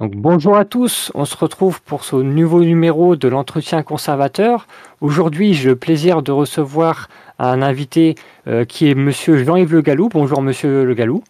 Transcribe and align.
Donc, 0.00 0.14
bonjour 0.14 0.56
à 0.56 0.64
tous, 0.64 1.10
on 1.16 1.24
se 1.24 1.36
retrouve 1.36 1.82
pour 1.82 2.04
ce 2.04 2.14
nouveau 2.14 2.62
numéro 2.62 3.16
de 3.16 3.26
l'entretien 3.26 3.82
conservateur. 3.82 4.68
Aujourd'hui, 5.00 5.54
j'ai 5.54 5.70
le 5.70 5.74
plaisir 5.74 6.22
de 6.22 6.30
recevoir 6.30 7.08
un 7.40 7.62
invité 7.62 8.14
euh, 8.46 8.64
qui 8.64 8.88
est 8.88 8.94
Monsieur 8.94 9.42
Jean-Yves 9.42 9.72
Le 9.72 9.80
Gallou. 9.82 10.08
Bonjour 10.08 10.40
Monsieur 10.40 10.84
Le 10.84 10.94
Gallou. 10.94 11.24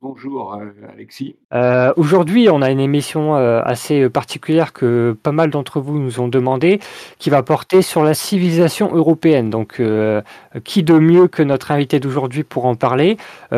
Bonjour 0.00 0.54
euh, 0.54 0.66
Alexis. 0.92 1.34
Euh, 1.52 1.92
aujourd'hui, 1.96 2.48
on 2.48 2.62
a 2.62 2.70
une 2.70 2.78
émission 2.78 3.34
assez 3.34 4.08
particulière 4.08 4.72
que 4.72 5.16
pas 5.20 5.32
mal 5.32 5.50
d'entre 5.50 5.80
vous 5.80 5.98
nous 5.98 6.20
ont 6.20 6.28
demandé, 6.28 6.78
qui 7.18 7.28
va 7.28 7.42
porter 7.42 7.82
sur 7.82 8.04
la 8.04 8.14
civilisation 8.14 8.94
européenne. 8.94 9.50
Donc, 9.50 9.82
qui 10.62 10.84
de 10.84 10.94
mieux 10.94 11.26
que 11.26 11.42
notre 11.42 11.72
invité 11.72 11.98
d'aujourd'hui 11.98 12.44
pour 12.44 12.66
en 12.66 12.76
parler, 12.76 13.16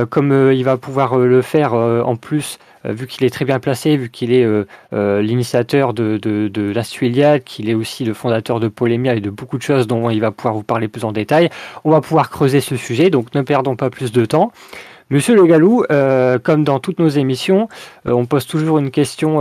comme 0.09 0.53
il 0.55 0.65
va 0.65 0.79
pouvoir 0.79 1.19
le 1.19 1.43
faire 1.43 1.75
en 1.75 2.17
plus 2.17 2.59
vu 2.93 3.07
qu'il 3.07 3.25
est 3.25 3.31
très 3.31 3.45
bien 3.45 3.59
placé, 3.59 3.97
vu 3.97 4.11
qu'il 4.11 4.33
est 4.33 4.45
euh, 4.45 4.67
euh, 4.93 5.23
l'initiateur 5.23 5.95
de, 5.95 6.19
de, 6.19 7.39
qu'il 7.45 7.69
est 7.69 7.75
aussi 7.75 8.05
le 8.05 8.15
fondateur 8.15 8.61
de 8.61 8.69
Polémia 8.69 9.15
et 9.15 9.21
de 9.21 9.31
beaucoup 9.31 9.59
de 9.59 9.63
choses 9.63 9.87
dont 9.87 10.11
il 10.11 10.21
va 10.21 10.31
pouvoir 10.31 10.55
vous 10.55 10.63
parler 10.63 10.89
plus 10.89 11.05
en 11.05 11.13
détail, 11.13 11.51
on 11.85 11.91
va 11.91 12.01
pouvoir 12.01 12.31
creuser 12.31 12.61
ce 12.61 12.77
sujet, 12.77 13.11
donc 13.11 13.35
ne 13.35 13.43
perdons 13.43 13.77
pas 13.77 13.91
plus 13.91 14.13
de 14.13 14.25
temps. 14.25 14.53
Monsieur 15.11 15.35
Le 15.35 15.45
Gallou, 15.45 15.85
comme 16.43 16.65
dans 16.65 16.79
toutes 16.81 16.99
nos 16.99 17.09
émissions, 17.09 17.69
on 18.07 18.25
pose 18.25 18.47
toujours 18.47 18.79
une 18.79 18.91
question 18.91 19.41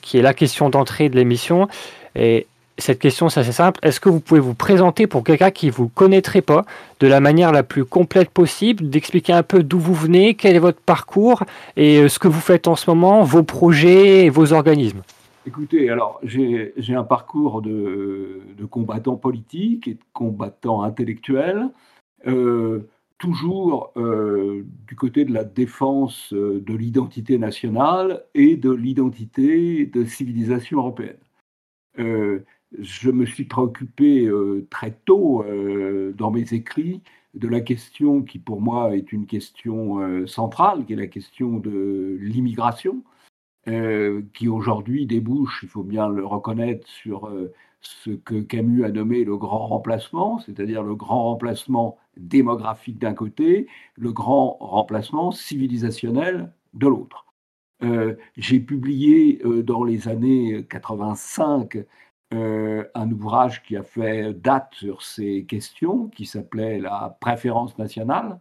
qui 0.00 0.18
est 0.18 0.22
la 0.22 0.32
question 0.32 0.70
d'entrée 0.70 1.08
de 1.08 1.16
l'émission. 1.16 1.66
Et 2.14 2.46
cette 2.78 2.98
question, 2.98 3.28
c'est 3.28 3.40
assez 3.40 3.52
simple. 3.52 3.80
Est-ce 3.82 4.00
que 4.00 4.08
vous 4.08 4.20
pouvez 4.20 4.40
vous 4.40 4.54
présenter 4.54 5.06
pour 5.06 5.24
quelqu'un 5.24 5.50
qui 5.50 5.66
ne 5.66 5.72
vous 5.72 5.88
connaîtrait 5.88 6.42
pas 6.42 6.64
de 7.00 7.06
la 7.06 7.20
manière 7.20 7.52
la 7.52 7.62
plus 7.62 7.84
complète 7.84 8.30
possible, 8.30 8.88
d'expliquer 8.88 9.32
un 9.32 9.42
peu 9.42 9.62
d'où 9.62 9.78
vous 9.78 9.94
venez, 9.94 10.34
quel 10.34 10.56
est 10.56 10.60
votre 10.60 10.80
parcours 10.80 11.44
et 11.76 12.00
euh, 12.00 12.08
ce 12.08 12.18
que 12.18 12.28
vous 12.28 12.40
faites 12.40 12.68
en 12.68 12.76
ce 12.76 12.90
moment, 12.90 13.22
vos 13.22 13.42
projets 13.42 14.26
et 14.26 14.30
vos 14.30 14.52
organismes? 14.52 15.02
Écoutez, 15.46 15.90
alors 15.90 16.20
j'ai 16.24 16.72
un 16.90 17.04
parcours 17.04 17.62
de, 17.62 18.42
combattant 18.68 19.16
politique 19.16 19.86
et 19.86 19.94
de 19.94 20.02
combattant 20.12 20.82
intellectuel, 20.82 21.68
euh, 22.26 22.88
toujours 23.18 23.92
euh, 23.96 24.66
du 24.88 24.96
côté 24.96 25.24
de 25.24 25.32
la 25.32 25.44
défense 25.44 26.34
de 26.34 26.74
l'identité 26.74 27.38
nationale 27.38 28.24
et 28.34 28.56
de 28.56 28.70
l'identité 28.70 29.86
de 29.86 30.04
civilisation 30.04 30.78
européenne 30.78 31.16
je 32.78 33.10
me 33.10 33.26
suis 33.26 33.44
préoccupé 33.44 34.26
euh, 34.26 34.66
très 34.70 34.92
tôt 35.04 35.42
euh, 35.42 36.12
dans 36.16 36.30
mes 36.30 36.52
écrits 36.54 37.02
de 37.34 37.48
la 37.48 37.60
question 37.60 38.22
qui 38.22 38.38
pour 38.38 38.60
moi 38.60 38.96
est 38.96 39.12
une 39.12 39.26
question 39.26 40.00
euh, 40.00 40.26
centrale, 40.26 40.84
qui 40.86 40.94
est 40.94 40.96
la 40.96 41.06
question 41.06 41.58
de 41.58 42.16
l'immigration, 42.20 43.02
qui 44.32 44.46
aujourd'hui 44.46 45.06
débouche, 45.06 45.58
il 45.64 45.68
faut 45.68 45.82
bien 45.82 46.08
le 46.08 46.24
reconnaître, 46.24 46.86
sur 46.86 47.28
ce 47.80 48.10
que 48.12 48.40
Camus 48.40 48.84
a 48.84 48.92
nommé 48.92 49.24
le 49.24 49.36
grand 49.36 49.66
remplacement, 49.66 50.38
c'est-à-dire 50.38 50.84
le 50.84 50.94
grand 50.94 51.24
remplacement 51.24 51.98
démographique 52.16 53.00
d'un 53.00 53.12
côté, 53.12 53.66
le 53.96 54.12
grand 54.12 54.56
remplacement 54.60 55.32
civilisationnel 55.32 56.52
de 56.74 56.86
l'autre. 56.86 57.26
J'ai 58.36 58.60
publié 58.60 59.42
dans 59.64 59.82
les 59.82 60.06
années 60.06 60.64
85 60.70 61.84
euh, 62.34 62.84
un 62.94 63.10
ouvrage 63.12 63.62
qui 63.62 63.76
a 63.76 63.84
fait 63.84 64.34
date 64.34 64.74
sur 64.74 65.02
ces 65.02 65.44
questions, 65.44 66.08
qui 66.08 66.26
s'appelait 66.26 66.80
La 66.80 67.16
préférence 67.20 67.78
nationale, 67.78 68.40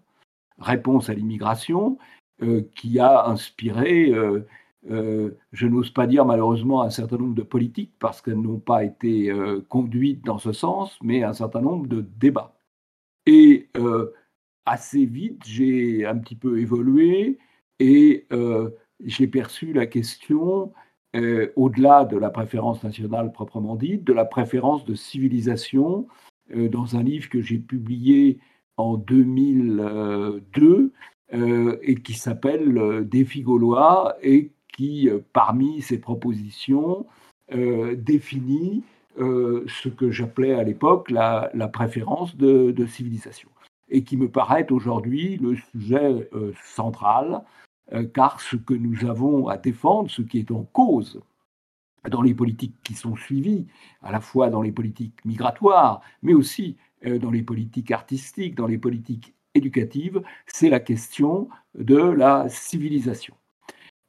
réponse 0.58 1.10
à 1.10 1.14
l'immigration, 1.14 2.00
euh, 2.42 2.64
qui 2.76 3.00
a 3.00 3.28
inspiré, 3.28 4.12
euh, 4.12 5.38
je 5.52 5.68
n'ose 5.68 5.92
pas 5.92 6.08
dire 6.08 6.26
malheureusement 6.26 6.82
un 6.82 6.90
certain 6.90 7.18
nombre 7.18 7.36
de 7.36 7.44
politiques, 7.44 7.94
parce 8.00 8.22
qu'elles 8.22 8.42
n'ont 8.42 8.60
pas 8.60 8.84
été 8.84 9.32
conduites 9.70 10.26
dans 10.26 10.40
ce 10.40 10.52
sens, 10.52 10.98
mais 11.04 11.24
un 11.24 11.34
certain 11.34 11.62
nombre 11.62 11.88
de 11.88 12.02
débats. 12.02 12.56
Et 13.28 13.70
assez 14.66 15.06
vite, 15.06 15.44
j'ai 15.46 16.06
un 16.06 16.18
petit 16.18 16.36
peu 16.36 16.60
évolué 16.60 17.40
et 17.80 18.28
j'ai 19.04 19.28
perçu 19.28 19.74
la 19.74 19.86
question 19.88 20.74
euh, 21.16 21.54
au-delà 21.56 22.04
de 22.04 22.18
la 22.18 22.30
préférence 22.30 22.84
nationale 22.84 23.32
proprement 23.32 23.76
dite, 23.76 24.04
de 24.04 24.12
la 24.12 24.26
préférence 24.26 24.84
de 24.84 24.96
civilisation, 24.96 26.08
euh, 26.54 26.68
dans 26.68 26.98
un 26.98 27.04
livre 27.04 27.30
que 27.30 27.42
j'ai 27.42 27.58
publié 27.58 28.40
en 28.76 28.98
2002 28.98 30.92
euh, 31.34 31.78
et 31.82 31.96
qui 31.96 32.14
s'appelle 32.14 33.08
Défi 33.08 33.44
gaulois 33.44 34.18
et 34.22 34.52
qui, 34.76 35.10
parmi 35.32 35.82
ses 35.82 36.00
propositions, 36.00 37.06
définit 37.50 38.84
ce 39.18 39.88
que 39.88 40.12
j'appelais 40.12 40.54
à 40.54 40.64
l'époque 40.64 41.10
la, 41.12 41.50
préférence 41.72 42.36
de, 42.36 42.86
civilisation 42.86 43.48
et 43.88 44.04
qui 44.04 44.18
me 44.18 44.28
paraît 44.28 44.70
aujourd'hui 44.72 45.38
le 45.38 45.56
sujet 45.56 46.30
central 46.66 47.44
car 48.14 48.42
ce 48.42 48.56
que 48.56 48.74
nous 48.74 49.06
avons 49.06 49.48
à 49.48 49.58
défendre, 49.58 50.10
ce 50.10 50.22
qui 50.22 50.40
est 50.40 50.52
en 50.52 50.64
cause 50.64 51.22
dans 52.10 52.22
les 52.22 52.34
politiques 52.34 52.76
qui 52.84 52.94
sont 52.94 53.16
suivies, 53.16 53.68
à 54.02 54.12
la 54.12 54.20
fois 54.20 54.50
dans 54.50 54.62
les 54.62 54.72
politiques 54.72 55.24
migratoires, 55.26 56.02
mais 56.22 56.34
aussi 56.34 56.78
euh, 57.06 57.20
dans 57.20 57.32
les 57.32 57.44
politiques 57.44 57.92
artistiques, 57.92 58.56
dans 58.56 58.68
les 58.68 58.78
politiques 58.78 59.34
éducatives, 59.54 60.22
c'est 60.48 60.70
la 60.70 60.80
question 60.80 61.50
de 61.78 61.98
la 61.98 62.48
civilisation. 62.50 63.36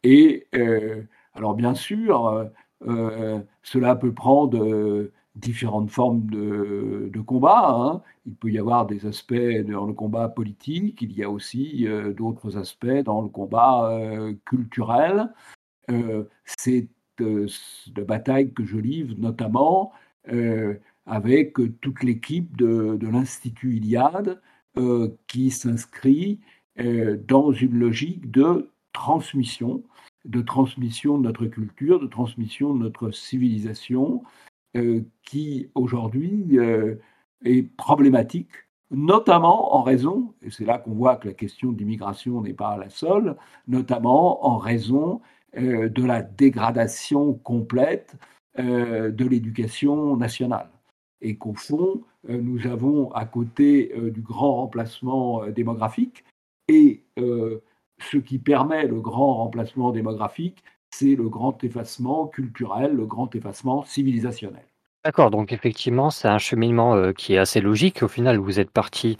Et 0.02 0.46
euh, 0.54 1.02
alors 1.34 1.54
bien 1.54 1.74
sûr, 1.74 2.50
cela 3.62 3.96
peut 3.96 4.12
prendre 4.12 5.10
différentes 5.36 5.90
formes 5.90 6.26
de, 6.30 7.20
combat. 7.26 7.68
Hein. 7.68 8.02
Il 8.26 8.34
peut 8.34 8.50
y 8.50 8.58
avoir 8.58 8.86
des 8.86 9.06
aspects 9.06 9.34
dans 9.34 9.86
le 9.86 9.92
combat 9.92 10.28
politique, 10.28 11.02
il 11.02 11.12
y 11.12 11.22
a 11.22 11.30
aussi 11.30 11.86
euh, 11.86 12.12
d'autres 12.12 12.56
aspects 12.56 13.02
dans 13.04 13.22
le 13.22 13.28
combat 13.28 13.90
euh, 13.90 14.34
culturel. 14.44 15.32
Euh, 15.90 16.24
c'est 16.44 16.88
de 17.18 18.02
bataille 18.02 18.52
que 18.52 18.64
je 18.64 18.76
livre 18.76 19.14
notamment 19.16 19.92
avec 21.06 21.54
toute 21.80 22.02
l'équipe 22.02 22.54
de, 22.58 22.98
l'Institut 23.00 23.76
Iliade 23.76 24.42
qui 25.26 25.50
s'inscrit 25.50 26.40
dans 26.76 27.52
une 27.52 27.78
logique 27.78 28.30
de 28.30 28.70
transmission, 28.92 29.82
de 30.26 30.42
transmission 30.42 31.16
de 31.16 31.22
notre 31.22 31.46
culture, 31.46 32.00
de 32.00 32.06
transmission 32.06 32.74
de 32.74 32.80
notre 32.80 33.10
civilisation, 33.12 34.22
qui 35.22 35.70
aujourd'hui 35.74 36.58
euh, 36.58 36.96
est 37.44 37.62
problématique, 37.76 38.50
notamment 38.90 39.74
en 39.74 39.82
raison, 39.82 40.34
et 40.42 40.50
c'est 40.50 40.64
là 40.64 40.78
qu'on 40.78 40.94
voit 40.94 41.16
que 41.16 41.28
la 41.28 41.34
question 41.34 41.72
d'immigration 41.72 42.40
n'est 42.42 42.54
pas 42.54 42.76
la 42.76 42.88
seule, 42.88 43.36
notamment 43.66 44.46
en 44.46 44.58
raison 44.58 45.20
euh, 45.56 45.88
de 45.88 46.04
la 46.04 46.22
dégradation 46.22 47.34
complète 47.34 48.16
de 48.58 49.26
l'éducation 49.26 50.16
nationale. 50.16 50.70
Et 51.20 51.36
qu'au 51.36 51.52
fond, 51.52 52.04
nous 52.26 52.66
avons 52.66 53.10
à 53.12 53.26
côté 53.26 53.92
du 53.94 54.22
grand 54.22 54.54
remplacement 54.54 55.46
démographique, 55.48 56.24
et 56.66 57.04
ce 57.18 58.16
qui 58.16 58.38
permet 58.38 58.86
le 58.86 58.98
grand 59.02 59.34
remplacement 59.34 59.90
démographique, 59.90 60.64
c'est 60.98 61.14
le 61.14 61.28
grand 61.28 61.62
effacement 61.62 62.26
culturel, 62.26 62.94
le 62.94 63.04
grand 63.04 63.34
effacement 63.34 63.84
civilisationnel. 63.84 64.64
D'accord, 65.04 65.30
donc 65.30 65.52
effectivement, 65.52 66.10
c'est 66.10 66.28
un 66.28 66.38
cheminement 66.38 66.94
euh, 66.94 67.12
qui 67.12 67.34
est 67.34 67.38
assez 67.38 67.60
logique. 67.60 68.02
Au 68.02 68.08
final, 68.08 68.38
vous 68.38 68.58
êtes 68.58 68.70
parti 68.70 69.18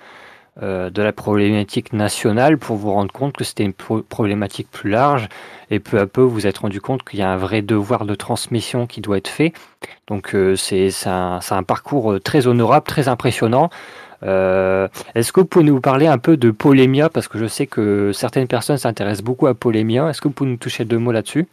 euh, 0.63 0.89
de 0.89 1.03
la 1.03 1.13
problématique 1.13 1.93
nationale 1.93 2.57
pour 2.57 2.77
vous 2.77 2.91
rendre 2.91 3.13
compte 3.13 3.37
que 3.37 3.45
c'était 3.45 3.65
une 3.65 3.75
problématique 3.75 4.71
plus 4.71 4.91
large, 4.91 5.29
et 5.71 5.79
peu 5.79 5.99
à 5.99 6.07
peu, 6.07 6.23
vous 6.23 6.47
êtes 6.47 6.59
rendu 6.59 6.81
compte 6.81 7.05
qu'il 7.05 7.19
y 7.19 7.23
a 7.23 7.31
un 7.31 7.37
vrai 7.37 7.61
devoir 7.61 8.07
de 8.07 8.15
transmission 8.15 8.87
qui 8.87 9.03
doit 9.03 9.19
être 9.19 9.29
fait. 9.29 9.53
Donc, 10.07 10.35
euh, 10.35 10.57
c'est 10.57 10.91
un, 11.07 11.63
parcours 11.63 12.19
très 12.23 12.47
honorable, 12.47 12.87
très 12.87 13.09
impressionnant. 13.09 13.69
Est-ce 14.23 15.31
que 15.31 15.41
vous 15.41 15.47
pouvez 15.47 15.65
nous 15.65 15.81
parler 15.81 16.07
un 16.07 16.19
peu 16.19 16.37
de 16.39 16.51
Polémia? 16.51 17.11
Parce 17.11 17.29
que 17.29 17.39
je 17.39 17.47
sais 17.47 17.67
que 17.67 18.13
certaines 18.13 18.49
personnes 18.49 18.79
s'intéressent 18.79 19.23
beaucoup 19.23 19.47
à 19.47 19.55
Polémia. 19.55 20.09
Est-ce 20.09 20.21
que 20.21 20.29
vous 20.29 20.35
pouvez 20.35 20.51
nous 20.51 20.57
toucher 20.57 20.85
deux 20.85 20.99
mots 20.99 21.13
là-dessus? 21.13 21.47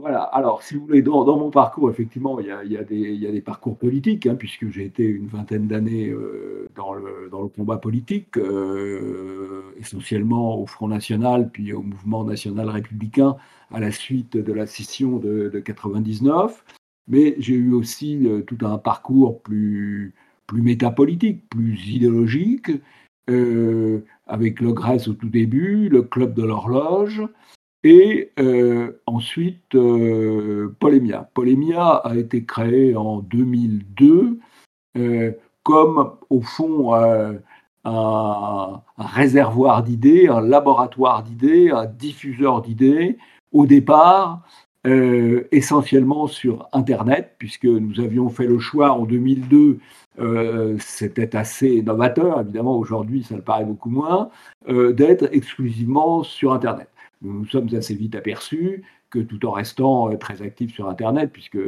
Voilà, 0.00 0.22
alors 0.22 0.62
si 0.62 0.74
vous 0.74 0.86
voulez, 0.86 1.02
dans, 1.02 1.24
mon 1.36 1.50
parcours, 1.50 1.90
effectivement, 1.90 2.40
il 2.40 2.46
y 2.46 2.76
a, 2.76 2.84
des, 2.84 3.42
parcours 3.42 3.76
politiques, 3.76 4.26
hein, 4.26 4.34
puisque 4.34 4.68
j'ai 4.70 4.84
été 4.84 5.04
une 5.04 5.26
vingtaine 5.26 5.66
d'années 5.66 6.08
euh, 6.08 6.68
dans, 6.74 6.94
le, 6.94 7.48
combat 7.54 7.76
politique, 7.76 8.38
euh, 8.38 9.62
essentiellement 9.78 10.58
au 10.60 10.66
Front 10.66 10.88
National, 10.88 11.50
puis 11.50 11.72
au 11.72 11.82
Mouvement 11.82 12.24
National 12.24 12.70
Républicain, 12.70 13.36
à 13.70 13.80
la 13.80 13.90
suite 13.90 14.36
de 14.36 14.52
la 14.52 14.66
scission 14.66 15.18
de, 15.18 15.48
de 15.48 15.60
99. 15.60 16.64
Mais 17.08 17.34
j'ai 17.38 17.54
eu 17.54 17.72
aussi 17.72 18.26
euh, 18.26 18.42
tout 18.42 18.58
un 18.62 18.78
parcours 18.78 19.42
plus, 19.42 20.14
métapolitique, 20.52 21.48
plus 21.48 21.78
idéologique, 21.88 22.70
avec 24.26 24.60
le 24.60 24.72
Grèce 24.72 25.06
au 25.06 25.12
tout 25.12 25.28
début, 25.28 25.88
le 25.88 26.02
Club 26.02 26.34
de 26.34 26.42
l'horloge, 26.42 27.22
et 27.84 28.32
ensuite 29.06 29.76
Polémia. 30.78 31.30
Polémia 31.34 31.86
a 31.86 32.14
été 32.16 32.44
créé 32.44 32.96
en 32.96 33.20
2002 33.20 34.38
comme, 35.62 36.16
au 36.30 36.40
fond, 36.40 36.94
un, 37.84 38.82
réservoir 38.98 39.82
d'idées, 39.82 40.28
un 40.28 40.40
laboratoire 40.40 41.22
d'idées, 41.22 41.70
un 41.70 41.86
diffuseur 41.86 42.62
d'idées, 42.62 43.18
au 43.52 43.66
départ, 43.66 44.42
euh, 44.86 45.46
essentiellement 45.52 46.26
sur 46.26 46.68
Internet, 46.72 47.34
puisque 47.38 47.66
nous 47.66 48.00
avions 48.00 48.28
fait 48.30 48.46
le 48.46 48.58
choix 48.58 48.92
en 48.92 49.04
2002, 49.04 49.78
euh, 50.18 50.76
c'était 50.78 51.36
assez 51.36 51.82
novateur, 51.82 52.40
évidemment 52.40 52.76
aujourd'hui 52.76 53.22
ça 53.22 53.36
le 53.36 53.42
paraît 53.42 53.64
beaucoup 53.64 53.90
moins, 53.90 54.30
euh, 54.68 54.92
d'être 54.92 55.28
exclusivement 55.32 56.22
sur 56.22 56.52
Internet. 56.52 56.88
Nous 57.22 57.32
nous 57.32 57.46
sommes 57.46 57.68
assez 57.74 57.94
vite 57.94 58.14
aperçus 58.14 58.82
que 59.10 59.18
tout 59.18 59.44
en 59.46 59.50
restant 59.50 60.16
très 60.16 60.42
actifs 60.42 60.72
sur 60.72 60.88
Internet, 60.88 61.30
puisque 61.32 61.58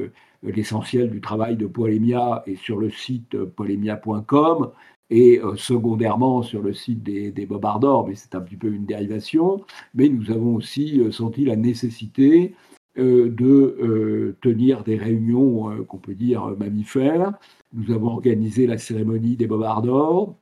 l'essentiel 0.43 1.11
du 1.11 1.21
travail 1.21 1.57
de 1.57 1.67
Polémia 1.67 2.43
est 2.47 2.57
sur 2.57 2.79
le 2.79 2.91
site 2.91 3.37
polémia.com, 3.45 4.71
et 5.13 5.41
euh, 5.41 5.57
secondairement 5.57 6.43
sur 6.43 6.63
le 6.63 6.73
site 6.73 7.03
des, 7.03 7.31
des 7.31 7.45
Bobardors, 7.45 8.09
mais 8.09 8.15
c'est 8.15 8.35
un 8.35 8.41
petit 8.41 8.57
peu 8.57 8.69
une 8.69 8.87
dérivation. 8.87 9.63
Mais 9.95 10.09
nous 10.09 10.31
avons 10.31 10.55
aussi 10.55 11.01
euh, 11.01 11.13
senti 11.13 11.45
la 11.45 11.55
nécessité 11.55 12.55
euh, 12.99 13.29
de 13.29 14.37
tenir 14.41 14.85
des 14.85 14.97
réunions 14.97 15.85
qu'on 15.85 15.99
peut 15.99 16.15
dire 16.15 16.57
mammifères. 16.59 17.35
Nous 17.75 17.93
avons 17.95 18.09
organisé 18.09 18.67
la 18.67 18.79
cérémonie 18.79 19.37
des 19.37 19.47
Bobardors, 19.47 20.35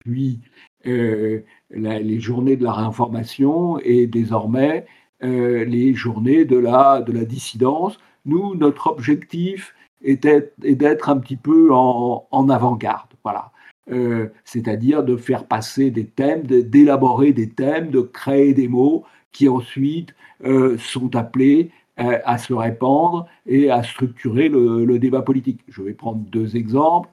puis 0.00 0.40
les 0.84 2.20
journées 2.20 2.56
de 2.56 2.64
la 2.64 2.72
réinformation 2.72 3.78
et 3.80 4.06
désormais 4.06 4.86
les 5.20 5.94
journées 5.94 6.44
de 6.44 6.56
la, 6.56 7.00
de 7.00 7.12
la 7.12 7.24
dissidence. 7.24 7.98
Nous, 8.26 8.54
notre 8.54 8.88
objectif 8.88 9.74
est 10.02 10.26
d'être 10.26 11.08
un 11.08 11.18
petit 11.18 11.36
peu 11.36 11.72
en, 11.72 12.26
en 12.30 12.48
avant-garde. 12.48 13.08
Voilà. 13.22 13.52
Euh, 13.90 14.28
c'est-à-dire 14.44 15.02
de 15.02 15.16
faire 15.16 15.46
passer 15.46 15.90
des 15.90 16.06
thèmes, 16.06 16.42
d'élaborer 16.42 17.32
des 17.32 17.50
thèmes, 17.50 17.90
de 17.90 18.00
créer 18.00 18.54
des 18.54 18.68
mots 18.68 19.04
qui 19.32 19.48
ensuite 19.48 20.14
euh, 20.44 20.78
sont 20.78 21.14
appelés 21.16 21.70
euh, 22.00 22.18
à 22.24 22.38
se 22.38 22.54
répandre 22.54 23.26
et 23.46 23.70
à 23.70 23.82
structurer 23.82 24.48
le, 24.48 24.98
débat 24.98 25.20
politique. 25.20 25.60
Je 25.68 25.82
vais 25.82 25.92
prendre 25.92 26.20
deux 26.30 26.56
exemples. 26.56 27.10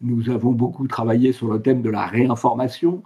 Nous 0.00 0.30
avons 0.30 0.52
beaucoup 0.52 0.86
travaillé 0.88 1.32
sur 1.32 1.52
le 1.52 1.60
thème 1.60 1.82
de 1.82 1.90
la 1.90 2.06
réinformation 2.06 3.02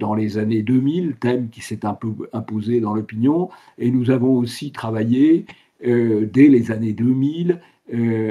dans 0.00 0.14
les 0.14 0.38
années 0.38 0.62
2000, 0.62 1.16
thème 1.16 1.48
qui 1.50 1.60
s'est 1.60 1.84
un 1.84 1.94
peu 1.94 2.12
imposé 2.32 2.80
dans 2.80 2.94
l'opinion, 2.94 3.50
et 3.78 3.90
nous 3.90 4.10
avons 4.10 4.36
aussi 4.36 4.72
travaillé 4.72 5.46
dès 5.80 6.48
les 6.48 6.70
années 6.72 6.92
2000 6.92 7.60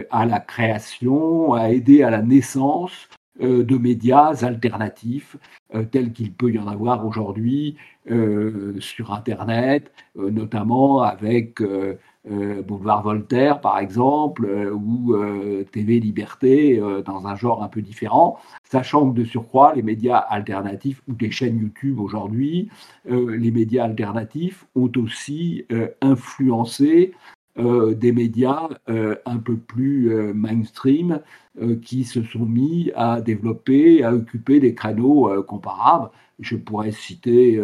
à 0.09 0.25
la 0.25 0.39
création, 0.39 1.53
à 1.53 1.69
aider 1.69 2.03
à 2.03 2.09
la 2.09 2.21
naissance 2.21 3.07
euh, 3.41 3.65
de 3.65 3.77
médias 3.77 4.45
alternatifs 4.45 5.35
euh, 5.73 5.83
tels 5.83 6.13
qu'il 6.13 6.31
peut 6.31 6.51
y 6.53 6.57
en 6.57 6.67
avoir 6.69 7.05
aujourd'hui 7.05 7.75
euh, 8.09 8.79
sur 8.79 9.11
Internet, 9.11 9.91
notamment 10.15 11.01
avec 11.01 11.61
Boulevard 12.27 13.03
Voltaire, 13.03 13.61
par 13.61 13.79
exemple, 13.79 14.47
ou 14.73 15.15
TV 15.71 15.99
Liberté, 15.99 16.81
dans 17.05 17.27
un 17.27 17.35
genre 17.35 17.61
un 17.63 17.67
peu 17.67 17.81
différent, 17.81 18.39
sachant 18.63 19.11
que 19.11 19.17
de 19.19 19.23
surcroît, 19.23 19.73
les 19.75 19.83
médias 19.83 20.17
alternatifs 20.17 21.01
ou 21.07 21.13
des 21.13 21.29
chaînes 21.29 21.59
YouTube 21.59 21.99
aujourd'hui, 21.99 22.69
les 23.05 23.51
médias 23.51 23.85
alternatifs 23.85 24.65
ont 24.75 24.91
aussi 24.97 25.65
influencé 26.01 27.13
euh, 27.57 27.93
des 27.95 28.11
médias 28.11 28.67
euh, 28.89 29.15
un 29.25 29.37
peu 29.37 29.55
plus 29.55 30.11
euh, 30.13 30.33
mainstream 30.33 31.21
qui 31.81 32.03
se 32.03 32.21
sont 32.21 32.45
mis 32.45 32.91
à 32.97 33.21
développer, 33.21 34.03
à 34.03 34.13
occuper 34.13 34.59
des 34.59 34.75
créneaux 34.75 35.41
comparables. 35.43 36.09
Je 36.39 36.57
pourrais 36.57 36.91
citer 36.91 37.57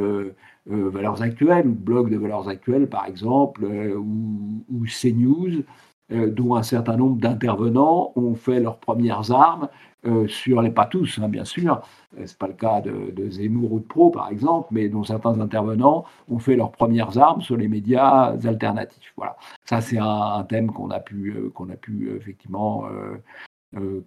Valeurs 0.72 1.22
Actuelles, 1.22 1.68
ou 1.68 1.74
Blog 1.74 2.10
de 2.10 2.18
Valeurs 2.18 2.48
Actuelles 2.48 2.88
par 2.88 3.06
exemple, 3.06 3.66
ou, 3.66 4.64
ou 4.70 4.86
CNews, 4.86 5.64
dont 6.10 6.56
un 6.56 6.64
certain 6.64 6.98
nombre 6.98 7.18
d'intervenants 7.20 8.12
ont 8.16 8.36
fait 8.36 8.60
leurs 8.60 8.80
premières 8.80 9.32
armes 9.32 9.70
euh, 10.08 10.28
sur 10.28 10.64
les 10.64 10.72
pas 10.72 10.88
tous, 10.88 11.20
hein, 11.22 11.30
bien 11.30 11.46
sûr, 11.46 11.80
euh, 12.18 12.24
c'est 12.26 12.38
pas 12.38 12.48
le 12.48 12.54
cas 12.54 12.82
de, 12.82 13.30
Zemmour 13.30 13.74
ou 13.74 13.80
de 13.80 13.86
Pro 13.86 14.10
par 14.10 14.30
exemple, 14.32 14.70
mais 14.72 14.90
dont 14.90 15.04
certains 15.04 15.40
intervenants 15.40 16.06
ont 16.28 16.40
fait 16.40 16.56
leurs 16.56 16.72
premières 16.72 17.20
armes 17.20 17.42
sur 17.42 17.56
les 17.56 17.68
médias 17.68 18.36
alternatifs. 18.44 19.14
Voilà, 19.16 19.38
ça 19.64 19.80
c'est 19.80 20.00
un, 20.00 20.44
thème 20.50 20.72
qu'on 20.72 20.90
a 20.90 21.00
pu 21.00 21.34
euh, 21.36 21.52
qu'on 21.52 21.70
a 21.70 21.76
pu 21.76 22.16
effectivement 22.16 22.86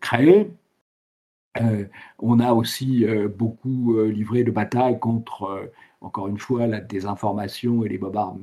créer. 0.00 0.50
on 2.18 2.40
a 2.40 2.52
aussi 2.52 3.06
beaucoup 3.38 3.96
livré 4.04 4.44
de 4.44 4.50
batailles 4.50 4.98
contre 4.98 5.70
encore 6.04 6.28
une 6.28 6.38
fois, 6.38 6.66
la 6.66 6.80
désinformation 6.80 7.84
et 7.84 7.88
les 7.88 7.98
bobards, 7.98 8.36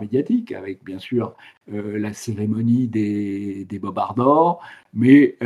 médiatiques, 0.00 0.52
avec 0.52 0.84
bien 0.84 0.98
sûr 0.98 1.34
la 1.66 2.12
cérémonie 2.12 2.88
des, 2.88 3.64
des 3.64 3.78
bobards 3.78 4.14
d'or, 4.14 4.60
mais 4.94 5.36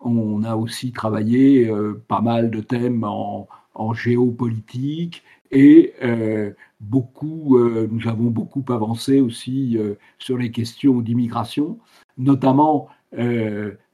on 0.00 0.42
a 0.42 0.56
aussi 0.56 0.92
travaillé 0.92 1.68
euh, 1.68 2.02
pas 2.08 2.20
mal 2.20 2.50
de 2.50 2.60
thèmes 2.60 3.04
en, 3.04 3.48
géopolitique 3.92 5.22
et 5.50 5.92
euh, 6.02 6.52
beaucoup, 6.80 7.58
euh, 7.58 7.86
nous 7.90 8.08
avons 8.08 8.30
beaucoup 8.30 8.64
avancé 8.68 9.20
aussi 9.20 9.78
sur 10.18 10.38
les 10.38 10.50
questions 10.50 11.00
d'immigration, 11.00 11.78
notamment 12.16 12.88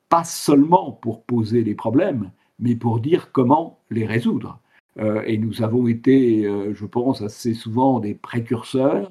pas 0.09 0.25
seulement 0.25 0.93
pour 0.93 1.25
poser 1.25 1.65
les 1.65 1.75
problèmes, 1.75 2.31
mais 2.59 2.77
pour 2.77 3.01
dire 3.01 3.33
comment 3.33 3.81
les 3.91 4.07
résoudre. 4.07 4.61
Et 4.99 5.39
nous 5.39 5.63
avons 5.63 5.87
été, 5.89 6.45
je 6.75 6.85
pense, 6.85 7.23
assez 7.23 7.55
souvent 7.55 7.99
des 7.99 8.15
précurseurs 8.15 9.11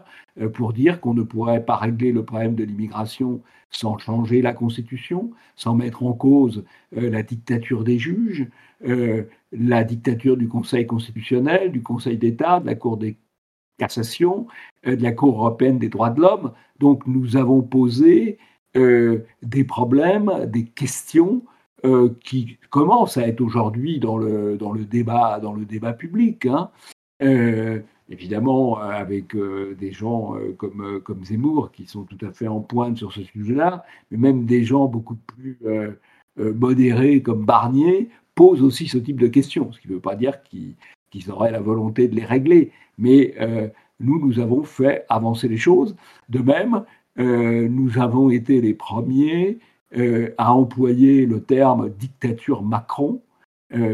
pour 0.54 0.74
dire 0.74 1.02
qu'on 1.02 1.14
ne 1.14 1.24
pourrait 1.24 1.66
pas 1.66 1.76
régler 1.76 2.12
le 2.12 2.24
problème 2.24 2.56
de 2.56 2.64
l'immigration 2.64 3.42
sans 3.72 3.98
changer 3.98 4.42
la 4.42 4.54
Constitution, 4.54 5.32
sans 5.56 5.76
mettre 5.76 6.04
en 6.04 6.14
cause 6.14 6.64
euh, 6.98 7.10
la 7.10 7.24
dictature 7.24 7.84
des 7.84 7.98
juges, 7.98 8.48
euh, 8.86 9.24
la 9.52 9.84
dictature 9.84 10.38
du 10.38 10.48
Conseil 10.48 10.86
constitutionnel, 10.86 11.72
du 11.72 11.82
Conseil 11.82 12.18
d'État, 12.18 12.60
de 12.60 12.66
la 12.66 12.76
Cour 12.76 12.98
des 12.98 13.18
cassations, 13.78 14.48
euh, 14.86 14.96
de 14.96 15.02
la 15.02 15.14
Cour 15.14 15.38
européenne 15.38 15.80
des 15.80 15.90
droits 15.90 16.10
de 16.10 16.22
l'homme. 16.22 16.52
Donc 16.80 17.08
nous 17.08 17.38
avons 17.38 17.62
posé 17.62 18.38
des 18.74 19.64
problèmes, 19.66 20.46
des 20.46 20.64
questions 20.64 21.44
qui 22.24 22.58
commencent 22.70 23.18
à 23.18 23.28
être 23.28 23.42
aujourd'hui 23.42 24.00
dans 24.00 24.18
le, 24.18 24.58
dans, 24.58 24.72
le 24.72 24.86
débat, 24.86 25.40
dans 25.42 25.54
le 25.54 25.66
débat 25.66 25.94
public. 25.94 26.46
Hein 26.46 26.70
évidemment 28.12 28.80
euh, 28.80 28.90
avec 28.90 29.36
euh, 29.36 29.76
des 29.80 29.92
gens 29.92 30.36
euh, 30.36 30.54
comme, 30.58 31.02
comme 31.04 31.24
Zemmour 31.24 31.72
qui 31.72 31.86
sont 31.86 32.04
tout 32.04 32.24
à 32.26 32.32
fait 32.32 32.48
en 32.48 32.60
pointe 32.60 32.98
sur 32.98 33.12
ce 33.12 33.24
sujet-là, 33.24 33.84
mais 34.12 34.18
même 34.18 34.46
des 34.46 34.64
gens 34.64 34.86
beaucoup 34.86 35.16
plus 35.16 35.58
modérés 36.38 37.22
comme 37.22 37.46
Barnier 37.46 38.10
posent 38.36 38.64
aussi 38.64 38.88
ce 38.88 38.98
type 38.98 39.20
de 39.20 39.28
questions, 39.28 39.72
ce 39.72 39.80
qui 39.80 39.90
ne 39.90 39.94
veut 39.94 40.00
pas 40.00 40.16
dire 40.16 40.42
qu'ils 40.44 41.32
auraient 41.32 41.52
la 41.52 41.60
volonté 41.60 42.08
de 42.08 42.16
les 42.16 42.26
régler, 42.26 42.72
mais 42.98 43.36
nous, 44.00 44.26
nous 44.26 44.40
avons 44.40 44.64
fait 44.64 45.06
avancer 45.10 45.48
les 45.48 45.58
choses. 45.58 45.96
De 46.30 46.40
même, 46.40 46.84
nous 47.18 48.00
avons 48.00 48.30
été 48.30 48.62
les 48.62 48.74
premiers 48.74 49.60
à 50.38 50.54
employer 50.54 51.26
le 51.26 51.42
terme 51.44 51.90
dictature 51.90 52.64
Macron, 52.64 53.22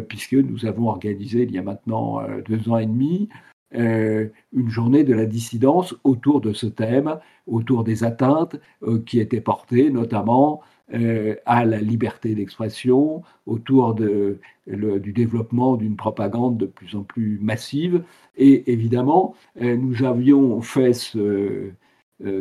puisque 0.07 0.33
nous 0.33 0.65
avons 0.65 0.89
organisé 0.89 1.43
il 1.43 1.51
y 1.51 1.57
a 1.57 1.63
maintenant 1.63 2.21
deux 2.45 2.69
ans 2.69 2.77
et 2.77 2.85
demi 2.85 3.29
euh, 3.75 4.29
une 4.53 4.69
journée 4.69 5.03
de 5.03 5.13
la 5.13 5.25
dissidence 5.25 5.93
autour 6.05 6.39
de 6.39 6.53
ce 6.53 6.67
thème, 6.67 7.19
autour 7.47 7.83
des 7.83 8.05
atteintes 8.05 8.55
euh, 8.83 8.99
qui 9.05 9.19
étaient 9.19 9.41
portées 9.41 9.89
notamment 9.89 10.61
euh, 10.93 11.35
à 11.45 11.65
la 11.65 11.81
liberté 11.81 12.33
d'expression, 12.33 13.23
autour 13.45 13.93
du 13.93 15.11
développement 15.13 15.75
d'une 15.75 15.97
propagande 15.97 16.57
de 16.57 16.65
plus 16.65 16.95
en 16.95 17.03
plus 17.03 17.39
massive. 17.41 18.03
Et 18.37 18.71
évidemment, 18.71 19.35
nous 19.59 20.03
avions 20.03 20.61
fait 20.61 20.93
ce, 20.93 21.71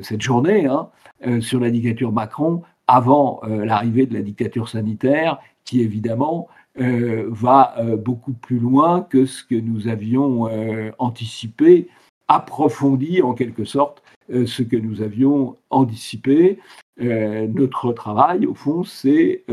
cette 0.02 0.22
journée 0.22 0.66
hein, 0.66 0.90
sur 1.40 1.58
la 1.58 1.70
dictature 1.70 2.12
Macron 2.12 2.62
avant 2.87 3.40
l'arrivée 3.45 4.07
de 4.07 4.14
la 4.14 4.23
dictature 4.23 4.69
sanitaire, 4.69 5.40
qui 5.64 5.81
évidemment 5.81 6.49
euh, 6.78 7.26
va 7.31 7.75
euh, 7.78 7.97
beaucoup 7.97 8.35
plus 8.35 8.59
loin 8.59 9.00
que 9.00 9.25
ce 9.25 9.43
que 9.43 9.55
nous 9.55 9.88
avions 9.88 10.49
euh, 10.49 10.90
anticipé, 10.99 11.88
approfondi 12.28 13.23
en 13.23 13.35
quelque 13.35 13.64
sorte 13.64 14.02
ce 14.28 14.64
que 14.64 14.76
nous 14.76 15.02
avions 15.02 15.57
anticipé. 15.71 16.59
notre 16.99 17.93
travail, 17.93 18.45
au 18.45 18.55
fond, 18.55 18.83
c'est 18.83 19.45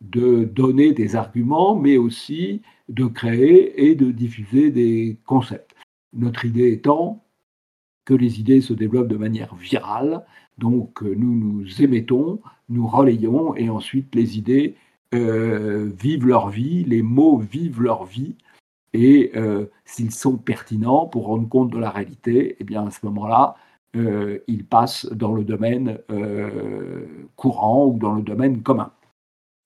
de 0.00 0.44
donner 0.44 0.92
des 0.92 1.14
arguments, 1.14 1.76
mais 1.76 1.98
aussi 1.98 2.62
de 2.88 3.04
créer 3.04 3.86
et 3.86 3.94
de 3.94 4.10
diffuser 4.10 4.70
des 4.70 5.18
concepts. 5.26 5.74
Notre 6.14 6.46
idée 6.46 6.72
étant 6.72 7.22
que 8.06 8.14
les 8.14 8.40
idées 8.40 8.62
se 8.62 8.72
développent 8.72 9.08
de 9.08 9.18
manière 9.18 9.54
virale. 9.54 10.24
Donc 10.58 11.02
nous 11.02 11.34
nous 11.34 11.82
émettons, 11.82 12.40
nous 12.68 12.86
relayons 12.86 13.54
et 13.56 13.70
ensuite 13.70 14.14
les 14.14 14.38
idées 14.38 14.76
vivent 15.12 16.26
leur 16.26 16.48
vie, 16.48 16.84
les 16.84 17.00
mots 17.02 17.38
vivent 17.38 17.80
leur 17.80 18.04
vie 18.04 18.34
et 18.92 19.32
s'ils 19.84 20.12
sont 20.12 20.36
pertinents 20.36 21.06
pour 21.06 21.26
rendre 21.26 21.48
compte 21.48 21.70
de 21.70 21.78
la 21.78 21.90
réalité, 21.90 22.56
eh 22.58 22.64
bien 22.64 22.86
à 22.86 22.90
ce 22.90 23.06
moment-là, 23.06 23.56
euh, 23.96 24.38
ils 24.46 24.64
passent 24.64 25.06
dans 25.06 25.32
le 25.32 25.44
domaine 25.44 25.98
euh, 26.10 27.06
courant 27.36 27.86
ou 27.86 27.98
dans 27.98 28.14
le 28.14 28.22
domaine 28.22 28.62
commun. 28.62 28.92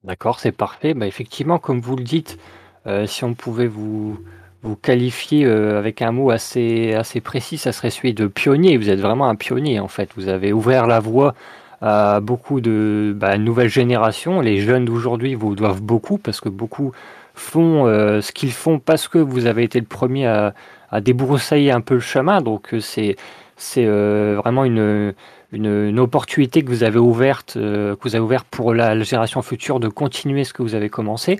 D'accord, 0.05 0.39
c'est 0.39 0.53
parfait. 0.53 0.95
Bah, 0.95 1.07
effectivement, 1.07 1.59
comme 1.59 1.81
vous 1.81 1.97
le 1.97 2.05
dites, 2.05 2.39
euh, 2.87 3.07
si 3.07 3.25
on 3.25 3.35
pouvait 3.35 3.67
vous, 3.67 4.19
vous 4.63 4.77
qualifier 4.77 5.45
avec 5.45 6.03
un 6.03 6.13
mot 6.13 6.31
assez, 6.31 6.95
assez 6.95 7.21
précis, 7.21 7.59
ça 7.59 7.73
serait 7.73 7.91
celui 7.91 8.15
de 8.15 8.27
pionnier. 8.27 8.77
Vous 8.77 8.91
êtes 8.91 9.01
vraiment 9.01 9.29
un 9.29 9.35
pionnier 9.35 9.81
en 9.81 9.89
fait. 9.89 10.11
Vous 10.17 10.29
avez 10.29 10.53
ouvert 10.53 10.87
la 10.87 11.01
voie 11.01 11.35
à 11.81 12.21
beaucoup 12.21 12.61
de 12.61 13.13
bah, 13.17 13.39
nouvelles 13.39 13.69
générations. 13.69 14.41
Les 14.41 14.59
jeunes 14.59 14.85
d'aujourd'hui 14.85 15.35
vous 15.35 15.57
doivent 15.57 15.83
beaucoup 15.83 16.19
parce 16.19 16.41
que 16.41 16.49
beaucoup 16.49 16.93
font 17.35 17.87
ce 17.87 18.31
qu'ils 18.31 18.53
font 18.53 18.79
parce 18.79 19.09
que 19.09 19.19
vous 19.19 19.47
avez 19.47 19.65
été 19.65 19.81
le 19.81 19.87
premier 19.87 20.27
à, 20.27 20.55
à 20.93 21.01
débroussailler 21.01 21.73
un 21.73 21.81
peu 21.81 21.95
le 21.95 22.01
chemin. 22.01 22.41
Donc 22.41 22.75
c'est 22.81 23.17
c'est 23.63 23.85
euh, 23.87 24.37
vraiment 24.43 24.65
une, 24.65 25.15
une, 25.53 26.01
opportunité 26.01 26.63
que 26.63 26.69
vous 26.69 26.83
avez 26.83 26.99
ouverte, 26.99 27.55
euh, 27.57 27.95
que 27.97 28.03
vous 28.03 28.15
avez 28.17 28.25
ouverte 28.25 28.47
pour 28.51 28.75
la, 28.75 29.01
génération 29.03 29.41
future 29.43 29.79
de 29.81 29.89
continuer 29.89 30.45
ce 30.45 30.53
que 30.53 30.63
vous 30.63 30.75
avez 30.75 30.89
commencé. 30.89 31.39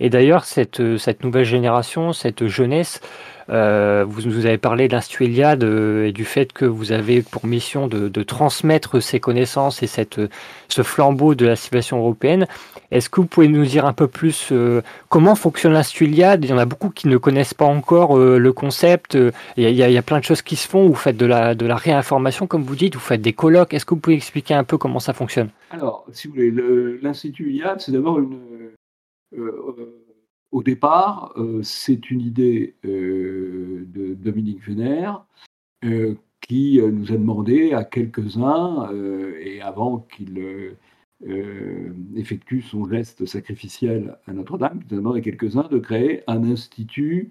Et 0.00 0.10
d'ailleurs, 0.10 0.44
cette, 0.44 0.96
cette 0.96 1.22
nouvelle 1.22 1.44
génération, 1.44 2.12
cette 2.12 2.46
jeunesse, 2.46 3.00
euh, 3.50 4.04
vous 4.06 4.22
nous 4.22 4.46
avez 4.46 4.58
parlé 4.58 4.86
de 4.86 4.92
l'Institut 4.92 5.24
Eliade 5.24 5.64
et 5.64 6.12
du 6.12 6.24
fait 6.24 6.52
que 6.52 6.64
vous 6.64 6.92
avez 6.92 7.22
pour 7.22 7.46
mission 7.46 7.88
de, 7.88 8.22
transmettre 8.22 9.02
ces 9.02 9.18
connaissances 9.18 9.82
et 9.82 9.86
cette, 9.86 10.20
ce 10.68 10.82
flambeau 10.82 11.34
de 11.34 11.46
la 11.46 11.56
civilisation 11.56 11.98
européenne. 11.98 12.46
Est-ce 12.90 13.08
que 13.08 13.20
vous 13.20 13.26
pouvez 13.26 13.48
nous 13.48 13.64
dire 13.64 13.86
un 13.86 13.92
peu 13.92 14.06
plus 14.06 14.48
euh, 14.52 14.82
comment 15.08 15.34
fonctionne 15.34 15.72
l'Institut 15.72 16.04
Iliade? 16.06 16.44
Il 16.44 16.50
y 16.50 16.52
en 16.52 16.58
a 16.58 16.64
beaucoup 16.64 16.90
qui 16.90 17.08
ne 17.08 17.16
connaissent 17.16 17.54
pas 17.54 17.64
encore 17.64 18.18
euh, 18.18 18.38
le 18.38 18.52
concept. 18.52 19.18
Il 19.56 19.68
y, 19.68 19.98
a, 19.98 20.02
plein 20.02 20.18
de 20.20 20.24
choses 20.24 20.42
qui 20.42 20.56
se 20.56 20.68
font. 20.68 20.86
Vous 20.86 20.94
faites 20.94 21.16
de 21.16 21.26
la, 21.26 21.54
de 21.54 21.66
la 21.66 21.76
réinformation, 21.76 22.46
comme 22.46 22.62
vous 22.62 22.76
dites. 22.76 22.94
Vous 22.94 23.00
faites 23.00 23.22
des 23.22 23.32
colloques. 23.32 23.74
Est-ce 23.74 23.84
que 23.84 23.94
vous 23.94 24.00
pouvez 24.00 24.16
expliquer 24.16 24.54
un 24.54 24.64
peu 24.64 24.78
comment 24.78 25.00
ça 25.00 25.12
fonctionne? 25.12 25.50
Alors, 25.70 26.04
si 26.12 26.28
vous 26.28 26.34
voulez, 26.34 26.52
l'Institut 27.02 27.50
Iliade, 27.50 27.80
c'est 27.80 27.92
d'abord 27.92 28.18
une. 28.18 28.38
Euh, 29.36 30.04
au 30.50 30.62
départ, 30.62 31.34
c'est 31.62 32.10
une 32.10 32.20
idée 32.20 32.74
de 32.82 34.14
Dominique 34.14 34.62
Vénère 34.64 35.24
qui 36.40 36.80
nous 36.82 37.12
a 37.12 37.16
demandé 37.16 37.72
à 37.72 37.84
quelques-uns, 37.84 38.90
et 39.38 39.60
avant 39.60 39.98
qu'il 39.98 40.76
euh, 41.28 41.92
effectue 42.16 42.62
son 42.62 42.88
geste 42.88 43.26
sacrificiel 43.26 44.16
à 44.26 44.32
Notre-Dame, 44.32 44.80
qui 44.80 44.94
demande 44.94 45.16
à 45.16 45.20
quelques-uns 45.20 45.68
de 45.68 45.78
créer 45.78 46.22
un 46.26 46.42
institut 46.44 47.30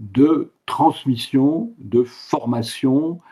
de 0.00 0.50
transmission, 0.66 1.72
de 1.78 2.02
formation, 2.02 3.20
euh, 3.20 3.27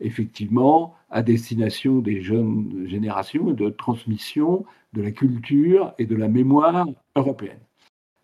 effectivement, 0.00 0.94
à 1.10 1.22
destination 1.22 1.98
des 1.98 2.22
jeunes 2.22 2.86
générations, 2.86 3.52
de 3.52 3.68
transmission 3.70 4.64
de 4.92 5.02
la 5.02 5.10
culture 5.10 5.94
et 5.98 6.06
de 6.06 6.16
la 6.16 6.28
mémoire 6.28 6.86
européenne. 7.16 7.60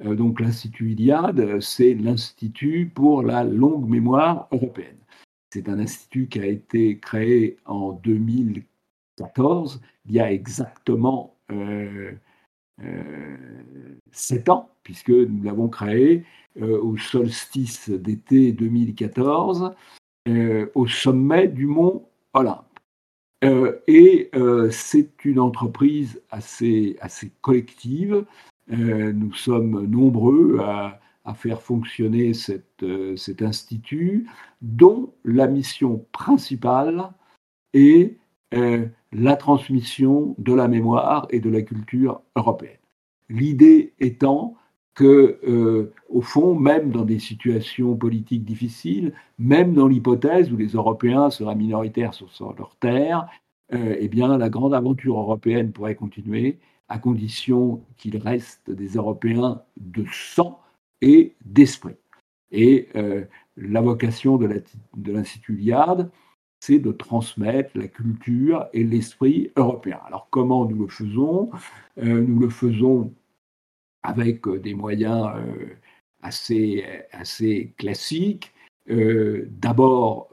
Euh, 0.04 0.14
donc 0.14 0.40
l'Institut 0.40 0.92
Iliade, 0.92 1.60
c'est 1.60 1.94
l'Institut 1.94 2.90
pour 2.94 3.22
la 3.22 3.44
longue 3.44 3.88
mémoire 3.88 4.48
européenne. 4.50 4.98
C'est 5.52 5.68
un 5.68 5.78
institut 5.78 6.28
qui 6.28 6.40
a 6.40 6.46
été 6.46 6.98
créé 6.98 7.56
en 7.66 7.92
2014 7.92 8.66
14, 9.16 9.80
il 10.06 10.12
y 10.12 10.20
a 10.20 10.30
exactement 10.32 11.36
euh, 11.50 12.12
euh, 12.82 13.36
sept 14.12 14.48
ans, 14.48 14.70
puisque 14.82 15.10
nous 15.10 15.42
l'avons 15.42 15.68
créé 15.68 16.24
euh, 16.60 16.80
au 16.80 16.96
solstice 16.96 17.90
d'été 17.90 18.52
2014, 18.52 19.74
au 20.74 20.86
sommet 20.86 21.48
du 21.48 21.66
mont 21.66 22.04
Olympe. 22.32 22.64
et 23.86 24.30
c'est 24.70 25.24
une 25.24 25.38
entreprise 25.38 26.20
assez, 26.30 26.96
assez 27.00 27.30
collective. 27.40 28.24
nous 28.68 29.32
sommes 29.34 29.86
nombreux 29.86 30.58
à, 30.60 31.00
à 31.24 31.34
faire 31.34 31.60
fonctionner 31.60 32.32
cet 32.34 33.42
institut, 33.42 34.26
dont 34.62 35.12
la 35.24 35.46
mission 35.46 36.06
principale 36.12 37.10
est 37.74 38.16
la 39.12 39.36
transmission 39.36 40.34
de 40.38 40.52
la 40.52 40.68
mémoire 40.68 41.26
et 41.30 41.40
de 41.40 41.50
la 41.50 41.62
culture 41.62 42.22
européenne. 42.36 42.78
L'idée 43.28 43.94
étant 43.98 44.54
que, 44.96 45.38
euh, 45.46 45.92
au 46.08 46.22
fond, 46.22 46.58
même 46.58 46.90
dans 46.90 47.04
des 47.04 47.18
situations 47.18 47.94
politiques 47.94 48.44
difficiles, 48.44 49.12
même 49.38 49.74
dans 49.74 49.86
l'hypothèse 49.86 50.50
où 50.50 50.56
les 50.56 50.68
Européens 50.68 51.28
seraient 51.28 51.54
minoritaires 51.54 52.14
sur, 52.14 52.54
leur 52.58 52.74
terre, 52.76 53.28
euh, 53.74 53.94
eh 54.00 54.08
bien, 54.08 54.38
la 54.38 54.48
grande 54.48 54.74
aventure 54.74 55.18
européenne 55.18 55.70
pourrait 55.70 55.96
continuer 55.96 56.58
à 56.88 56.98
condition 56.98 57.84
qu'il 57.98 58.16
reste 58.16 58.70
des 58.70 58.94
Européens 58.94 59.62
de 59.76 60.06
sang 60.10 60.60
et 61.02 61.34
d'esprit. 61.44 61.96
Et 62.50 62.88
euh, 62.96 63.24
la 63.58 63.82
vocation 63.82 64.38
de 64.38 65.12
l'Institut 65.12 65.56
Liard, 65.56 66.06
c'est 66.58 66.78
de 66.78 66.92
transmettre 66.92 67.70
la 67.74 67.88
culture 67.88 68.66
et 68.72 68.82
l'esprit 68.82 69.50
européen. 69.56 69.98
Alors 70.06 70.28
comment 70.30 70.64
nous 70.64 70.84
le 70.84 70.88
faisons? 70.88 71.50
Nous 72.00 72.38
le 72.38 72.48
faisons 72.48 73.12
avec 74.06 74.46
euh, 74.46 74.58
des 74.58 74.74
moyens 74.74 75.30
euh, 75.36 75.66
assez, 76.22 76.84
assez 77.12 77.72
classiques. 77.76 78.52
D'abord 78.88 80.28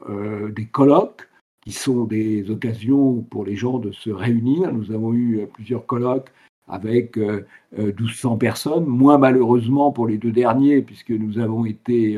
des 0.54 0.66
colloques 0.66 1.28
qui 1.62 1.72
sont 1.72 2.04
des 2.04 2.48
occasions 2.50 3.22
pour 3.22 3.44
les 3.44 3.56
gens 3.56 3.80
de 3.80 3.90
se 3.90 4.10
réunir. 4.10 4.72
Nous 4.72 4.92
avons 4.92 5.12
eu 5.12 5.44
plusieurs 5.52 5.86
colloques 5.86 6.30
avec 6.68 7.18
1200 7.76 8.36
personnes, 8.36 8.86
moins 8.86 9.18
malheureusement 9.18 9.90
pour 9.90 10.06
les 10.06 10.18
deux 10.18 10.30
derniers, 10.30 10.82
puisque 10.82 11.10
nous 11.10 11.40
avons 11.40 11.64
été 11.64 12.16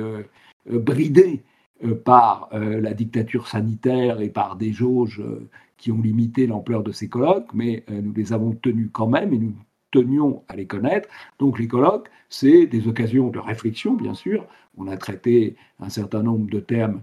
bridés 0.67 1.43
euh, 1.85 1.95
par 1.95 2.49
euh, 2.55 2.81
la 2.81 2.95
dictature 2.95 3.49
sanitaire 3.49 4.23
et 4.23 4.31
par 4.31 4.57
des 4.57 4.73
jauges 4.73 5.21
euh, 5.21 5.47
qui 5.77 5.93
ont 5.93 6.01
limité 6.01 6.47
l'ampleur 6.47 6.83
de 6.83 6.91
ces 6.91 7.07
colloques, 7.07 7.53
mais 7.53 7.85
nous 7.91 8.15
les 8.15 8.33
avons 8.33 8.53
tenus 8.53 8.89
quand 8.95 9.09
même 9.09 9.35
et 9.35 9.39
nous 9.39 9.53
tenions 10.01 10.43
à 10.49 10.57
les 10.57 10.67
connaître. 10.67 11.09
Donc 11.39 11.59
les 11.59 11.69
colloques, 11.69 12.09
c'est 12.29 12.67
des 12.67 12.89
occasions 12.89 13.29
de 13.29 13.39
réflexion, 13.39 13.95
bien 13.95 14.15
sûr. 14.15 14.47
On 14.77 14.89
a 14.89 14.97
traité 14.97 15.57
un 15.81 15.89
certain 15.89 16.23
nombre 16.23 16.51
de 16.51 16.61
thèmes 16.61 17.03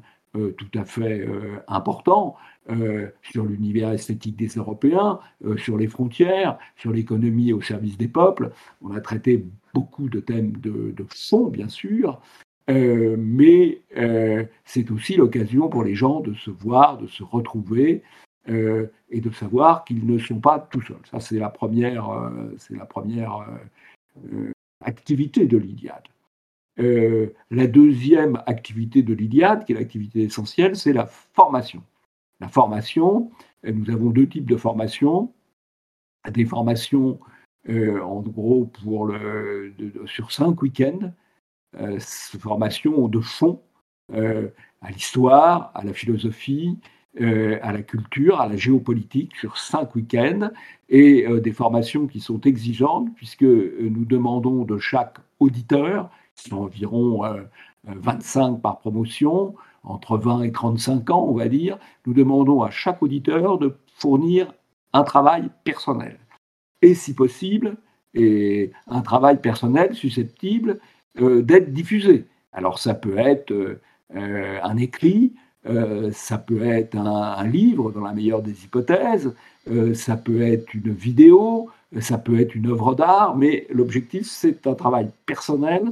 tout 0.58 0.80
à 0.80 0.84
fait 0.84 1.28
importants 1.68 2.36
sur 3.22 3.46
l'univers 3.46 3.92
esthétique 3.92 4.36
des 4.36 4.48
Européens, 4.48 5.20
sur 5.58 5.78
les 5.78 5.88
frontières, 5.88 6.58
sur 6.76 6.92
l'économie 6.92 7.54
au 7.54 7.62
service 7.62 8.00
des 8.00 8.08
peuples. 8.08 8.52
On 8.82 8.96
a 8.96 9.00
traité 9.00 9.46
beaucoup 9.74 10.10
de 10.10 10.20
thèmes 10.20 10.54
de, 10.58 11.06
fond, 11.10 11.48
bien 11.48 11.68
sûr, 11.68 12.22
euh, 12.70 13.16
mais 13.18 13.82
euh, 13.98 14.46
c'est 14.64 14.92
aussi 14.92 15.16
l'occasion 15.16 15.68
pour 15.68 15.84
les 15.84 15.96
gens 15.96 16.22
de 16.22 16.34
se 16.34 16.50
voir, 16.50 16.98
de 16.98 17.08
se 17.08 17.24
retrouver 17.24 18.04
euh, 18.50 18.88
et 19.10 19.22
de 19.22 19.32
savoir 19.32 19.84
qu'ils 19.86 20.06
ne 20.06 20.18
sont 20.18 20.40
pas 20.40 20.60
tout 20.60 20.82
seuls. 20.82 20.98
Ça, 21.10 21.20
c'est 21.20 21.40
la 21.40 21.50
première, 21.50 22.32
c'est 22.58 22.76
la 22.76 22.86
première 22.86 23.48
activité 24.84 25.46
de 25.46 25.58
l'Iliade. 25.58 26.08
la 26.78 27.68
deuxième 27.68 28.42
activité 28.46 29.04
de 29.04 29.14
l'Iliade, 29.14 29.66
qui 29.66 29.74
est 29.74 29.76
l'activité 29.76 30.24
essentielle, 30.24 30.76
c'est 30.76 30.94
la 30.94 31.06
formation. 31.06 31.84
La 32.40 32.48
formation, 32.48 33.32
nous 33.64 33.90
avons 33.90 34.10
deux 34.10 34.28
types 34.28 34.50
de 34.50 34.58
formation. 34.58 35.32
Des 36.32 36.46
formations, 36.46 37.20
en 37.70 38.22
gros, 38.22 38.66
pour 38.66 39.06
le, 39.06 39.74
sur 40.06 40.32
cinq 40.32 40.62
week-ends, 40.62 41.12
euh, 41.80 42.00
formation 42.00 43.08
de 43.08 43.20
fond 43.20 43.60
euh, 44.14 44.50
à 44.82 44.92
l'histoire, 44.92 45.72
à 45.74 45.84
la 45.84 45.94
philosophie, 45.94 46.78
euh, 47.22 47.60
à 47.62 47.72
la 47.72 47.82
culture, 47.82 48.41
à 48.41 48.48
la 48.48 48.55
géopolitique 48.55 49.36
sur 49.36 49.58
cinq 49.58 49.96
week-ends 49.96 50.50
et 50.89 51.25
des 51.41 51.51
formations 51.53 52.05
qui 52.05 52.20
sont 52.20 52.41
exigeantes 52.41 53.08
puisque 53.15 53.41
nous 53.41 54.05
demandons 54.05 54.63
de 54.63 54.77
chaque 54.77 55.17
auditeur, 55.39 56.12
qui 56.36 56.50
sont 56.50 56.58
environ 56.58 57.24
25 57.86 58.62
par 58.62 58.79
promotion, 58.79 59.55
entre 59.84 60.17
20 60.17 60.43
et 60.43 60.51
35 60.51 61.10
ans, 61.10 61.25
on 61.27 61.34
va 61.34 61.48
dire, 61.48 61.77
nous 62.05 62.13
demandons 62.13 62.62
à 62.62 62.70
chaque 62.70 63.01
auditeur 63.01 63.58
de 63.58 63.75
fournir 63.96 64.53
un 64.93 65.03
travail 65.03 65.50
personnel. 65.63 66.20
Et 66.82 66.93
si 66.93 67.15
possible, 67.15 67.77
et 68.13 68.72
un 68.88 69.01
travail 69.01 69.41
personnel 69.41 69.96
susceptible 69.96 70.79
euh, 71.20 71.41
d'être 71.41 71.74
diffusé. 71.74 72.25
Alors 72.51 72.79
ça 72.79 72.93
peut 72.93 73.17
être 73.17 73.51
euh, 73.51 74.60
un 74.62 74.77
écrit, 74.77 75.34
ça 76.12 76.38
peut 76.38 76.63
être 76.63 76.96
un, 76.98 77.48
livre, 77.48 77.91
dans 77.91 78.01
la 78.01 78.13
meilleure 78.13 78.41
des 78.41 78.63
hypothèses, 78.63 79.34
ça 79.93 80.17
peut 80.17 80.41
être 80.41 80.74
une 80.74 80.91
vidéo, 80.91 81.70
ça 82.00 82.17
peut 82.17 82.39
être 82.39 82.55
une 82.55 82.67
œuvre 82.67 82.96
d'art, 82.96 83.36
mais 83.38 83.67
l'objectif, 83.70 84.27
c'est 84.27 84.67
un 84.67 84.74
travail 84.74 85.10
personnel 85.25 85.84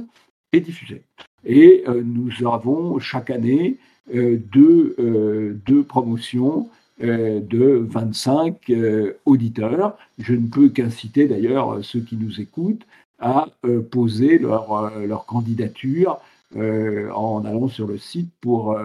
et 0.52 0.60
diffusé. 0.60 1.02
Et 1.44 1.84
nous 2.04 2.30
avons 2.46 2.98
chaque 2.98 3.30
année 3.30 3.78
deux, 4.12 5.56
deux 5.66 5.82
promotions 5.82 6.68
de 7.00 7.86
25 7.88 8.72
auditeurs. 9.24 9.96
Je 10.18 10.34
ne 10.34 10.46
peux 10.46 10.68
qu'inciter 10.68 11.26
d'ailleurs 11.26 11.78
ceux 11.82 12.00
qui 12.00 12.16
nous 12.16 12.40
écoutent 12.40 12.86
à 13.18 13.48
poser 13.90 14.38
leur, 14.38 14.92
leur 14.98 15.24
candidature 15.26 16.18
en 16.54 17.44
allant 17.44 17.68
sur 17.68 17.86
le 17.86 17.98
site 17.98 18.28
pour 18.40 18.76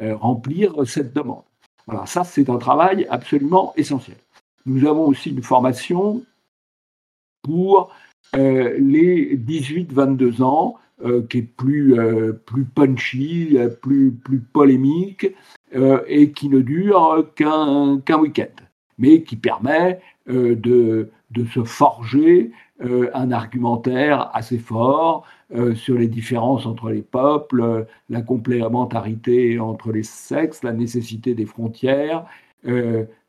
remplir 0.00 0.74
cette 0.86 1.14
demande. 1.14 1.44
Voilà, 1.86 2.06
ça 2.06 2.24
c'est 2.24 2.48
un 2.50 2.58
travail 2.58 3.06
absolument 3.10 3.72
essentiel. 3.76 4.16
Nous 4.66 4.86
avons 4.88 5.06
aussi 5.06 5.30
une 5.30 5.42
formation 5.42 6.24
pour 7.42 7.92
les 8.32 9.36
18-22 9.36 10.42
ans 10.42 10.78
qui 11.28 11.38
est 11.38 11.42
plus, 11.42 11.94
punchy, 12.74 13.56
plus, 13.82 14.12
polémique, 14.52 15.26
euh, 15.74 16.04
et 16.06 16.30
qui 16.30 16.48
ne 16.48 16.60
dure 16.60 17.32
qu'un 17.34 18.18
week-end, 18.20 18.54
mais 18.96 19.24
qui 19.24 19.34
permet 19.34 19.94
euh, 19.94 19.98
de, 20.26 21.10
de, 21.30 21.44
se 21.44 21.64
forger 21.64 22.50
euh, 22.82 23.10
un 23.12 23.30
argumentaire 23.30 24.30
assez 24.34 24.58
fort 24.58 25.26
sur 25.74 25.96
les 25.96 26.08
différences 26.08 26.66
entre 26.66 26.90
les 26.90 27.02
peuples, 27.02 27.86
la 28.08 28.22
complémentarité 28.22 29.60
entre 29.60 29.92
les 29.92 30.02
sexes, 30.02 30.64
la 30.64 30.72
nécessité 30.72 31.34
des 31.34 31.46
frontières, 31.46 32.24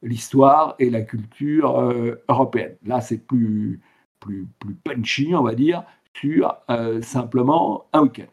l'histoire 0.01 0.75
et 0.79 0.89
la 0.89 1.01
culture 1.01 1.93
européenne. 2.27 2.77
Là, 2.83 3.01
c'est 3.01 3.19
plus, 3.27 3.79
plus, 4.19 4.47
punchy, 4.83 5.35
on 5.35 5.43
va 5.43 5.53
dire, 5.53 5.83
sur 6.15 6.55
simplement 7.01 7.85
un 7.93 8.03
week-end. 8.03 8.31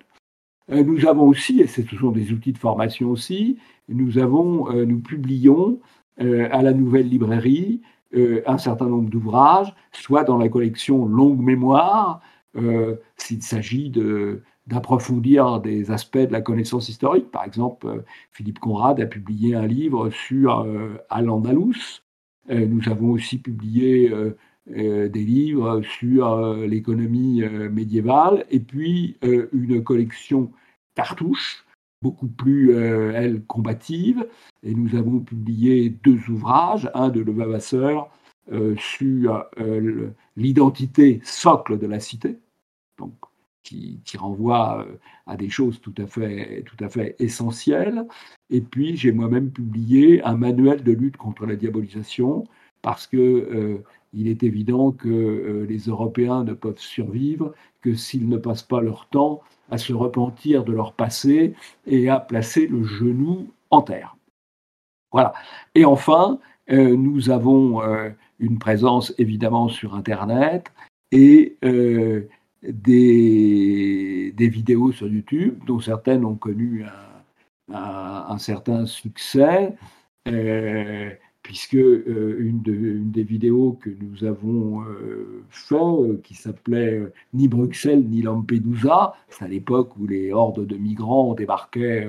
Nous 0.69 1.05
avons 1.07 1.25
aussi, 1.25 1.61
et 1.61 1.67
ce 1.67 1.83
sont 1.83 2.13
des 2.13 2.33
outils 2.33 2.53
de 2.53 2.59
formation 2.59 3.11
aussi, 3.11 3.59
nous, 3.89 4.19
avons, 4.19 4.71
euh, 4.71 4.85
nous 4.85 5.01
publions 5.01 5.81
euh, 6.21 6.49
à 6.51 6.63
la 6.63 6.73
nouvelle 6.73 7.09
librairie 7.09 7.81
euh, 7.81 7.92
un 8.15 8.59
certain 8.59 8.87
nombre 8.87 9.11
d'ouvrages, 9.11 9.75
soit 9.93 10.25
dans 10.25 10.37
la 10.39 10.49
collection 10.49 11.07
Longue 11.07 11.41
Mémoire, 11.41 12.21
s'il 13.17 13.43
s'agit 13.43 13.91
d'approfondir 14.67 15.61
des 15.61 15.91
aspects 15.91 16.19
de 16.19 16.33
la 16.33 16.41
connaissance 16.41 16.89
historique. 16.89 17.31
Par 17.31 17.45
exemple, 17.45 18.05
Philippe 18.31 18.59
Conrad 18.59 19.01
a 19.01 19.07
publié 19.07 19.55
un 19.55 19.67
livre 19.67 20.11
sur 20.11 20.67
Al-Andalus. 21.09 22.03
nous 22.49 22.89
avons 22.89 23.11
aussi 23.11 23.39
publié 23.39 24.13
des 24.67 25.11
livres 25.25 25.83
sur 25.83 26.55
l'économie 26.57 27.43
médiévale 27.71 28.45
et 28.51 28.61
puis 28.61 29.17
une 29.23 29.83
collection 29.83 30.53
cartouche 30.95 31.65
beaucoup 32.03 32.29
plus, 32.29 32.75
euh, 32.75 33.13
elle, 33.15 33.45
combative. 33.45 34.27
Et 34.63 34.75
nous 34.75 34.97
avons 34.97 35.21
publié 35.21 35.91
deux 35.91 36.19
ouvrages, 36.29 36.91
un 36.95 37.09
de 37.09 37.21
Levavasseur 37.21 38.11
euh, 38.51 38.75
sur 38.77 39.45
euh, 39.61 40.11
l'identité 40.37 41.21
socle 41.23 41.79
de 41.79 41.87
la 41.87 42.01
cité, 42.01 42.41
donc, 42.99 43.15
qui, 43.63 44.01
qui 44.05 44.17
renvoie 44.17 44.85
euh, 44.85 44.99
à 45.27 45.37
des 45.37 45.49
choses 45.49 45.81
tout 45.81 45.95
à 45.97 46.07
fait, 46.09 46.65
tout 46.67 46.77
à 46.85 46.89
fait 46.89 47.15
essentielles. 47.21 48.05
Et 48.51 48.61
puis, 48.61 48.97
j'ai 48.97 49.13
moi-même 49.13 49.53
publié 49.53 50.23
un 50.25 50.37
manuel 50.37 50.83
de 50.83 50.91
lutte 50.91 51.17
contre 51.17 51.47
la 51.47 51.55
diabolisation, 51.55 52.45
parce 52.83 53.07
que 53.07 53.83
il 54.13 54.29
est 54.29 54.43
évident 54.43 54.93
que 54.93 55.65
les 55.69 55.79
Européens 55.87 56.45
ne 56.45 56.53
peuvent 56.53 56.79
survivre 56.79 57.55
que 57.81 57.95
s'ils 57.95 58.29
ne 58.29 58.37
passent 58.37 58.63
pas 58.63 58.81
leur 58.81 59.07
temps 59.09 59.43
à 59.71 59.79
se 59.79 59.93
repentir 59.93 60.65
de 60.65 60.73
leur 60.73 60.93
passé 60.93 61.55
et 61.87 62.09
à 62.09 62.21
placer 62.21 62.67
le 62.67 62.85
genou 62.85 63.49
en 63.71 63.83
terre. 63.83 64.17
Voilà. 65.11 65.35
Et 65.75 65.85
enfin, 65.85 66.39
euh, 66.71 66.97
nous 66.97 67.31
avons 67.31 67.83
euh, 67.83 68.11
une 68.39 68.59
présence 68.59 69.13
évidemment 69.19 69.69
sur 69.69 69.95
Internet 69.95 70.73
et 71.11 71.57
euh, 71.65 72.29
des, 72.63 74.33
vidéos 74.39 74.93
sur 74.93 75.09
YouTube, 75.09 75.59
dont 75.67 75.81
certaines 75.81 76.25
ont 76.25 76.37
connu 76.37 76.85
un 77.73 78.39
certain 78.39 78.87
succès 78.87 79.75
puisque 81.43 81.75
euh, 81.75 82.37
une, 82.39 82.63
des 83.11 83.23
vidéos 83.23 83.79
que 83.81 83.91
nous 83.91 84.25
avons 84.25 84.83
euh, 84.83 85.43
fait, 85.51 85.75
euh, 85.75 86.21
qui 86.23 86.35
s'appelait 86.35 87.03
Ni 87.35 87.49
Bruxelles 87.49 88.05
ni 88.09 88.23
Lampedusa, 88.23 89.15
c'est 89.29 89.45
à 89.45 89.49
l'époque 89.49 89.97
où 89.99 90.07
les 90.07 90.33
hordes 90.33 90.67
de 90.67 90.77
migrants 90.77 91.35
débarquaient 91.35 92.09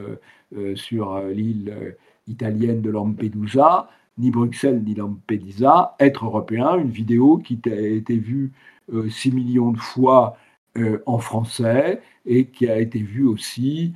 sur 0.75 1.19
l'île 1.19 1.95
italienne 2.27 2.81
de 2.81 2.91
Lampedusa, 2.91 3.89
ni 4.19 4.29
Bruxelles 4.29 4.83
ni 4.83 4.93
Lampedusa, 4.93 5.95
être 5.99 6.25
européen, 6.25 6.77
une 6.77 6.91
vidéo 6.91 7.37
qui 7.37 7.59
a 7.65 7.75
été 7.75 8.17
vue 8.17 8.51
6 9.09 9.31
millions 9.31 9.71
de 9.71 9.79
fois 9.79 10.37
en 11.05 11.17
français 11.17 12.01
et 12.25 12.45
qui 12.45 12.67
a 12.69 12.79
été 12.79 12.99
vue 12.99 13.25
aussi 13.25 13.93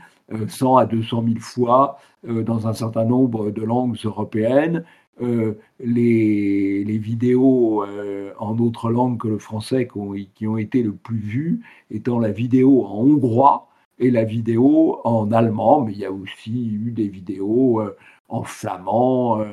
100 0.47 0.77
à 0.77 0.85
200 0.85 1.23
000 1.27 1.39
fois 1.39 1.99
dans 2.23 2.67
un 2.67 2.73
certain 2.73 3.05
nombre 3.05 3.51
de 3.51 3.61
langues 3.61 3.97
européennes 4.03 4.83
euh, 5.21 5.53
les, 5.79 6.83
vidéos 6.97 7.83
euh, 7.83 8.33
en 8.37 8.57
autre 8.59 8.89
langue 8.91 9.19
que 9.19 9.27
le 9.27 9.39
français 9.39 9.87
qui 9.87 10.47
ont, 10.47 10.57
été 10.57 10.83
le 10.83 10.93
plus 10.93 11.17
vues 11.17 11.61
étant 11.91 12.19
la 12.19 12.31
vidéo 12.31 12.85
en 12.85 13.01
hongrois 13.01 13.67
et 13.99 14.11
la 14.11 14.23
vidéo 14.23 14.99
en 15.05 15.31
allemand, 15.31 15.81
mais 15.81 15.93
il 15.93 15.99
y 15.99 16.05
a 16.05 16.11
aussi 16.11 16.67
eu 16.69 16.91
des 16.91 17.07
vidéos 17.07 17.81
euh, 17.81 17.95
en 18.29 18.43
flamand, 18.43 19.43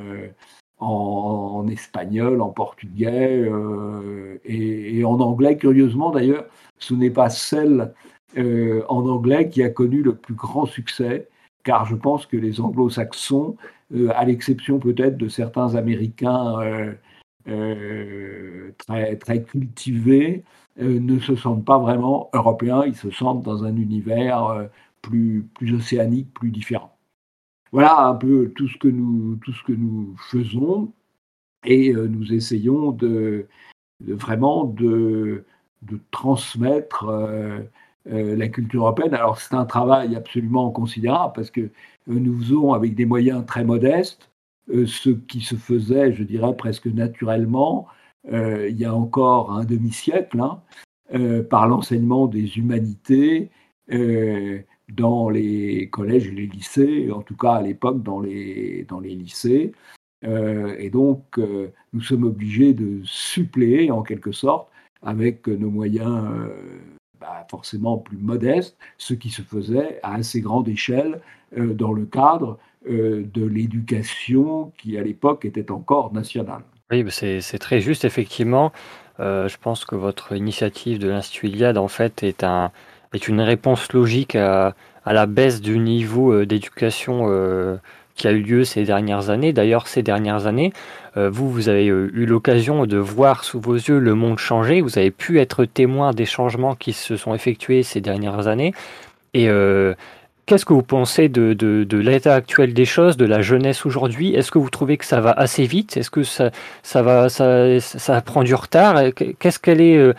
en, 0.78 1.66
espagnol, 1.68 2.40
en 2.42 2.50
portugais 2.50 3.48
et, 4.44 5.04
en 5.04 5.20
anglais. 5.20 5.56
Curieusement 5.56 6.10
d'ailleurs, 6.10 6.46
ce 6.78 6.92
n'est 6.94 7.10
pas 7.10 7.30
celle 7.30 7.94
en 8.36 9.08
anglais 9.08 9.48
qui 9.48 9.62
a 9.62 9.70
connu 9.70 10.02
le 10.02 10.16
plus 10.16 10.34
grand 10.34 10.66
succès, 10.66 11.28
car 11.62 11.86
je 11.86 11.94
pense 11.94 12.26
que 12.26 12.36
les 12.36 12.60
anglo-saxons 12.60 13.56
à 14.14 14.24
l'exception 14.24 14.78
peut-être 14.78 15.16
de 15.16 15.28
certains 15.28 15.74
Américains 15.74 16.60
euh, 16.60 16.92
euh, 17.48 18.72
très, 18.78 19.16
très 19.16 19.42
cultivés, 19.42 20.44
ne 20.78 21.20
se 21.20 21.36
sentent 21.36 21.64
pas 21.64 21.78
vraiment 21.78 22.30
européens, 22.32 22.84
ils 22.84 22.96
se 22.96 23.10
sentent 23.10 23.44
dans 23.44 23.62
un 23.62 23.76
univers 23.76 24.68
plus, 25.02 25.46
plus 25.54 25.72
océanique, 25.72 26.34
plus 26.34 26.50
différent. 26.50 26.96
Voilà 27.70 28.06
un 28.06 28.16
peu 28.16 28.52
tout 28.56 28.66
ce 28.66 28.76
que 28.78 28.88
nous, 28.88 29.36
tout 29.36 29.52
ce 29.52 29.62
que 29.62 29.72
nous 29.72 30.16
faisons 30.30 30.92
et 31.64 31.92
nous 31.92 32.32
essayons 32.32 32.90
de, 32.90 33.46
vraiment 34.00 34.64
de, 34.64 35.44
de 35.82 36.00
transmettre 36.10 37.08
euh, 38.12 38.36
la 38.36 38.48
culture 38.48 38.82
européenne. 38.82 39.14
Alors 39.14 39.40
c'est 39.40 39.54
un 39.54 39.64
travail 39.64 40.14
absolument 40.14 40.70
considérable 40.70 41.32
parce 41.34 41.50
que 41.50 41.62
euh, 41.62 41.70
nous 42.06 42.38
faisons 42.38 42.74
avec 42.74 42.94
des 42.94 43.06
moyens 43.06 43.46
très 43.46 43.64
modestes 43.64 44.30
euh, 44.68 44.84
ce 44.84 45.08
qui 45.08 45.40
se 45.40 45.54
faisait, 45.54 46.12
je 46.12 46.22
dirais, 46.22 46.54
presque 46.56 46.86
naturellement 46.86 47.86
il 48.26 48.78
y 48.78 48.86
a 48.86 48.94
encore 48.94 49.52
un 49.52 49.66
demi-siècle 49.66 50.40
hein, 50.40 50.62
par 51.50 51.68
l'enseignement 51.68 52.26
des 52.26 52.56
humanités 52.56 53.50
dans 54.88 55.28
les 55.28 55.90
collèges 55.90 56.28
et 56.28 56.30
les 56.30 56.46
lycées, 56.46 57.10
en 57.12 57.20
tout 57.20 57.36
cas 57.36 57.56
à 57.56 57.60
l'époque 57.60 58.02
dans 58.02 58.20
les, 58.20 58.86
dans 58.88 59.00
les 59.00 59.14
lycées. 59.14 59.72
et 60.22 60.88
donc, 60.88 61.38
nous 61.92 62.00
sommes 62.00 62.24
obligés 62.24 62.72
de 62.72 63.02
suppléer 63.04 63.90
en 63.90 64.02
quelque 64.02 64.32
sorte 64.32 64.70
avec 65.02 65.46
nos 65.46 65.68
moyens 65.68 66.26
bah, 67.24 67.46
forcément 67.50 67.96
plus 67.96 68.18
modeste, 68.18 68.76
ce 68.98 69.14
qui 69.14 69.30
se 69.30 69.40
faisait 69.40 69.98
à 70.02 70.14
assez 70.14 70.42
grande 70.42 70.68
échelle 70.68 71.22
euh, 71.56 71.72
dans 71.72 71.94
le 71.94 72.04
cadre 72.04 72.58
euh, 72.86 73.24
de 73.32 73.46
l'éducation 73.46 74.72
qui 74.76 74.98
à 74.98 75.02
l'époque 75.02 75.46
était 75.46 75.70
encore 75.70 76.12
nationale. 76.12 76.60
Oui, 76.90 77.02
bah, 77.02 77.10
c'est 77.10 77.58
très 77.58 77.80
juste, 77.80 78.04
effectivement. 78.04 78.72
Euh, 79.20 79.48
je 79.48 79.56
pense 79.56 79.86
que 79.86 79.94
votre 79.94 80.36
initiative 80.36 80.98
de 80.98 81.08
l'Institut 81.08 81.48
Iliade, 81.48 81.78
en 81.78 81.88
fait, 81.88 82.22
est, 82.22 82.44
un, 82.44 82.70
est 83.14 83.26
une 83.26 83.40
réponse 83.40 83.90
logique 83.94 84.34
à 84.34 84.74
la 85.06 85.24
baisse 85.24 85.62
du 85.62 85.78
niveau 85.78 86.44
d'éducation 86.44 87.26
qui 88.14 88.28
a 88.28 88.32
eu 88.32 88.40
lieu 88.40 88.64
ces 88.64 88.84
dernières 88.84 89.30
années. 89.30 89.52
D'ailleurs, 89.52 89.88
ces 89.88 90.02
dernières 90.02 90.46
années, 90.46 90.72
euh, 91.16 91.30
vous, 91.30 91.50
vous 91.50 91.68
avez 91.68 91.88
euh, 91.88 92.10
eu 92.14 92.26
l'occasion 92.26 92.86
de 92.86 92.96
voir 92.96 93.44
sous 93.44 93.60
vos 93.60 93.74
yeux 93.74 93.98
le 93.98 94.14
monde 94.14 94.38
changer. 94.38 94.80
Vous 94.80 94.98
avez 94.98 95.10
pu 95.10 95.40
être 95.40 95.64
témoin 95.64 96.12
des 96.12 96.26
changements 96.26 96.74
qui 96.74 96.92
se 96.92 97.16
sont 97.16 97.34
effectués 97.34 97.82
ces 97.82 98.00
dernières 98.00 98.46
années. 98.48 98.72
Et, 99.32 99.48
euh, 99.48 99.94
Qu'est-ce 100.46 100.66
que 100.66 100.74
vous 100.74 100.82
pensez 100.82 101.30
de, 101.30 101.54
de, 101.54 101.98
l'état 101.98 102.34
actuel 102.34 102.74
des 102.74 102.84
choses, 102.84 103.16
de 103.16 103.24
la 103.24 103.40
jeunesse 103.40 103.86
aujourd'hui? 103.86 104.34
Est-ce 104.34 104.50
que 104.50 104.58
vous 104.58 104.68
trouvez 104.68 104.98
que 104.98 105.06
ça 105.06 105.22
va 105.22 105.30
assez 105.30 105.64
vite? 105.64 105.96
Est-ce 105.96 106.10
que 106.10 106.22
ça, 106.22 106.50
ça, 106.82 107.00
va, 107.00 107.30
ça, 107.30 107.80
ça, 107.80 108.20
prend 108.20 108.42
du 108.42 108.54
retard? 108.54 109.04
Qu'est-ce 109.38 109.58
qu'elle 109.58 109.80
est, 109.80 110.12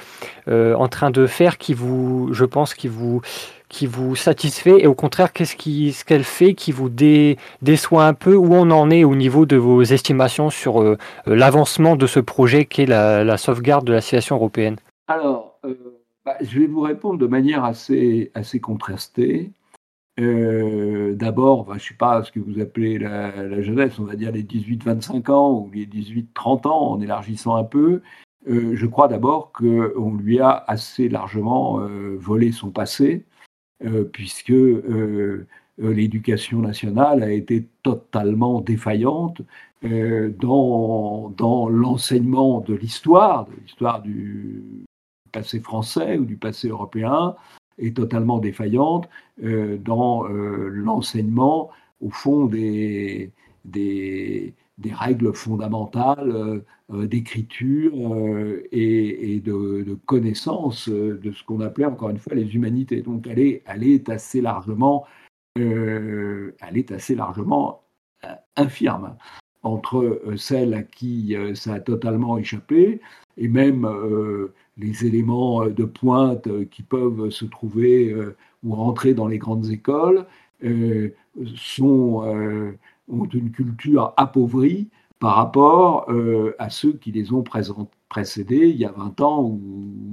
en 0.47 0.87
train 0.87 1.11
de 1.11 1.27
faire 1.27 1.59
qui 1.59 1.75
vous, 1.75 2.29
je 2.33 2.43
pense, 2.43 2.73
qui 2.73 2.87
vous, 2.87 3.21
qui 3.75 3.87
vous 3.87 4.15
satisfait 4.15 4.77
Et 4.79 4.87
au 4.87 4.95
contraire, 4.95 5.33
qu'est-ce 5.33 6.05
qu'elle 6.05 6.23
fait 6.23 6.53
qui 6.53 6.71
vous 6.71 6.89
déçoit 6.89 8.05
un 8.05 8.13
peu? 8.13 8.35
Où 8.35 8.53
on 8.53 8.71
en 8.71 8.89
est 8.89 9.03
au 9.03 9.15
niveau 9.15 9.45
de 9.45 9.57
vos 9.57 9.83
estimations 9.83 10.49
sur 10.49 10.81
euh, 10.81 10.97
l'avancement 11.25 11.95
de 11.95 12.07
ce 12.07 12.21
projet 12.21 12.65
qui 12.65 12.83
est 12.83 12.85
la, 12.85 13.23
la, 13.23 13.37
sauvegarde 13.37 13.85
de 13.85 13.93
la 13.93 14.01
situation 14.01 14.37
européenne? 14.37 14.77
Alors, 15.07 15.59
bah, 16.25 16.37
je 16.41 16.59
vais 16.59 16.65
vous 16.65 16.81
répondre 16.81 17.19
de 17.19 17.27
manière 17.27 17.63
assez, 17.63 18.31
contrastée. 18.61 19.51
Euh, 20.19 21.13
d'abord, 21.13 21.67
je 21.69 21.73
ne 21.73 21.79
sais 21.79 21.93
pas 21.93 22.23
ce 22.23 22.31
que 22.31 22.39
vous 22.39 22.59
appelez 22.59 22.97
la, 22.97 23.61
jeunesse, 23.61 23.99
on 23.99 24.05
va 24.05 24.15
dire 24.15 24.31
les 24.31 24.43
18-25 24.43 25.31
ans 25.31 25.51
ou 25.51 25.69
les 25.71 25.85
18-30 25.85 26.67
ans, 26.67 26.91
en 26.91 27.01
élargissant 27.01 27.55
un 27.55 27.63
peu. 27.63 28.01
Euh, 28.47 28.75
je 28.75 28.85
crois 28.87 29.07
d'abord 29.07 29.51
qu'on 29.51 30.15
lui 30.15 30.39
a 30.39 30.63
assez 30.67 31.09
largement 31.09 31.79
euh, 31.81 32.15
volé 32.19 32.51
son 32.51 32.71
passé, 32.71 33.23
puisque 34.11 34.53
l'éducation 35.77 36.59
nationale 36.59 37.23
a 37.23 37.31
été 37.31 37.67
totalement 37.83 38.61
défaillante 38.61 39.41
dans, 39.81 41.69
l'enseignement 41.69 42.61
de 42.61 42.73
l'histoire, 42.73 43.45
de 43.45 43.55
l'histoire 43.61 44.01
du 44.01 44.85
passé 45.31 45.59
français 45.59 46.17
ou 46.17 46.25
du 46.25 46.37
passé 46.37 46.69
européen, 46.69 47.35
est 47.77 47.95
totalement 47.95 48.39
défaillante 48.39 49.09
euh, 49.43 49.77
dans 49.77 50.27
euh, 50.29 50.69
l'enseignement, 50.69 51.69
au 52.01 52.09
fond, 52.09 52.45
des, 52.45 53.31
règles 54.91 55.33
fondamentales 55.33 56.63
euh, 56.91 57.07
d'écriture 57.07 57.93
et, 58.71 59.41
de, 59.43 59.97
connaissance 60.05 60.89
de 60.89 61.31
ce 61.31 61.43
qu'on 61.43 61.61
appelait 61.61 61.85
encore 61.85 62.09
une 62.09 62.19
fois 62.19 62.35
les 62.35 62.55
humanités. 62.55 63.01
Donc 63.01 63.27
elle 63.27 63.39
est, 63.39 64.09
assez 64.09 64.41
largement, 64.41 65.05
elle 65.55 66.53
est 66.73 66.91
assez 66.91 67.15
largement 67.15 67.83
infirme 68.55 69.15
entre 69.63 70.21
celles 70.37 70.73
à 70.75 70.83
qui 70.83 71.35
ça 71.55 71.75
a 71.75 71.79
totalement 71.79 72.37
échappé 72.37 73.01
et 73.37 73.47
même 73.47 73.87
les 74.77 75.05
éléments 75.05 75.63
euh, 75.63 75.69
de 75.69 75.85
pointe 75.85 76.47
euh, 76.47 76.65
qui 76.65 76.83
peuvent 76.83 77.29
se 77.29 77.45
trouver 77.45 78.11
euh, 78.11 78.35
ou 78.63 78.75
rentrer 78.75 79.13
dans 79.13 79.27
les 79.27 79.37
grandes 79.37 79.69
écoles 79.69 80.25
sont, 81.55 82.23
ont 83.07 83.25
une 83.25 83.51
culture 83.51 84.13
appauvrie 84.17 84.89
par 85.19 85.35
rapport 85.35 86.09
à 86.59 86.69
ceux 86.69 86.93
qui 86.93 87.11
les 87.11 87.31
ont 87.31 87.43
précédés 88.09 88.69
il 88.69 88.77
y 88.77 88.85
a 88.85 88.91
20 88.91 89.21
ans 89.21 89.43
ou 89.43 89.59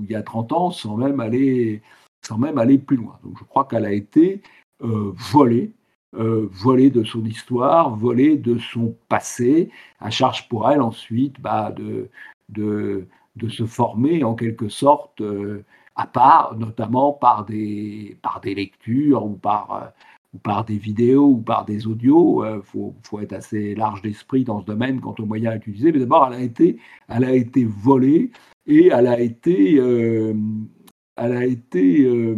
il 0.05 0.11
y 0.11 0.15
a 0.15 0.23
30 0.23 0.53
ans 0.53 0.71
sans 0.71 0.97
même 0.97 1.21
aller, 1.21 1.83
sans 2.23 2.39
même 2.39 2.57
aller 2.59 2.79
plus 2.79 2.97
loin. 2.97 3.19
Donc 3.25 3.37
je 3.39 3.45
crois 3.45 3.65
qu'elle 3.65 3.85
a 3.85 3.93
été 3.93 4.43
volée, 4.81 5.73
volée 6.13 6.91
de 6.91 7.03
son 7.03 7.25
histoire, 7.25 7.97
volée 7.97 8.37
de 8.37 8.59
son 8.59 8.95
passé, 9.09 9.71
à 9.99 10.11
charge 10.11 10.49
pour 10.49 10.71
elle 10.71 10.81
ensuite 10.81 11.41
bah, 11.41 11.73
de, 11.73 12.09
de, 12.49 13.09
de 13.37 13.49
se 13.49 13.67
former 13.67 14.25
en 14.25 14.35
quelque 14.35 14.69
sorte 14.69 15.21
euh, 15.21 15.65
à 15.97 16.07
part, 16.07 16.57
notamment 16.57 17.13
par 17.13 17.45
des, 17.45 18.17
par 18.23 18.41
des 18.41 18.55
lectures 18.55 19.25
ou 19.25 19.35
par, 19.35 19.75
euh, 19.75 19.87
ou 20.35 20.39
par 20.39 20.65
des 20.65 20.79
vidéos 20.79 21.27
ou 21.27 21.39
par 21.39 21.65
des 21.65 21.87
audios. 21.87 22.45
Il 22.45 22.49
euh, 22.49 22.63
faut, 22.63 23.21
être 23.21 23.33
assez 23.33 23.75
large 23.75 24.03
d'esprit 24.03 24.45
dans 24.45 24.61
ce 24.61 24.67
domaine 24.67 25.01
quant 25.01 25.15
aux 25.19 25.27
moyens 25.27 25.57
utilisés. 25.57 25.93
Mais 25.93 25.99
d'abord, 25.99 26.27
elle 26.29 26.41
a 26.41 26.43
été, 26.43 26.79
elle 27.09 27.25
a 27.25 27.35
été 27.35 27.65
volée 27.65 28.31
et 28.67 28.89
elle 28.89 29.07
a 29.07 29.21
été, 29.21 29.77
elle 29.77 31.33
a 31.33 31.45
été 31.45 32.37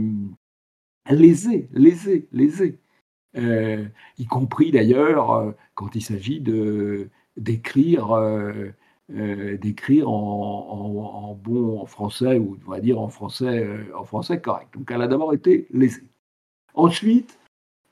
lésée, 1.11 1.69
lésée, 1.73 2.29
lésée. 2.33 2.79
y 3.37 4.27
compris 4.27 4.71
d'ailleurs 4.71 5.55
quand 5.75 5.95
il 5.95 6.03
s'agit 6.03 6.41
de 6.41 7.11
d'écrire 7.37 8.13
euh, 9.11 9.59
en, 10.05 11.35
bon 11.43 11.85
français, 11.87 12.39
ou 12.39 12.59
on 12.67 12.71
va 12.71 12.81
dire 12.81 13.01
en 13.01 13.09
français, 13.09 13.65
euh, 13.65 13.85
en 13.97 14.05
français 14.05 14.41
correct. 14.41 14.73
Donc 14.75 14.91
elle 14.91 15.03
a 15.03 15.09
d'abord 15.09 15.35
été 15.35 15.67
lésée. 15.71 16.05
Ensuite, 16.75 17.39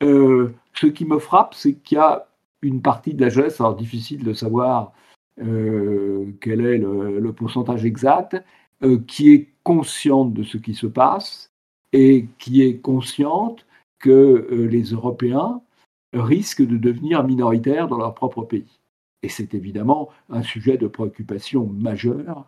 euh, 0.03 0.55
ce 0.75 0.87
qui 0.87 1.05
me 1.05 1.19
frappe, 1.19 1.55
c'est 1.55 1.75
qu'il 1.75 1.97
y 1.97 2.01
a 2.01 2.27
une 2.62 2.83
partie 2.83 3.15
de 3.15 3.21
la 3.21 3.29
jeunesse, 3.29 3.61
alors 3.61 3.77
difficile 3.77 4.25
de 4.25 4.33
savoir 4.33 4.93
quel 5.37 6.61
est 6.61 6.79
le, 6.79 7.33
pourcentage 7.33 7.85
exact, 7.85 8.37
qui 9.09 9.33
est 9.33 9.49
consciente 9.65 10.33
de 10.35 10.45
ce 10.45 10.59
qui 10.59 10.75
se 10.75 10.87
passe 10.87 11.51
et 11.93 12.29
qui 12.38 12.62
est 12.62 12.79
consciente 12.79 13.67
que 13.99 14.69
les 14.71 14.83
Européens 14.93 15.61
risquent 16.12 16.67
de 16.67 16.77
devenir 16.77 17.25
minoritaires 17.25 17.88
dans 17.88 17.99
leur 17.99 18.15
propre 18.15 18.43
pays. 18.43 18.81
Et 19.23 19.29
c'est 19.29 19.55
évidemment 19.55 20.09
un 20.29 20.43
sujet 20.43 20.77
de 20.77 20.88
préoccupation 20.88 21.67
majeur 21.67 22.38
euh, 22.38 22.43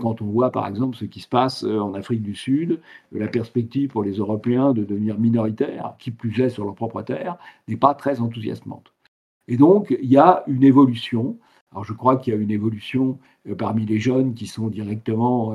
quand 0.00 0.22
on 0.22 0.26
voit 0.26 0.50
par 0.50 0.66
exemple 0.66 0.96
ce 0.96 1.04
qui 1.04 1.20
se 1.20 1.28
passe 1.28 1.64
euh, 1.64 1.78
en 1.78 1.94
Afrique 1.94 2.22
du 2.22 2.34
Sud, 2.34 2.80
la 3.12 3.28
perspective 3.28 3.90
pour 3.90 4.02
les 4.02 4.14
Européens 4.14 4.72
de 4.72 4.84
devenir 4.84 5.18
minoritaires, 5.18 5.94
qui 5.98 6.10
plus 6.10 6.40
est 6.40 6.50
sur 6.50 6.64
leur 6.64 6.74
propre 6.74 7.02
terre, 7.02 7.36
n'est 7.68 7.76
pas 7.76 7.94
très 7.94 8.20
enthousiasmante. 8.20 8.92
Et 9.48 9.56
donc 9.56 9.96
il 10.02 10.10
y 10.10 10.18
a 10.18 10.44
une 10.46 10.64
évolution. 10.64 11.36
Alors 11.72 11.84
je 11.84 11.92
crois 11.92 12.16
qu'il 12.16 12.34
y 12.34 12.36
a 12.36 12.40
une 12.40 12.50
évolution 12.50 13.18
euh, 13.48 13.54
parmi 13.54 13.86
les 13.86 13.98
jeunes 13.98 14.34
qui 14.34 14.46
sont 14.46 14.68
directement 14.68 15.54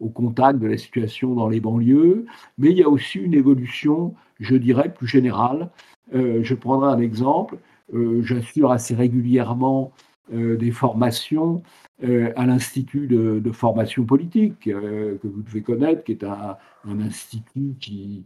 au 0.00 0.08
contact 0.08 0.58
de 0.58 0.66
la 0.66 0.76
situation 0.76 1.34
dans 1.34 1.48
les 1.48 1.60
banlieues, 1.60 2.26
mais 2.58 2.70
il 2.70 2.78
y 2.78 2.82
a 2.82 2.88
aussi 2.88 3.20
une 3.20 3.34
évolution, 3.34 4.14
je 4.40 4.56
dirais, 4.56 4.92
plus 4.92 5.06
générale. 5.06 5.70
je 6.12 6.54
prendrai 6.54 6.90
un 6.90 6.98
exemple. 6.98 7.58
Euh, 7.94 8.22
j'assure 8.22 8.70
assez 8.70 8.94
régulièrement 8.94 9.92
euh, 9.92 10.11
des 10.30 10.70
formations 10.70 11.62
euh, 12.04 12.32
à 12.36 12.46
l'Institut 12.46 13.06
de, 13.06 13.52
formation 13.52 14.04
politique, 14.04 14.64
que 14.64 15.18
vous 15.26 15.42
devez 15.42 15.62
connaître, 15.62 16.04
qui 16.04 16.12
est 16.12 16.24
un, 16.24 16.56
institut 17.00 17.74
qui, 17.80 18.24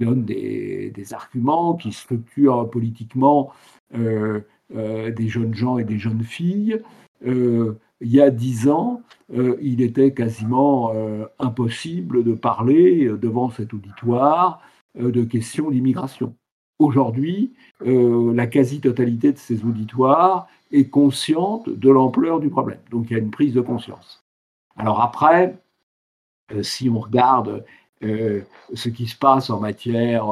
donne 0.00 0.24
des, 0.24 0.92
arguments, 1.12 1.74
qui 1.74 1.92
structure 1.92 2.68
politiquement 2.70 3.52
des 3.92 5.28
jeunes 5.28 5.54
gens 5.54 5.78
et 5.78 5.84
des 5.84 5.98
jeunes 5.98 6.24
filles. 6.24 6.80
il 7.24 7.76
y 8.00 8.20
a 8.20 8.30
dix 8.30 8.68
ans, 8.68 9.02
il 9.32 9.82
était 9.82 10.12
quasiment 10.12 10.92
impossible 11.38 12.24
de 12.24 12.32
parler 12.34 13.08
devant 13.08 13.50
cet 13.50 13.74
auditoire 13.74 14.60
de 14.98 15.22
questions 15.22 15.70
d'immigration. 15.70 16.34
Aujourd'hui, 16.78 17.54
euh, 17.86 18.34
la 18.34 18.46
quasi-totalité 18.46 19.32
de 19.32 19.38
ces 19.38 19.64
auditoires 19.64 20.46
est 20.72 20.88
consciente 20.88 21.68
de 21.68 21.90
l'ampleur 21.90 22.40
du 22.40 22.50
problème. 22.50 22.80
Donc 22.90 23.06
il 23.10 23.14
y 23.14 23.16
a 23.16 23.22
une 23.22 23.30
prise 23.30 23.54
de 23.54 23.60
conscience. 23.60 24.24
Alors 24.76 25.00
après, 25.00 25.56
euh, 26.52 26.62
si 26.62 26.88
on 26.90 27.00
regarde 27.00 27.64
euh, 28.02 28.42
ce 28.74 28.88
qui 28.88 29.06
se 29.06 29.16
passe 29.16 29.50
en 29.50 29.60
matière 29.60 30.26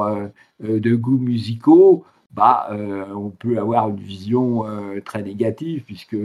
de 0.59 0.95
goûts 0.95 1.17
musicaux, 1.17 2.05
bah, 2.31 2.69
on 3.15 3.29
peut 3.29 3.57
avoir 3.57 3.89
une 3.89 3.99
vision 3.99 4.65
très 5.05 5.23
négative 5.23 5.83
puisque 5.85 6.17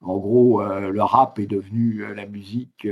en 0.00 0.16
gros, 0.18 0.62
le 0.62 1.02
rap 1.02 1.38
est 1.38 1.46
devenu 1.46 2.04
la 2.14 2.26
musique 2.26 2.86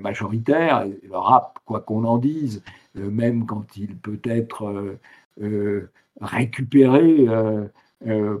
majoritaire. 0.00 0.84
le 0.86 1.16
rap, 1.16 1.58
quoi 1.64 1.80
qu'on 1.80 2.04
en 2.04 2.18
dise, 2.18 2.62
même 2.96 3.46
quand 3.46 3.76
il 3.76 3.96
peut 3.96 4.20
être 4.24 4.98
euh, 5.40 5.90
récupéré 6.20 7.26
euh, 7.28 7.32
euh, 7.32 7.68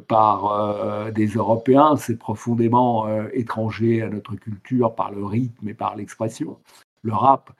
par 0.08 1.12
des 1.12 1.26
Européens, 1.26 1.96
c'est 1.96 2.18
profondément 2.18 3.06
étranger 3.32 4.02
à 4.02 4.08
notre 4.08 4.34
culture 4.36 4.94
par 4.94 5.10
le 5.10 5.24
rythme 5.24 5.68
et 5.68 5.74
par 5.74 5.96
l'expression. 5.96 6.58
Le 7.02 7.12
rap, 7.12 7.50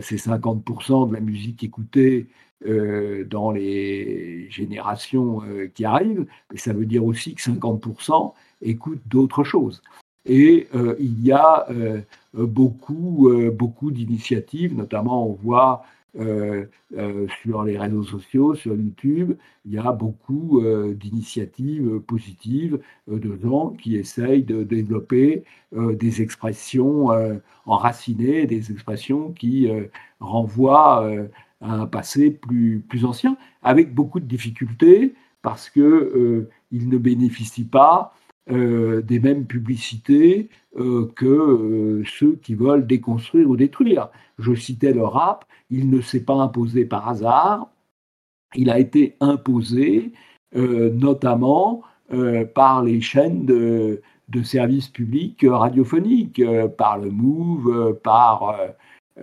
c'est 0.00 0.16
50% 0.16 1.08
de 1.08 1.14
la 1.14 1.20
musique 1.20 1.64
écoutée 1.64 2.26
dans 2.64 3.50
les 3.52 4.50
générations 4.50 5.42
qui 5.74 5.84
arrivent, 5.84 6.26
mais 6.52 6.58
ça 6.58 6.72
veut 6.72 6.86
dire 6.86 7.04
aussi 7.04 7.34
que 7.34 7.42
50% 7.42 8.32
écoutent 8.62 9.06
d'autres 9.06 9.44
choses. 9.44 9.82
Et 10.26 10.68
il 11.00 11.24
y 11.24 11.32
a 11.32 11.66
beaucoup, 12.34 13.30
beaucoup 13.52 13.90
d'initiatives, 13.90 14.76
notamment 14.76 15.28
on 15.28 15.32
voit 15.32 15.84
euh, 16.16 16.64
euh, 16.96 17.26
sur 17.42 17.62
les 17.64 17.78
réseaux 17.78 18.02
sociaux, 18.02 18.54
sur 18.54 18.74
YouTube, 18.74 19.36
il 19.66 19.72
y 19.72 19.78
a 19.78 19.92
beaucoup 19.92 20.62
euh, 20.62 20.94
d'initiatives 20.94 22.00
positives 22.00 22.80
de 23.06 23.38
gens 23.42 23.70
qui 23.70 23.96
essayent 23.96 24.42
de 24.42 24.62
développer 24.62 25.44
des 25.72 26.22
expressions 26.22 27.08
enracinées, 27.66 28.46
des 28.46 28.72
expressions 28.72 29.32
qui 29.32 29.68
renvoient 30.18 31.06
un 31.60 31.86
passé 31.86 32.30
plus, 32.30 32.82
plus 32.88 33.04
ancien, 33.04 33.36
avec 33.62 33.94
beaucoup 33.94 34.18
de 34.18 34.24
difficultés, 34.24 35.14
parce 35.42 35.68
qu'ils 35.68 36.46
ne 36.72 36.98
bénéficient 36.98 37.64
pas 37.64 38.14
euh, 38.50 39.02
des 39.02 39.20
mêmes 39.20 39.46
publicités 39.46 40.48
euh, 40.78 41.10
que 41.16 42.02
ceux 42.06 42.36
qui 42.42 42.54
veulent 42.54 42.86
déconstruire 42.86 43.48
ou 43.48 43.56
détruire. 43.56 44.08
Je 44.38 44.54
citais 44.54 44.92
le 44.92 45.04
rap, 45.04 45.44
il 45.70 45.90
ne 45.90 46.00
s'est 46.00 46.24
pas 46.24 46.34
imposé 46.34 46.84
par 46.84 47.08
hasard, 47.08 47.70
il 48.54 48.70
a 48.70 48.78
été 48.78 49.16
imposé 49.20 50.12
notamment 50.54 51.82
par 52.54 52.82
les 52.82 53.02
chaînes 53.02 53.44
de, 53.44 54.00
services 54.42 54.88
publics 54.88 55.44
radiophoniques, 55.46 56.42
par 56.78 56.96
le 56.96 57.10
MOVE, 57.10 57.98
par 58.02 58.56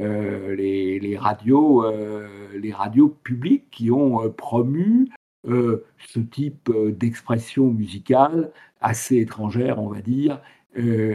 euh, 0.01 0.55
les, 0.55 1.17
radios, 1.17 1.85
euh, 1.85 2.27
les 2.59 2.73
radios 2.73 3.09
publiques 3.23 3.69
qui 3.71 3.91
ont 3.91 4.25
euh, 4.25 4.29
promu 4.29 5.09
ce 5.47 6.19
type 6.19 6.71
d'expression 6.97 7.67
musicale 7.67 8.51
assez 8.81 9.17
étrangère, 9.17 9.79
on 9.79 9.88
va 9.88 10.01
dire, 10.01 10.41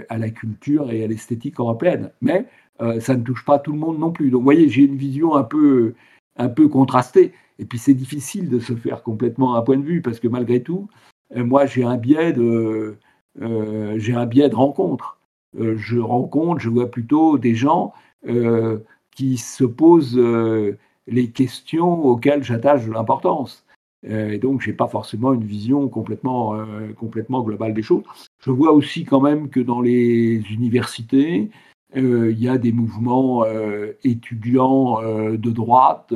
à 0.08 0.18
la 0.18 0.30
culture 0.30 0.90
et 0.90 1.04
à 1.04 1.06
l'esthétique 1.06 1.58
européenne. 1.58 2.10
Mais 2.20 2.46
ça 3.00 3.16
ne 3.16 3.22
touche 3.22 3.44
pas 3.44 3.58
tout 3.58 3.72
le 3.72 3.78
monde 3.78 3.98
non 3.98 4.12
plus. 4.12 4.30
Donc, 4.30 4.40
vous 4.40 4.44
voyez, 4.44 4.68
j'ai 4.68 4.84
une 4.84 4.96
vision 4.96 5.34
un 5.34 5.42
peu, 5.42 5.94
un 6.36 6.48
peu 6.48 6.68
contrastée. 6.68 7.32
Et 7.58 7.64
puis, 7.64 7.78
c'est 7.78 7.94
difficile 7.94 8.48
de 8.48 8.58
se 8.58 8.74
faire 8.74 9.02
complètement 9.02 9.56
un 9.56 9.62
point 9.62 9.76
de 9.76 9.84
vue 9.84 10.00
parce 10.00 10.20
que 10.20 10.28
malgré 10.28 10.62
tout, 10.62 10.88
moi, 11.34 11.66
j'ai 11.66 11.84
un 11.84 11.96
biais 11.96 12.32
de, 12.32 12.96
j'ai 13.96 14.14
un 14.14 14.26
biais 14.26 14.48
de 14.48 14.54
rencontre. 14.56 15.18
je 15.58 15.98
rencontre, 15.98 16.60
je 16.60 16.68
vois 16.70 16.90
plutôt 16.90 17.36
des 17.36 17.54
gens 17.54 17.92
euh, 18.28 18.78
qui 19.16 19.38
se 19.38 19.64
posent 19.64 20.16
euh, 20.16 20.78
les 21.06 21.30
questions 21.30 22.04
auxquelles 22.04 22.44
j'attache 22.44 22.86
de 22.86 22.92
l'importance. 22.92 23.66
Euh, 24.08 24.30
et 24.30 24.38
donc, 24.38 24.60
je 24.60 24.70
n'ai 24.70 24.76
pas 24.76 24.88
forcément 24.88 25.32
une 25.32 25.44
vision 25.44 25.88
complètement, 25.88 26.56
complètement 26.96 27.42
globale 27.42 27.74
des 27.74 27.82
choses. 27.82 28.04
Je 28.40 28.50
vois 28.50 28.72
aussi 28.72 29.04
quand 29.04 29.20
même 29.20 29.50
que 29.50 29.60
dans 29.60 29.80
les 29.80 30.42
universités, 30.50 31.50
il 31.94 32.40
y 32.40 32.48
a 32.48 32.56
des 32.56 32.72
mouvements 32.72 33.44
étudiants 34.04 35.00
de 35.02 35.50
droite 35.50 36.14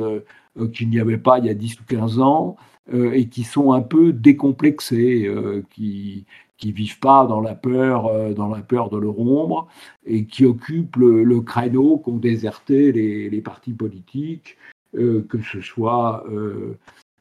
qu'il 0.73 0.89
n'y 0.89 1.01
avait 1.01 1.17
pas 1.17 1.39
il 1.39 1.45
y 1.45 1.49
a 1.49 1.53
10 1.53 1.81
ou 1.81 1.83
15 1.85 2.19
ans 2.19 2.55
et 2.93 3.27
qui 3.27 3.43
sont 3.43 3.73
un 3.73 3.81
peu 3.81 4.13
décomplexés, 4.13 5.29
qui, 5.71 6.25
qui 6.57 6.71
vivent 6.71 6.99
pas 6.99 7.25
dans 7.25 7.41
la 7.41 7.55
peur, 7.55 8.07
euh, 8.07 8.33
dans 8.33 8.47
la 8.47 8.61
peur 8.61 8.89
de 8.89 8.97
leur 8.97 9.19
ombre, 9.19 9.67
et 10.05 10.25
qui 10.25 10.45
occupent 10.45 10.95
le, 10.97 11.41
créneau 11.41 11.97
qu'ont 11.97 12.17
déserté 12.17 12.91
les, 12.91 13.41
partis 13.41 13.73
politiques, 13.73 14.57
euh, 14.95 15.25
que 15.29 15.41
ce 15.41 15.61
soit 15.61 16.25
euh, 16.29 16.77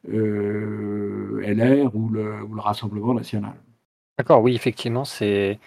LR 0.09 1.95
ou 1.95 2.09
le, 2.09 2.47
Rassemblement 2.57 3.15
national. 3.15 3.53
D'accord, 4.19 4.43
oui, 4.43 4.55
effectivement, 4.55 5.05
c'est 5.05 5.59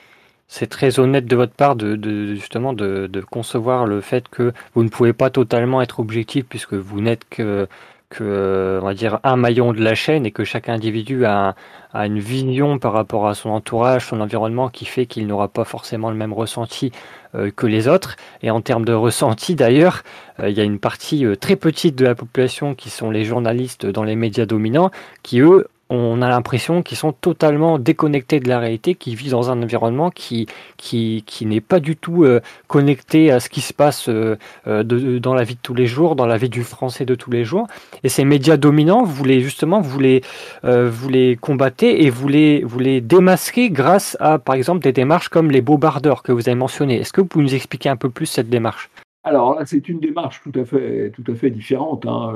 très 0.70 1.00
honnête 1.00 1.26
de 1.26 1.36
votre 1.36 1.54
part 1.54 1.76
de, 1.76 2.34
justement 2.36 2.74
de, 2.74 3.22
concevoir 3.30 3.86
le 3.86 4.02
fait 4.02 4.28
que 4.30 4.54
vous 4.74 4.84
ne 4.84 4.90
pouvez 4.90 5.14
pas 5.14 5.30
totalement 5.30 5.82
être 5.82 6.00
objectif 6.00 6.46
puisque 6.48 6.74
vous 6.74 7.02
n'êtes 7.02 7.28
que 7.30 7.68
que 8.10 8.80
on 8.82 8.86
va 8.86 8.94
dire 8.94 9.20
un 9.24 9.36
maillon 9.36 9.74
de 9.74 9.84
la 9.84 9.96
chaîne 9.96 10.26
et 10.26 10.32
que 10.32 10.44
chaque 10.44 10.70
individu 10.70 11.26
a, 11.26 11.56
a, 11.94 12.06
une 12.06 12.20
vision 12.20 12.80
par 12.80 12.94
rapport 12.94 13.28
à 13.28 13.36
son 13.36 13.50
entourage, 13.50 14.06
son 14.06 14.22
environnement 14.22 14.70
qui 14.70 14.86
fait 14.86 15.06
qu'il 15.06 15.28
n'aura 15.28 15.48
pas 15.50 15.66
forcément 15.66 16.10
le 16.10 16.16
même 16.16 16.34
ressenti 16.34 16.92
euh, 17.36 17.52
que 17.54 17.68
les 17.68 17.88
autres. 17.88 18.16
Et 18.42 18.52
en 18.52 18.62
termes 18.62 18.86
de 18.86 18.94
ressenti 18.94 19.56
d'ailleurs, 19.56 20.04
euh, 20.40 20.50
il 20.50 20.58
y 20.58 20.62
a 20.62 20.64
une 20.64 20.80
partie 20.80 21.26
euh, 21.26 21.36
très 21.36 21.58
petite 21.58 21.96
de 21.96 22.06
la 22.06 22.16
population 22.16 22.76
qui 22.76 22.90
sont 22.90 23.12
les 23.12 23.26
journalistes 23.26 23.86
dans 23.86 24.04
les 24.04 24.16
médias 24.16 24.46
dominants 24.46 24.92
qui 25.24 25.42
eux 25.42 25.68
on 25.90 26.22
a 26.22 26.30
l'impression 26.30 26.84
qu'ils 26.84 26.98
sont 26.98 27.14
totalement 27.14 27.80
déconnectés 27.80 28.40
de 28.40 28.50
la 28.50 28.60
réalité, 28.60 28.96
qu'ils 28.96 29.16
vivent 29.16 29.32
dans 29.32 29.50
un 29.52 29.62
environnement 29.62 30.12
qui, 30.12 30.48
qui, 30.76 31.24
qui 31.26 31.46
n'est 31.46 31.62
pas 31.62 31.80
du 31.80 31.96
tout 31.96 32.24
euh, 32.24 32.42
connecté 32.68 33.32
à 33.32 33.40
ce 33.40 33.50
qui 33.50 33.62
se 33.62 33.74
passe 33.74 34.10
euh, 34.10 34.38
euh, 34.68 34.84
dans 35.20 35.34
la 35.34 35.44
vie 35.44 35.56
de 35.56 35.60
tous 35.62 35.74
les 35.74 35.88
jours, 35.88 36.16
dans 36.16 36.26
la 36.26 36.38
vie 36.38 36.50
du 36.50 36.64
français 36.64 37.06
de 37.06 37.16
tous 37.16 37.32
les 37.32 37.46
jours. 37.46 37.68
Et 38.04 38.10
ces 38.10 38.26
médias 38.26 38.58
dominants, 38.58 39.04
vous 39.04 39.24
les, 39.24 39.40
justement, 39.42 39.80
vous 39.80 40.00
les, 40.00 40.22
vous 40.64 41.10
les 41.10 41.38
combattez 41.38 42.04
et 42.04 42.10
vous 42.10 42.28
les, 42.28 42.64
vous 42.64 42.80
les 42.80 43.02
démasquez 43.02 43.70
grâce 43.70 44.18
à, 44.20 44.40
par 44.40 44.56
exemple, 44.56 44.82
des 44.84 44.92
démarches 44.92 45.30
comme 45.30 45.52
les 45.52 45.62
bobardeurs 45.62 46.24
que 46.24 46.32
vous 46.32 46.50
avez 46.50 46.56
mentionné. 46.56 47.00
Est-ce 47.00 47.14
que 47.14 47.22
vous 47.22 47.28
pouvez 47.28 47.46
nous 47.46 47.56
expliquer 47.56 47.90
un 47.90 47.96
peu 47.96 48.10
plus 48.10 48.26
cette 48.26 48.50
démarche? 48.50 48.90
Alors 49.24 49.56
là, 49.56 49.66
c'est 49.66 49.90
une 49.90 50.00
démarche 50.00 50.42
tout 50.42 50.58
à 50.60 50.66
fait, 50.66 51.12
tout 51.12 51.30
à 51.32 51.36
fait 51.36 51.50
différente. 51.50 52.06
Hein. 52.06 52.34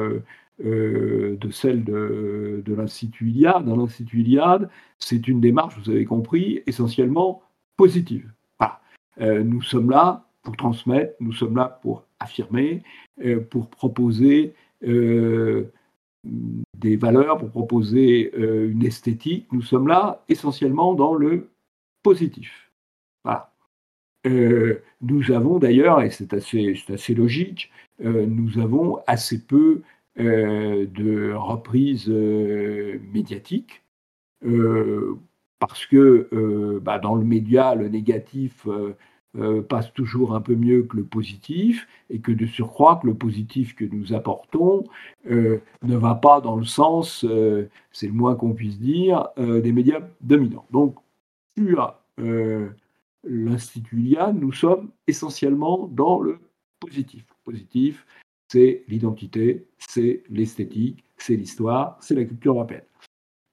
Euh, 0.63 1.38
de 1.38 1.50
celle 1.50 1.84
de, 1.84 2.63
l'Institut 2.67 3.30
Iliade. 3.30 3.65
Dans 3.65 3.76
l'Institut 3.76 4.21
Iliade, 4.21 4.69
c'est 5.00 5.28
une 5.28 5.41
démarche, 5.41 5.76
vous 5.80 5.89
avez 5.89 6.06
compris, 6.06 6.62
essentiellement 6.67 7.41
positive. 7.78 8.32
Euh, 9.19 9.43
nous 9.43 9.62
sommes 9.62 9.89
là 9.89 10.26
pour 10.41 10.56
transmettre, 10.56 11.13
nous 11.19 11.34
sommes 11.34 11.58
là 11.58 11.80
pour 11.82 12.06
affirmer, 12.19 12.82
euh, 13.24 13.41
pour 13.41 13.69
proposer 13.69 14.54
des 14.84 15.65
valeurs, 16.95 17.38
pour 17.38 17.50
proposer 17.50 18.32
une 18.36 18.84
esthétique. 18.84 19.47
Nous 19.52 19.62
sommes 19.62 19.88
là 19.88 20.24
essentiellement 20.30 20.93
dans 20.93 21.13
le 21.13 21.50
positif. 22.04 22.71
nous 24.26 25.32
avons 25.32 25.60
d'ailleurs, 25.60 26.02
et 26.02 26.10
c'est 26.10 26.34
assez, 26.34 26.74
assez, 26.89 27.13
logique, 27.13 27.71
nous 28.00 28.60
avons 28.60 29.00
assez 29.08 29.45
peu 29.45 29.82
de 30.17 31.34
reprise 31.34 32.10
euh, 32.10 33.00
médiatique, 33.13 33.84
euh, 34.45 35.15
parce 35.60 35.86
que 35.86 36.80
bah, 36.82 37.00
dans 37.00 37.15
le 37.15 37.24
média, 37.24 37.76
le 37.76 37.88
négatif 37.88 38.67
passe 39.69 39.93
toujours 39.93 40.36
un 40.36 40.41
peu 40.41 40.56
mieux 40.56 40.84
que 40.84 40.97
le 40.97 41.04
positif, 41.04 41.88
et 42.10 42.19
que 42.19 42.32
de 42.32 42.47
surcroît, 42.47 43.00
que 43.02 43.08
le 43.08 43.13
positif 43.13 43.76
que 43.76 43.86
nous 43.86 44.13
apportons 44.13 44.84
ne 45.30 45.60
va 45.84 46.15
pas 46.15 46.41
dans 46.41 46.56
le 46.56 46.65
sens, 46.65 47.26
c'est 47.91 48.08
le 48.08 48.13
moins 48.13 48.36
qu'on 48.36 48.54
puisse 48.54 48.80
dire, 48.80 49.28
des 49.38 49.71
médias 49.71 50.02
dominants. 50.21 50.65
Donc, 50.71 50.95
sur 51.56 51.95
l'Institut 53.24 53.97
LIA, 53.97 54.34
nous 54.34 54.52
sommes 54.52 54.89
essentiellement 55.06 55.88
dans 55.91 56.19
le 56.21 56.39
positif. 56.80 57.24
Positif, 57.43 58.06
c'est 58.51 58.83
l'identité, 58.89 59.65
c'est 59.77 60.23
l'esthétique, 60.29 61.05
c'est 61.17 61.37
l'histoire, 61.37 61.97
c'est 62.01 62.15
la 62.15 62.25
culture 62.25 62.55
européenne. 62.55 62.83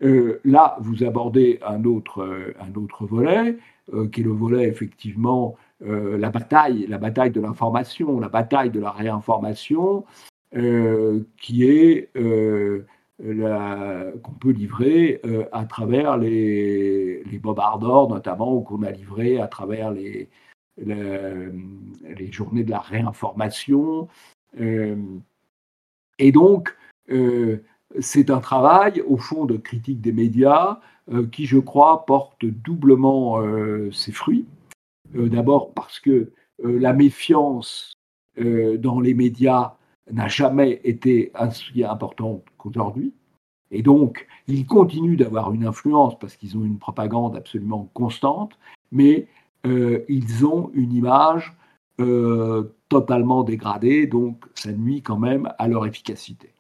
Euh, 0.02 0.40
là, 0.44 0.76
vous 0.80 1.04
abordez 1.04 1.61
un 1.64 1.84
autre, 1.84 2.22
euh, 2.22 2.52
un 2.58 2.74
volet, 3.06 3.56
euh, 3.94 4.08
qui 4.08 4.22
est 4.22 4.24
le 4.24 4.30
volet 4.30 4.66
effectivement 4.66 5.54
la 5.80 6.30
bataille, 6.30 6.88
de 6.88 7.40
l'information, 7.40 8.18
la 8.18 8.28
bataille 8.28 8.70
de 8.70 8.80
la 8.80 8.90
réinformation, 8.90 10.04
qui 10.50 11.64
est 11.64 12.11
qu'on 12.12 12.82
peut 14.40 14.50
livrer 14.50 15.20
à 15.52 15.64
travers 15.66 16.16
les, 16.16 17.22
les 17.22 17.38
notamment, 18.08 18.56
ou 18.56 18.62
qu'on 18.62 18.82
a 18.82 18.90
livré 18.90 19.38
à 19.38 19.46
travers 19.46 19.92
les, 19.92 20.28
journées 22.32 22.64
de 22.64 22.72
la 22.72 22.80
réinformation, 22.80 24.08
et 24.56 26.32
donc, 26.32 26.76
euh, 27.11 27.64
c'est 28.00 28.30
un 28.30 28.40
travail, 28.40 29.02
au 29.06 29.16
fond, 29.16 29.44
de 29.44 29.56
critique 29.56 30.00
des 30.00 30.12
médias 30.12 30.80
euh, 31.11 31.26
qui, 31.26 31.46
je 31.46 31.58
crois, 31.58 32.04
porte 32.06 32.44
doublement 32.44 33.40
ses 33.92 34.12
fruits. 34.12 34.46
D'abord 35.14 35.72
parce 35.72 36.00
que 36.00 36.32
la 36.62 36.92
méfiance 36.92 37.94
dans 38.37 39.00
les 39.00 39.14
médias 39.14 39.76
n'a 40.11 40.28
jamais 40.28 40.80
été 40.84 41.32
aussi 41.40 41.82
importante 41.82 42.44
qu'aujourd'hui. 42.58 43.14
Et 43.70 43.82
donc, 43.82 44.26
ils 44.46 44.66
continuent 44.66 45.16
d'avoir 45.16 45.52
une 45.52 45.66
influence 45.66 46.18
parce 46.18 46.37
qu'ils 46.37 46.58
ont 46.58 46.64
une 46.64 46.78
propagande 46.78 47.37
absolument 47.37 47.90
constante, 47.94 48.58
mais 48.92 49.28
ils 49.64 50.44
ont 50.44 50.70
une 50.74 50.92
image 50.92 51.56
totalement 52.88 53.42
dégradés, 53.42 54.06
donc 54.06 54.44
ça 54.54 54.72
nuit 54.72 55.02
quand 55.02 55.18
même 55.18 55.52
à 55.58 55.68
leur 55.68 55.87
efficacité. 55.87 56.52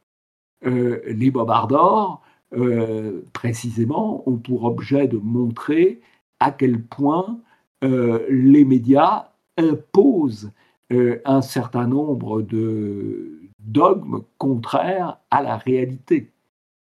Euh, 0.66 1.00
les 1.06 1.30
bobards 1.30 2.20
euh, 2.54 3.22
précisément, 3.32 4.28
ont 4.28 4.36
pour 4.36 4.64
objet 4.64 5.06
de 5.06 5.18
montrer 5.18 6.00
à 6.40 6.50
quel 6.50 6.82
point 6.82 7.38
euh, 7.84 8.26
les 8.28 8.64
médias 8.64 9.28
imposent 9.56 10.50
un 10.90 11.42
certain 11.42 11.86
nombre 11.86 12.40
de 12.40 13.40
dogmes 13.58 14.22
contraires 14.38 15.18
à 15.30 15.42
la 15.42 15.58
réalité. 15.58 16.32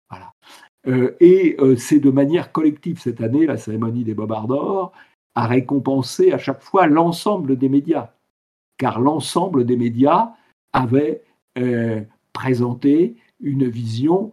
Voilà. 0.09 0.33
et 1.19 1.57
c'est 1.75 1.99
de 1.99 2.09
manière 2.09 2.53
collective 2.53 3.01
cette 3.01 3.19
année, 3.19 3.45
la 3.45 3.57
cérémonie 3.57 4.05
des 4.05 4.13
bobards 4.13 4.93
a 5.35 5.47
récompensé 5.47 6.31
à 6.31 6.37
chaque 6.37 6.61
fois 6.61 6.87
l'ensemble 6.87 7.57
des 7.57 7.67
médias 7.67 8.13
car 8.77 8.99
l'ensemble 8.99 9.65
des 9.65 9.77
médias 9.77 10.33
avait 10.73 11.23
euh, 11.57 12.01
présenté 12.33 13.15
une 13.39 13.67
vision 13.67 14.31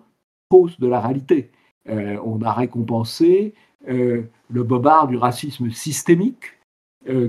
fausse 0.50 0.78
de 0.78 0.86
la 0.86 1.00
réalité. 1.00 1.50
on 1.86 2.40
a 2.42 2.52
récompensé 2.52 3.54
le 3.86 4.62
bobard 4.62 5.08
du 5.08 5.16
racisme 5.16 5.70
systémique 5.70 6.52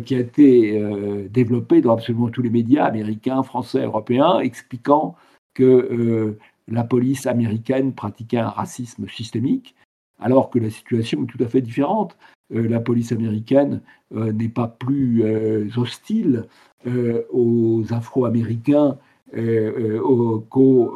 qui 0.05 0.15
a 0.15 0.19
été 0.19 0.79
développé 1.29 1.81
dans 1.81 1.93
absolument 1.93 2.29
tous 2.29 2.41
les 2.41 2.49
médias 2.49 2.85
américains, 2.85 3.43
français, 3.43 3.83
européens, 3.83 4.39
expliquant 4.39 5.15
que 5.53 6.37
la 6.67 6.83
police 6.83 7.25
américaine 7.25 7.93
pratiquait 7.93 8.37
un 8.37 8.49
racisme 8.49 9.07
systémique, 9.07 9.75
alors 10.19 10.49
que 10.49 10.59
la 10.59 10.69
situation 10.69 11.23
est 11.23 11.27
tout 11.27 11.43
à 11.43 11.47
fait 11.47 11.61
différente. 11.61 12.17
Euh, 12.53 12.67
la 12.67 12.79
police 12.79 13.11
américaine 13.11 13.81
euh, 14.13 14.31
n'est 14.31 14.49
pas 14.49 14.67
plus 14.67 15.23
euh, 15.23 15.67
hostile 15.77 16.47
aux 17.33 17.81
Afro-Américains 17.89 18.99
qu'aux 20.51 20.93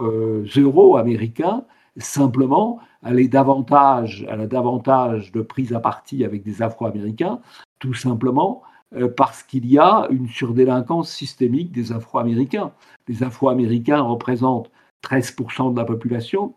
Euro-Américains. 0.55 1.65
Simplement, 1.97 2.79
elle, 3.03 3.27
davantage, 3.27 4.23
elle 4.29 4.41
a 4.41 4.45
davantage 4.45 5.31
de 5.31 5.41
prise 5.41 5.73
à 5.73 5.79
partie 5.79 6.23
avec 6.23 6.43
des 6.43 6.61
Afro-Américains, 6.61 7.39
tout 7.79 7.95
simplement 7.95 8.61
parce 9.17 9.41
qu'il 9.41 9.65
y 9.65 9.79
a 9.79 10.07
une 10.11 10.27
surdélinquance 10.27 11.09
systémique 11.09 11.71
des 11.71 11.91
Afro-Américains. 11.91 12.71
Les 13.07 13.23
Afro-Américains 13.23 14.01
représentent 14.01 14.69
13% 15.03 15.73
de 15.73 15.79
la 15.79 15.85
population 15.85 16.53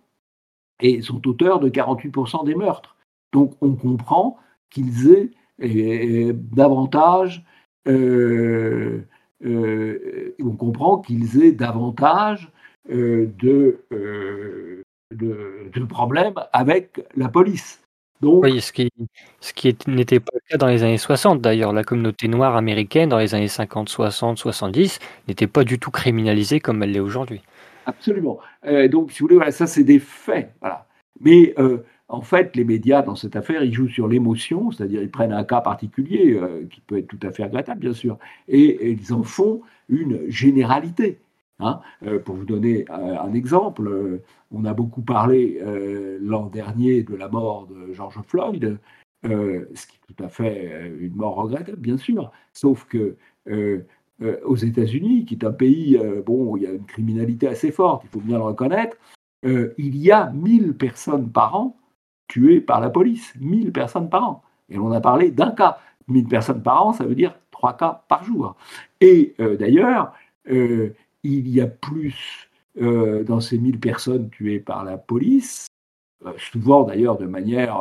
et 0.78 1.00
sont 1.00 1.26
auteurs 1.26 1.59
de 1.59 1.70
48% 1.70 2.44
des 2.44 2.55
meurtres. 2.55 2.96
Donc 3.33 3.55
on 3.62 3.72
comprend 3.72 4.37
qu'ils 4.73 5.11
aient 5.11 6.33
davantage, 6.33 7.45
euh, 7.89 9.01
euh, 9.45 10.35
on 10.43 10.57
comprend 10.57 10.99
qu'ils 10.99 11.43
aient 11.43 11.53
davantage 11.53 12.51
euh, 12.91 13.29
de, 13.41 13.81
de, 15.11 15.85
problèmes 15.89 16.35
avec 16.53 17.05
la 17.17 17.29
police. 17.29 17.83
Donc, 18.21 18.45
oui, 18.45 18.61
ce 18.61 18.73
qui, 18.73 18.89
ce 19.41 19.53
qui 19.53 19.77
n'était 19.89 20.21
pas 20.21 20.31
le 20.33 20.41
cas 20.49 20.57
dans 20.57 20.69
les 20.69 20.85
années 20.85 20.97
60 20.97 21.41
d'ailleurs. 21.41 21.73
La 21.73 21.83
communauté 21.83 22.29
noire 22.29 22.57
américaine 22.57 23.09
dans 23.09 23.19
les 23.19 23.35
années 23.35 23.49
50, 23.49 23.89
60, 23.89 24.39
70 24.39 25.01
n'était 25.27 25.49
pas 25.49 25.65
du 25.65 25.81
tout 25.81 25.91
criminalisée 25.91 26.61
comme 26.61 26.85
elle 26.85 26.93
l'est 26.93 27.01
aujourd'hui. 27.01 27.43
Absolument. 27.85 28.39
donc, 28.91 29.11
si 29.11 29.25
vous 29.25 29.29
voulez, 29.29 29.51
ça 29.51 29.67
c'est 29.67 29.83
des 29.83 29.99
faits. 29.99 30.53
Voilà. 30.61 30.87
Mais 31.21 31.53
en 32.12 32.20
fait, 32.20 32.55
les 32.57 32.64
médias, 32.64 33.01
dans 33.01 33.16
cette 33.16 33.37
affaire, 33.37 33.64
ils 33.64 33.72
jouent 33.72 33.88
sur 33.88 34.07
l'émotion, 34.07 34.70
c'est-à-dire 34.70 35.03
ils 35.03 35.11
prennent 35.11 35.33
un 35.33 35.44
cas 35.44 35.62
particulier, 35.62 36.35
euh, 36.35 36.66
qui 36.70 36.83
peut 36.83 36.98
être 36.98 37.09
tout 37.09 37.18
à 37.22 37.33
fait 37.33 37.44
regrettable, 37.44 37.81
bien 37.81 37.94
sûr, 37.94 38.18
et, 38.48 38.90
ils 38.92 39.14
en 39.14 39.22
font 39.22 39.62
une 39.88 40.31
généralité. 40.31 41.20
Hein. 41.59 41.81
Euh, 42.07 42.18
pour 42.18 42.35
vous 42.35 42.44
donner 42.44 42.85
un, 42.90 43.33
exemple, 43.33 44.20
on 44.51 44.64
a 44.66 44.75
beaucoup 44.75 45.01
parlé 45.01 45.59
euh, 45.62 46.18
l'an 46.20 46.46
dernier 46.48 47.03
de 47.03 47.14
la 47.14 47.29
mort 47.29 47.66
de 47.66 47.94
George 47.94 48.20
Floyd, 48.27 48.79
ce 49.25 49.87
qui 49.87 49.96
est 49.96 50.14
tout 50.14 50.22
à 50.22 50.29
fait 50.29 50.92
une 51.01 51.14
mort 51.14 51.37
regrettable, 51.37 51.79
bien 51.79 51.96
sûr, 51.96 52.31
sauf 52.53 52.85
que 52.85 53.16
aux 54.44 54.57
États-Unis, 54.57 55.25
qui 55.25 55.35
est 55.35 55.44
un 55.44 55.53
pays 55.53 55.98
bon, 56.27 56.51
où 56.51 56.57
il 56.57 56.64
y 56.64 56.66
a 56.66 56.72
une 56.72 56.85
criminalité 56.85 57.46
assez 57.46 57.70
forte, 57.70 58.03
il 58.05 58.11
faut 58.11 58.20
bien 58.20 58.37
le 58.37 58.42
reconnaître, 58.42 58.96
il 59.44 59.96
y 59.96 60.11
a 60.11 60.31
1000 60.33 60.75
personnes 60.75 61.31
par 61.31 61.55
an 61.55 61.77
tués 62.29 62.61
par 62.61 62.81
la 62.81 62.91
police, 62.91 63.35
1000 63.41 63.73
personnes 63.73 64.09
par 64.09 64.29
an. 64.29 64.43
Et 64.69 64.79
on 64.79 64.91
a 64.93 65.01
parlé 65.01 65.31
d'un 65.31 65.51
cas. 65.51 65.79
1000 66.09 66.27
personnes 66.27 66.63
par 66.63 66.87
an, 66.87 66.93
ça 66.93 67.05
veut 67.05 67.15
dire 67.15 67.35
trois 67.51 67.77
cas 67.77 68.03
par 68.09 68.25
jour. 68.25 68.57
Et 69.01 69.35
euh, 69.41 69.57
d'ailleurs, 69.57 70.13
euh, 70.51 70.95
il 71.23 71.49
y 71.49 71.61
a 71.61 71.67
plus 71.67 72.51
euh, 72.81 73.23
dans 73.23 73.41
ces 73.41 73.59
1000 73.59 73.79
personnes 73.79 74.31
tuées 74.31 74.59
par 74.59 74.85
la 74.85 74.99
police, 74.99 75.67
souvent 76.37 76.85
d'ailleurs 76.85 77.19
de 77.19 77.27
manière 77.27 77.81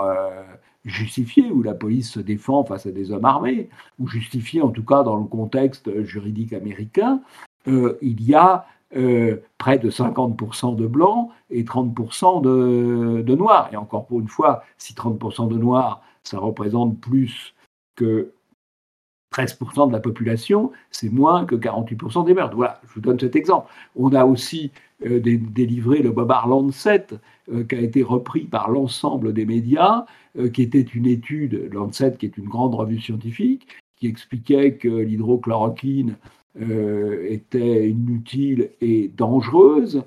justifiée, 0.83 1.51
où 1.51 1.61
la 1.61 1.75
police 1.75 2.11
se 2.11 2.19
défend 2.19 2.63
face 2.63 2.87
à 2.87 2.91
des 2.91 3.11
hommes 3.11 3.25
armés, 3.25 3.69
ou 3.99 4.07
justifiée 4.07 4.63
en 4.63 4.69
tout 4.69 4.83
cas 4.83 5.03
dans 5.03 5.15
le 5.15 5.25
contexte 5.25 6.03
juridique 6.03 6.53
américain, 6.53 7.21
il 7.67 8.23
y 8.23 8.33
a 8.33 8.65
euh, 8.95 9.37
près 9.57 9.77
de 9.77 9.89
50% 9.89 10.75
de 10.75 10.85
blancs 10.85 11.29
et 11.49 11.63
30% 11.63 12.41
de, 12.41 13.35
noirs. 13.35 13.69
Et 13.71 13.77
encore 13.77 14.05
pour 14.05 14.19
une 14.19 14.27
fois, 14.27 14.63
si 14.77 14.93
30% 14.93 15.47
de 15.47 15.57
noirs, 15.57 16.01
ça 16.23 16.39
représente 16.39 16.99
plus 16.99 17.55
que 17.95 18.33
13% 19.33 19.87
de 19.87 19.93
la 19.93 20.01
population, 20.01 20.71
c'est 20.89 21.09
moins 21.09 21.45
que 21.45 21.55
48% 21.55 22.25
des 22.25 22.33
meurtres. 22.33 22.55
Voilà, 22.55 22.81
je 22.85 22.93
vous 22.95 23.01
donne 23.01 23.17
cet 23.17 23.37
exemple. 23.37 23.71
On 23.95 24.13
a 24.13 24.25
aussi 24.25 24.71
euh, 25.05 25.21
délivré 25.21 26.01
le 26.01 26.11
Bobard 26.11 26.49
Lancet, 26.49 27.07
euh, 27.49 27.63
qui 27.63 27.75
a 27.75 27.79
été 27.79 28.03
repris 28.03 28.41
par 28.41 28.69
l'ensemble 28.69 29.31
des 29.31 29.45
médias, 29.45 30.05
qui 30.53 30.61
était 30.61 30.81
une 30.81 31.07
étude, 31.07 31.69
Lancet, 31.73 32.15
qui 32.17 32.25
est 32.25 32.37
une 32.37 32.47
grande 32.47 32.73
revue 32.73 33.01
scientifique, 33.01 33.67
qui 33.97 34.07
expliquait 34.07 34.75
que 34.75 34.87
l'hydrochloroquine 34.87 36.15
était 36.59 37.89
inutile 37.89 38.71
et 38.81 39.07
dangereuse, 39.07 40.03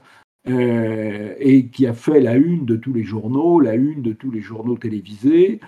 euh, 0.46 1.34
et 1.38 1.68
qui 1.68 1.86
a 1.86 1.94
fait 1.94 2.20
la 2.20 2.36
une 2.36 2.66
de 2.66 2.76
tous 2.76 2.92
les 2.92 3.02
journaux, 3.02 3.60
la 3.60 3.76
une 3.76 4.02
de 4.02 4.12
tous 4.12 4.30
les 4.30 4.42
journaux 4.42 4.76
télévisés, 4.76 5.58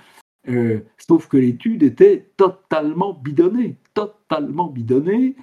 euh, 0.51 0.81
sauf 0.99 1.29
que 1.29 1.39
l'étude 1.39 1.83
était 1.83 2.27
totalement 2.37 3.15
bidonnée, 3.15 3.77
totalement 3.95 4.69
bidonnée, 4.69 5.35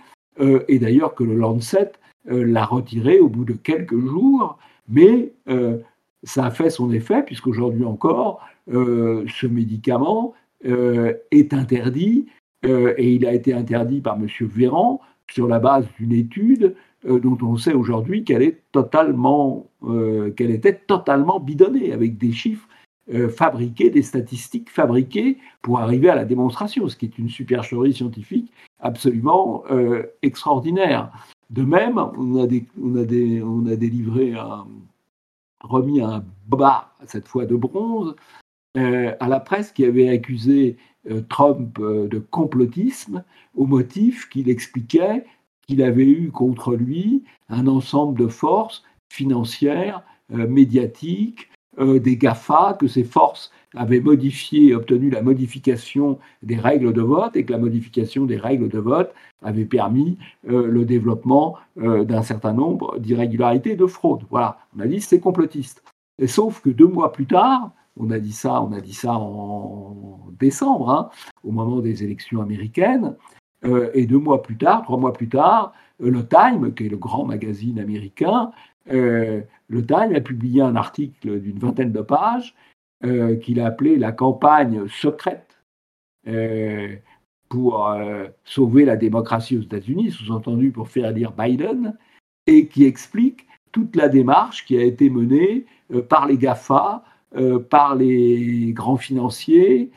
et 0.67 0.79
d'ailleurs 0.79 1.13
que 1.13 1.23
le 1.23 1.35
Lancet 1.35 1.91
l'a 2.25 2.65
retiré 2.65 3.19
au 3.19 3.27
bout 3.27 3.45
de 3.45 3.53
quelques 3.53 3.99
jours, 3.99 4.57
mais 4.87 5.33
ça 6.23 6.45
a 6.45 6.51
fait 6.51 6.71
son 6.71 6.91
effet, 6.91 7.21
puisqu'aujourd'hui 7.23 7.85
encore, 7.85 8.41
ce 8.67 9.45
médicament 9.45 10.33
est 10.63 11.53
interdit, 11.53 12.25
et 12.63 13.13
il 13.13 13.27
a 13.27 13.33
été 13.33 13.53
interdit 13.53 14.01
par 14.01 14.15
M. 14.15 14.27
Véran, 14.41 15.01
sur 15.31 15.47
la 15.47 15.59
base 15.59 15.87
d'une 15.99 16.11
étude 16.11 16.75
euh, 17.05 17.19
dont 17.19 17.37
on 17.41 17.57
sait 17.57 17.73
aujourd'hui 17.73 18.23
qu'elle 18.23 18.43
est 18.43 18.61
totalement, 18.71 19.67
euh, 19.83 20.31
qu'elle 20.31 20.51
était 20.51 20.75
totalement 20.75 21.39
bidonnée 21.39 21.91
avec 21.91 22.17
des 22.17 22.31
chiffres 22.31 22.67
euh, 23.13 23.27
fabriqués, 23.29 23.89
des 23.89 24.03
statistiques 24.03 24.69
fabriquées 24.69 25.37
pour 25.61 25.79
arriver 25.79 26.09
à 26.09 26.15
la 26.15 26.25
démonstration, 26.25 26.87
ce 26.87 26.95
qui 26.95 27.05
est 27.05 27.17
une 27.17 27.29
supercherie 27.29 27.93
scientifique 27.93 28.51
absolument 28.79 29.63
extraordinaire. 30.21 31.09
De 31.49 31.63
même, 31.63 31.97
on 31.97 32.43
a, 32.43 32.47
on 32.81 32.95
a, 32.97 33.43
on 33.45 33.65
a 33.65 33.75
délivré 33.77 34.33
un, 34.33 34.67
remis 35.61 36.01
un 36.01 36.23
bas, 36.47 36.93
cette 37.05 37.27
fois 37.27 37.45
de 37.45 37.55
bronze, 37.55 38.15
à 38.75 39.27
la 39.27 39.39
presse 39.39 39.71
qui 39.71 39.85
avait 39.85 40.09
accusé 40.09 40.77
euh, 41.11 41.21
Trump 41.27 41.77
euh, 41.79 42.07
de 42.07 42.17
complotisme 42.17 43.25
au 43.55 43.65
motif 43.65 44.29
qu'il 44.29 44.49
expliquait 44.49 45.25
qu'il 45.67 45.81
avait 45.81 46.07
eu 46.07 46.31
contre 46.31 46.75
lui 46.75 47.23
un 47.49 47.67
ensemble 47.67 48.17
de 48.17 48.27
forces 48.27 48.83
financières, 49.11 50.01
euh, 50.33 50.47
médiatiques, 50.47 51.49
des 51.79 52.17
GAFA, 52.17 52.77
que 52.79 52.87
ces 52.87 53.03
forces 53.03 53.51
avaient 53.75 53.99
modifié, 53.99 54.75
obtenu 54.75 55.09
la 55.09 55.23
modification 55.23 56.19
des 56.43 56.55
règles 56.55 56.93
de 56.93 57.01
vote 57.01 57.35
et 57.35 57.45
que 57.45 57.51
la 57.51 57.57
modification 57.57 58.25
des 58.25 58.37
règles 58.37 58.69
de 58.69 58.77
vote 58.77 59.11
avait 59.41 59.65
permis 59.65 60.19
le 60.43 60.85
développement 60.85 61.57
d'un 61.75 62.21
certain 62.21 62.53
nombre 62.53 62.99
d'irrégularités 62.99 63.71
et 63.71 63.75
de 63.75 63.87
fraudes. 63.87 64.21
Voilà, 64.29 64.59
on 64.77 64.81
a 64.81 64.85
dit 64.85 65.01
c'est 65.01 65.19
complotiste. 65.19 65.83
Et 66.19 66.27
sauf 66.27 66.61
que 66.61 66.69
deux 66.69 66.85
mois 66.85 67.11
plus 67.11 67.25
tard, 67.25 67.71
on 67.97 68.09
a 68.11 68.19
dit 68.19 68.33
ça, 68.33 68.61
on 68.61 68.71
a 68.71 68.81
dit 68.81 68.93
ça 68.93 69.13
en 69.13 70.17
décembre, 70.39 70.89
hein, 70.89 71.09
au 71.43 71.51
moment 71.51 71.79
des 71.79 72.03
élections 72.03 72.41
américaines. 72.41 73.15
Euh, 73.65 73.91
et 73.93 74.05
deux 74.05 74.19
mois 74.19 74.41
plus 74.41 74.57
tard, 74.57 74.83
trois 74.83 74.97
mois 74.97 75.13
plus 75.13 75.29
tard, 75.29 75.73
euh, 76.01 76.09
le 76.09 76.27
Time, 76.27 76.73
qui 76.73 76.85
est 76.85 76.89
le 76.89 76.97
grand 76.97 77.25
magazine 77.25 77.79
américain, 77.79 78.51
euh, 78.91 79.41
le 79.67 79.85
Time 79.85 80.13
a 80.15 80.21
publié 80.21 80.61
un 80.61 80.75
article 80.75 81.39
d'une 81.39 81.59
vingtaine 81.59 81.91
de 81.91 82.01
pages 82.01 82.55
qu'il 83.41 83.59
a 83.59 83.65
appelé 83.65 83.97
la 83.97 84.13
campagne 84.13 84.87
secrète 84.87 85.59
pour 87.49 87.93
sauver 88.45 88.85
la 88.85 88.95
démocratie 88.95 89.57
aux 89.57 89.61
États-Unis, 89.61 90.11
sous-entendu 90.11 90.71
pour 90.71 90.87
faire 90.87 91.09
élire 91.09 91.33
Biden, 91.33 91.97
et 92.47 92.69
qui 92.69 92.85
explique 92.85 93.45
toute 93.73 93.97
la 93.97 94.07
démarche 94.07 94.65
qui 94.65 94.77
a 94.77 94.83
été 94.83 95.09
menée 95.09 95.65
par 96.07 96.27
les 96.27 96.37
GAFA 96.37 97.03
par 97.69 97.95
les 97.95 98.71
grands 98.73 98.97
financiers, 98.97 99.89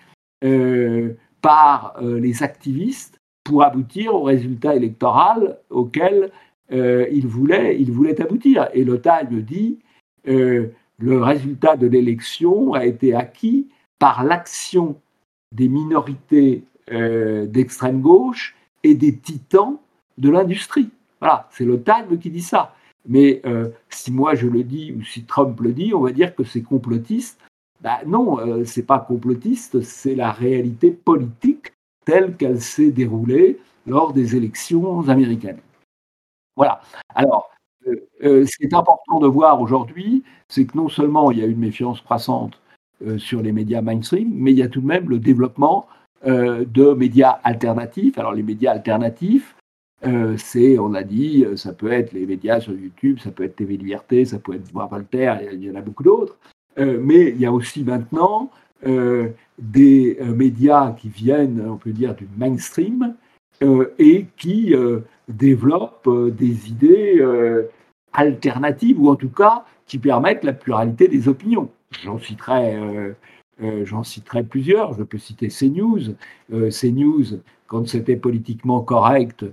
euh, 0.45 1.15
par 1.43 1.97
euh, 2.03 2.19
les 2.19 2.43
activistes, 2.43 3.19
pour 3.45 3.63
aboutir 3.63 4.15
au 4.15 4.23
résultat 4.23 4.75
électoral 4.75 5.59
auquel 5.71 6.31
il, 6.69 7.29
voulait, 7.29 7.81
il 7.81 7.93
voulait 7.93 8.21
aboutir. 8.21 8.69
Et 8.75 8.83
le 8.83 9.01
Time 9.01 9.41
dit 9.43 9.79
le 10.25 11.23
résultat 11.23 11.77
de 11.77 11.87
l'élection 11.87 12.73
a 12.73 12.85
été 12.87 13.15
acquis 13.15 13.69
par 14.01 14.25
l'action 14.25 14.97
des 15.53 15.69
minorités 15.69 16.65
d'extrême 16.91 18.01
gauche 18.01 18.57
et 18.83 18.97
des 18.97 19.17
titans 19.17 19.77
de 20.19 20.29
l'industrie. 20.29 20.91
Voilà, 21.21 21.49
c'est 21.53 21.65
le 21.65 21.81
Time 21.81 22.19
qui 22.19 22.31
dit 22.31 22.43
ça. 22.43 22.75
Mais 23.09 23.43
si 23.89 24.13
moi 24.13 24.35
je 24.35 24.47
le 24.47 24.65
dis 24.65 24.93
ou 24.93 25.03
si 25.03 25.25
Trump 25.25 25.61
le 25.61 25.73
dit, 25.73 25.95
on 25.95 26.01
va 26.01 26.13
dire 26.13 26.35
que 26.35 26.45
c'est 26.45 26.63
complotiste. 26.63 27.41
Ben 27.83 27.99
non, 28.07 28.65
c'est 28.65 28.87
pas 28.87 28.99
complotiste, 28.99 29.83
c'est 29.83 30.15
la 30.15 30.33
réalité 30.33 30.91
politique 30.91 31.73
telle 32.05 32.37
qu'elle 32.37 32.61
s'est 32.61 32.91
déroulée 32.91 33.59
lors 33.87 34.13
des 34.13 34.35
élections 34.35 35.09
américaines. 35.09 35.61
Voilà. 36.57 36.81
Alors, 37.15 37.51
ce 37.85 38.57
qui 38.57 38.65
est 38.65 38.75
important 38.75 39.21
de 39.21 39.27
voir 39.27 39.61
aujourd'hui, 39.61 40.25
c'est 40.49 40.65
que 40.65 40.77
non 40.77 40.89
seulement 40.89 41.31
il 41.31 41.39
y 41.39 41.43
a 41.43 41.47
une 41.47 41.59
méfiance 41.59 42.01
croissante 42.01 42.61
sur 43.19 43.43
les 43.43 43.53
médias 43.53 43.83
mainstream, 43.83 44.33
mais 44.33 44.53
il 44.53 44.59
y 44.59 44.63
a 44.63 44.69
tout 44.69 44.81
de 44.81 44.87
même 44.87 45.09
le 45.11 45.19
développement 45.19 45.87
de 46.25 46.95
médias 46.95 47.39
alternatifs. 47.45 48.17
Alors, 48.19 48.33
les 48.33 48.43
médias 48.43 48.73
alternatifs, 48.73 49.55
euh, 50.07 50.37
c'est, 50.37 50.79
on 50.79 50.95
a 50.95 51.03
dit, 51.03 51.45
euh, 51.45 51.57
ça 51.57 51.73
peut 51.73 51.91
être 51.91 52.13
les 52.13 52.27
médias 52.27 52.61
sur 52.61 52.73
YouTube, 52.73 53.19
ça 53.19 53.31
peut 53.31 53.45
être 53.45 53.57
TV 53.57 53.77
Liberté, 53.77 54.25
ça 54.25 54.39
peut 54.39 54.55
être 54.55 54.71
Voir 54.73 54.89
Voltaire, 54.89 55.41
il 55.53 55.65
y 55.65 55.71
en 55.71 55.75
a 55.75 55.81
beaucoup 55.81 56.05
d'autres. 56.05 56.37
Euh, 56.79 56.99
mais 57.03 57.31
il 57.31 57.41
y 57.41 57.47
a 57.47 57.53
aussi 57.53 57.83
maintenant 57.83 58.51
des 59.59 60.19
médias 60.23 60.93
qui 60.93 61.09
viennent, 61.09 61.67
on 61.67 61.77
peut 61.77 61.93
dire, 61.93 62.15
du 62.15 62.29
mainstream 62.37 63.15
et 63.99 64.27
qui 64.37 64.75
développent 65.29 66.09
des 66.37 66.69
idées 66.69 67.27
alternatives 68.13 69.01
ou 69.01 69.09
en 69.09 69.17
tout 69.17 69.31
cas 69.31 69.65
qui 69.87 69.99
permettent 69.99 70.45
la 70.45 70.53
pluralité 70.53 71.09
des 71.09 71.27
opinions. 71.27 71.71
J'en 72.03 72.19
citerai 72.19 72.79
citerai 74.05 74.45
plusieurs. 74.45 74.93
Je 74.93 75.03
peux 75.03 75.19
citer 75.19 75.49
CNews. 75.49 76.15
CNews, 76.51 77.41
quand 77.67 77.89
c'était 77.89 78.17
politiquement 78.17 78.83
correct, 78.83 79.47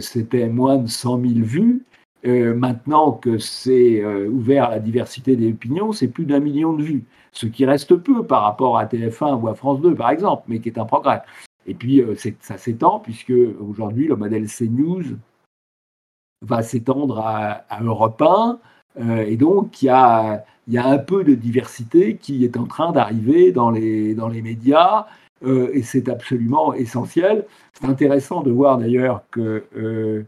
c'était 0.00 0.48
moins 0.48 0.78
de 0.78 0.88
100 0.88 1.20
000 1.20 1.32
vues. 1.40 1.82
Euh, 2.26 2.54
maintenant 2.54 3.12
que 3.12 3.38
c'est 3.38 4.00
euh, 4.00 4.28
ouvert 4.28 4.64
à 4.64 4.70
la 4.70 4.80
diversité 4.80 5.36
des 5.36 5.50
opinions, 5.52 5.92
c'est 5.92 6.08
plus 6.08 6.24
d'un 6.24 6.40
million 6.40 6.72
de 6.72 6.82
vues, 6.82 7.04
ce 7.30 7.46
qui 7.46 7.64
reste 7.64 7.94
peu 7.94 8.24
par 8.26 8.42
rapport 8.42 8.78
à 8.78 8.86
TF1 8.86 9.40
ou 9.40 9.48
à 9.48 9.54
France 9.54 9.80
2, 9.80 9.94
par 9.94 10.10
exemple, 10.10 10.42
mais 10.48 10.58
qui 10.60 10.68
est 10.68 10.78
un 10.78 10.86
progrès. 10.86 11.22
Et 11.66 11.74
puis, 11.74 12.02
ça 12.40 12.58
s'étend, 12.58 13.00
puisque 13.00 13.32
aujourd'hui, 13.60 14.08
le 14.08 14.16
modèle 14.16 14.46
CNews 14.46 15.02
va 16.42 16.62
s'étendre 16.62 17.18
à, 17.20 17.64
Europe 17.82 18.22
1, 18.22 18.58
et 19.26 19.36
donc 19.36 19.82
il 19.82 19.86
y, 19.86 19.88
a, 19.88 20.44
un 20.76 20.98
peu 20.98 21.24
de 21.24 21.34
diversité 21.34 22.16
qui 22.16 22.44
est 22.44 22.56
en 22.56 22.66
train 22.66 22.92
d'arriver 22.92 23.50
dans 23.50 23.70
les 23.70 24.42
médias. 24.42 25.06
Euh, 25.44 25.70
et 25.72 25.82
c'est 25.82 26.08
absolument 26.08 26.72
essentiel. 26.74 27.44
C'est 27.74 27.86
intéressant 27.86 28.42
de 28.42 28.50
voir 28.50 28.78
d'ailleurs 28.78 29.22
que 29.30 29.64
euh, 29.76 30.24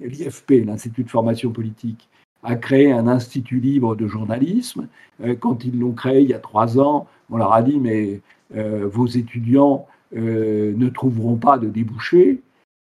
l'IFP, 0.00 0.64
l'Institut 0.64 1.04
de 1.04 1.10
formation 1.10 1.50
politique, 1.50 2.08
a 2.44 2.56
créé 2.56 2.90
un 2.92 3.06
institut 3.06 3.60
libre 3.60 3.94
de 3.96 4.06
journalisme. 4.06 4.88
Euh, 5.22 5.34
quand 5.34 5.64
ils 5.64 5.78
l'ont 5.78 5.92
créé 5.92 6.22
il 6.22 6.30
y 6.30 6.34
a 6.34 6.38
trois 6.38 6.78
ans, 6.78 7.06
on 7.30 7.36
leur 7.36 7.52
a 7.52 7.62
dit 7.62 7.78
mais 7.78 8.20
vos 8.54 9.06
étudiants 9.06 9.86
ne 10.14 10.88
trouveront 10.90 11.36
pas 11.36 11.56
de 11.56 11.68
débouchés. 11.68 12.42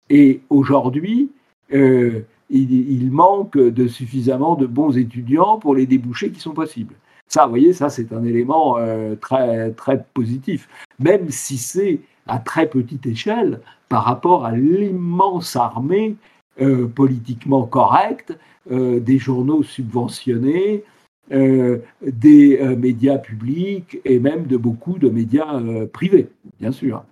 Et 0.10 0.42
aujourd'hui, 0.50 1.32
il, 1.72 2.26
il, 2.50 3.10
manque 3.10 3.58
de 3.58 3.88
suffisamment 3.88 4.56
de 4.56 4.66
bons 4.66 4.98
étudiants 4.98 5.58
pour 5.58 5.74
les 5.74 5.86
débouchés 5.86 6.32
qui 6.32 6.42
sont 6.42 6.54
possibles. 6.54 6.96
Ça, 7.28 7.46
vous 7.46 7.50
voyez, 7.50 7.74
ça 7.74 7.90
c'est 7.90 8.14
un 8.14 8.24
élément 8.24 8.78
euh, 8.78 9.16
très, 9.16 9.72
très 9.72 10.04
positif, 10.14 10.70
même 11.00 11.30
si 11.30 11.58
c'est 11.58 12.00
à 12.28 12.40
très 12.40 12.68
petite 12.68 13.06
échelle 13.06 13.60
par 13.90 14.04
rapport 14.04 14.46
à 14.46 14.52
l'immense 14.52 15.56
armée 15.56 16.16
euh, 16.62 16.88
politiquement 16.88 17.66
correcte 17.66 18.38
euh, 18.72 19.00
des 19.00 19.18
journaux 19.18 19.64
subventionnés, 19.64 20.84
des 21.32 22.60
médias 22.78 23.18
publics 23.18 24.00
et 24.06 24.20
même 24.20 24.46
de 24.46 24.58
beaucoup 24.58 25.00
de 25.00 25.10
médias 25.10 25.60
privés, 25.92 26.28
bien 26.60 26.72
sûr. 26.72 27.04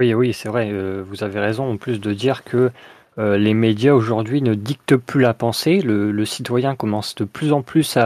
Oui, 0.00 0.12
oui, 0.12 0.32
c'est 0.32 0.48
vrai, 0.48 0.72
vous 1.02 1.22
avez 1.22 1.38
raison 1.38 1.70
en 1.70 1.76
plus 1.76 2.00
de 2.00 2.12
dire 2.12 2.42
que 2.42 2.72
les 3.16 3.54
médias 3.54 3.92
aujourd'hui 3.92 4.42
ne 4.42 4.54
dictent 4.54 4.96
plus 4.96 5.20
la 5.20 5.34
pensée, 5.34 5.80
le, 5.80 6.24
citoyen 6.24 6.74
commence 6.74 7.14
de 7.14 7.24
plus 7.24 7.52
en 7.52 7.62
plus 7.62 7.96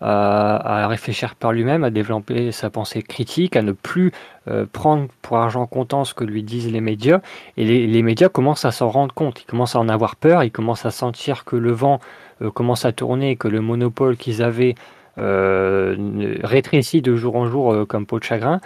à, 0.00 0.86
réfléchir 0.88 1.34
par 1.34 1.52
lui-même, 1.52 1.84
à 1.84 1.90
développer 1.90 2.52
sa 2.52 2.70
pensée 2.70 3.02
critique, 3.02 3.56
à 3.56 3.62
ne 3.62 3.72
plus 3.72 4.12
euh, 4.48 4.66
prendre 4.70 5.08
pour 5.22 5.38
argent 5.38 5.66
comptant 5.66 6.04
ce 6.04 6.14
que 6.14 6.24
lui 6.24 6.42
disent 6.42 6.70
les 6.70 6.80
médias. 6.80 7.20
Et 7.56 7.86
les, 7.86 8.02
médias 8.02 8.28
commencent 8.28 8.64
à 8.64 8.70
s'en 8.70 8.88
rendre 8.88 9.14
compte, 9.14 9.42
ils 9.42 9.46
commencent 9.46 9.74
à 9.74 9.80
en 9.80 9.88
avoir 9.88 10.16
peur, 10.16 10.44
ils 10.44 10.52
commencent 10.52 10.86
à 10.86 10.90
sentir 10.90 11.44
que 11.44 11.56
le 11.56 11.72
vent 11.72 12.00
euh, 12.42 12.50
commence 12.50 12.84
à 12.84 12.92
tourner, 12.92 13.36
que 13.36 13.48
le 13.48 13.60
monopole 13.60 14.16
qu'ils 14.16 14.42
avaient 14.42 14.74
euh, 15.18 15.96
rétrécit 16.44 17.02
de 17.02 17.16
jour 17.16 17.36
en 17.36 17.46
jour 17.46 17.86
comme 17.88 18.06
peau 18.06 18.18
de 18.18 18.24
chagrin. 18.24 18.60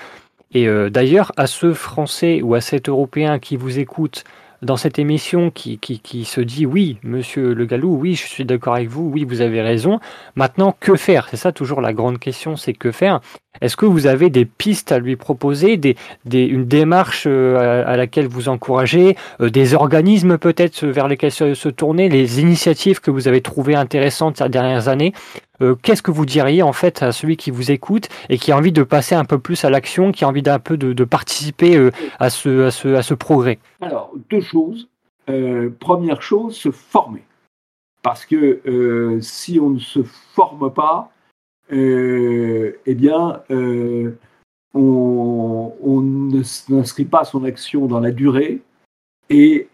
Et 0.54 0.68
d'ailleurs, 0.90 1.32
à 1.38 1.46
ceux 1.46 1.72
Français 1.72 2.42
ou 2.42 2.54
à 2.54 2.60
cet 2.60 2.90
Européen 2.90 3.38
qui 3.38 3.56
vous 3.56 3.78
écoutent, 3.78 4.22
dans 4.62 4.76
cette 4.76 4.98
émission 4.98 5.50
qui, 5.50 5.78
qui, 5.78 6.24
se 6.24 6.40
dit 6.40 6.64
oui, 6.64 6.98
monsieur 7.02 7.52
Le 7.52 7.66
Gallou, 7.66 7.96
oui, 7.96 8.14
je 8.14 8.26
suis 8.26 8.44
d'accord 8.44 8.74
avec 8.74 8.88
vous, 8.88 9.10
oui, 9.12 9.24
vous 9.24 9.40
avez 9.40 9.60
raison. 9.60 9.98
Maintenant, 10.36 10.74
que 10.78 10.94
faire? 10.94 11.28
C'est 11.28 11.36
ça 11.36 11.52
toujours 11.52 11.80
la 11.80 11.92
grande 11.92 12.18
question, 12.18 12.56
c'est 12.56 12.72
que 12.72 12.92
faire 12.92 13.20
Est-ce 13.60 13.76
que 13.76 13.86
vous 13.86 14.06
avez 14.06 14.30
des 14.30 14.44
pistes 14.44 14.92
à 14.92 14.98
lui 14.98 15.16
proposer, 15.16 15.78
une 16.32 16.64
démarche 16.64 17.24
euh, 17.26 17.84
à, 17.86 17.96
laquelle 17.96 18.26
vous 18.26 18.48
encouragez, 18.48 19.16
euh, 19.40 19.50
des 19.50 19.74
organismes 19.74 20.38
peut-être 20.38 20.86
vers 20.86 21.06
lesquels 21.06 21.30
se, 21.30 21.68
tourner, 21.68 22.08
les 22.08 22.40
initiatives 22.40 23.00
que 23.00 23.10
vous 23.10 23.28
avez 23.28 23.40
trouvées 23.40 23.74
intéressantes 23.74 24.38
ces 24.38 24.48
dernières 24.48 24.88
années? 24.88 25.12
Euh, 25.62 25.76
qu'est-ce 25.80 26.02
que 26.02 26.10
vous 26.10 26.26
diriez 26.26 26.62
en 26.62 26.72
fait 26.72 27.02
à 27.02 27.12
celui 27.12 27.36
qui 27.36 27.50
vous 27.50 27.70
écoute 27.70 28.08
et 28.28 28.38
qui 28.38 28.52
a 28.52 28.56
envie 28.56 28.72
de 28.72 28.82
passer 28.82 29.14
un 29.14 29.24
peu 29.24 29.38
plus 29.38 29.64
à 29.64 29.70
l'action, 29.70 30.12
qui 30.12 30.24
a 30.24 30.28
envie 30.28 30.42
d'un 30.42 30.58
peu 30.58 30.76
de, 30.76 31.04
participer 31.04 31.76
euh, 31.76 31.90
à, 32.18 32.30
ce, 32.30 33.14
progrès? 33.14 33.58
Alors, 33.80 34.12
deux 34.30 34.40
choses. 34.40 34.88
Euh, 35.28 35.70
première 35.78 36.20
chose, 36.20 36.56
se 36.56 36.70
former. 36.70 37.22
Parce 38.02 38.26
que 38.26 39.18
si 39.20 39.60
on 39.60 39.70
ne 39.70 39.78
se 39.78 40.00
forme 40.02 40.72
pas, 40.72 41.12
eh 41.70 42.94
bien, 42.94 43.42
on, 44.74 45.72
on 45.82 46.00
n'inscrit 46.00 47.04
pas 47.04 47.24
son 47.24 47.44
action 47.44 47.86
dans 47.86 48.00
la 48.00 48.10
durée 48.10 48.62
et 49.30 49.68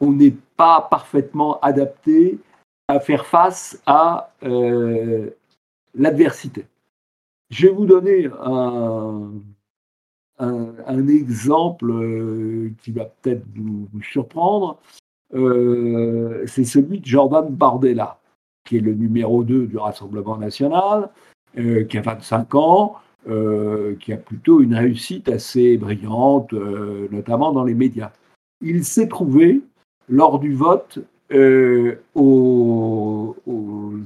on 0.00 0.12
n'est 0.12 0.36
pas 0.56 0.86
parfaitement 0.90 1.58
adapté 1.60 2.38
à 2.88 3.00
faire 3.00 3.26
face 3.26 3.80
à 3.86 4.32
euh, 4.42 5.30
l'adversité. 5.94 6.66
Je 7.50 7.66
vais 7.66 7.72
vous 7.72 7.86
donner 7.86 8.28
un, 8.38 9.32
exemple 11.08 11.90
euh, 11.90 12.72
qui 12.82 12.92
va 12.92 13.04
peut-être 13.04 13.44
vous, 13.54 13.88
surprendre. 14.02 14.78
Euh, 15.34 16.44
c'est 16.46 16.64
celui 16.64 17.00
de 17.00 17.06
Jordan 17.06 17.48
Bardella, 17.48 18.18
qui 18.64 18.78
est 18.78 18.80
le 18.80 18.94
numéro 18.94 19.44
2 19.44 19.66
du 19.66 19.76
Rassemblement 19.76 20.36
national, 20.36 21.10
qui 21.54 21.98
a 21.98 22.00
25 22.00 22.54
ans, 22.54 22.96
qui 23.26 24.12
a 24.12 24.16
plutôt 24.16 24.60
une 24.60 24.74
réussite 24.74 25.28
assez 25.28 25.76
brillante, 25.76 26.52
notamment 26.52 27.52
dans 27.52 27.64
les 27.64 27.74
médias. 27.74 28.12
Il 28.60 28.84
s'est 28.84 29.08
trouvé, 29.08 29.60
lors 30.08 30.38
du 30.38 30.54
vote, 30.54 31.00
euh, 31.32 31.96
aux, 32.14 33.34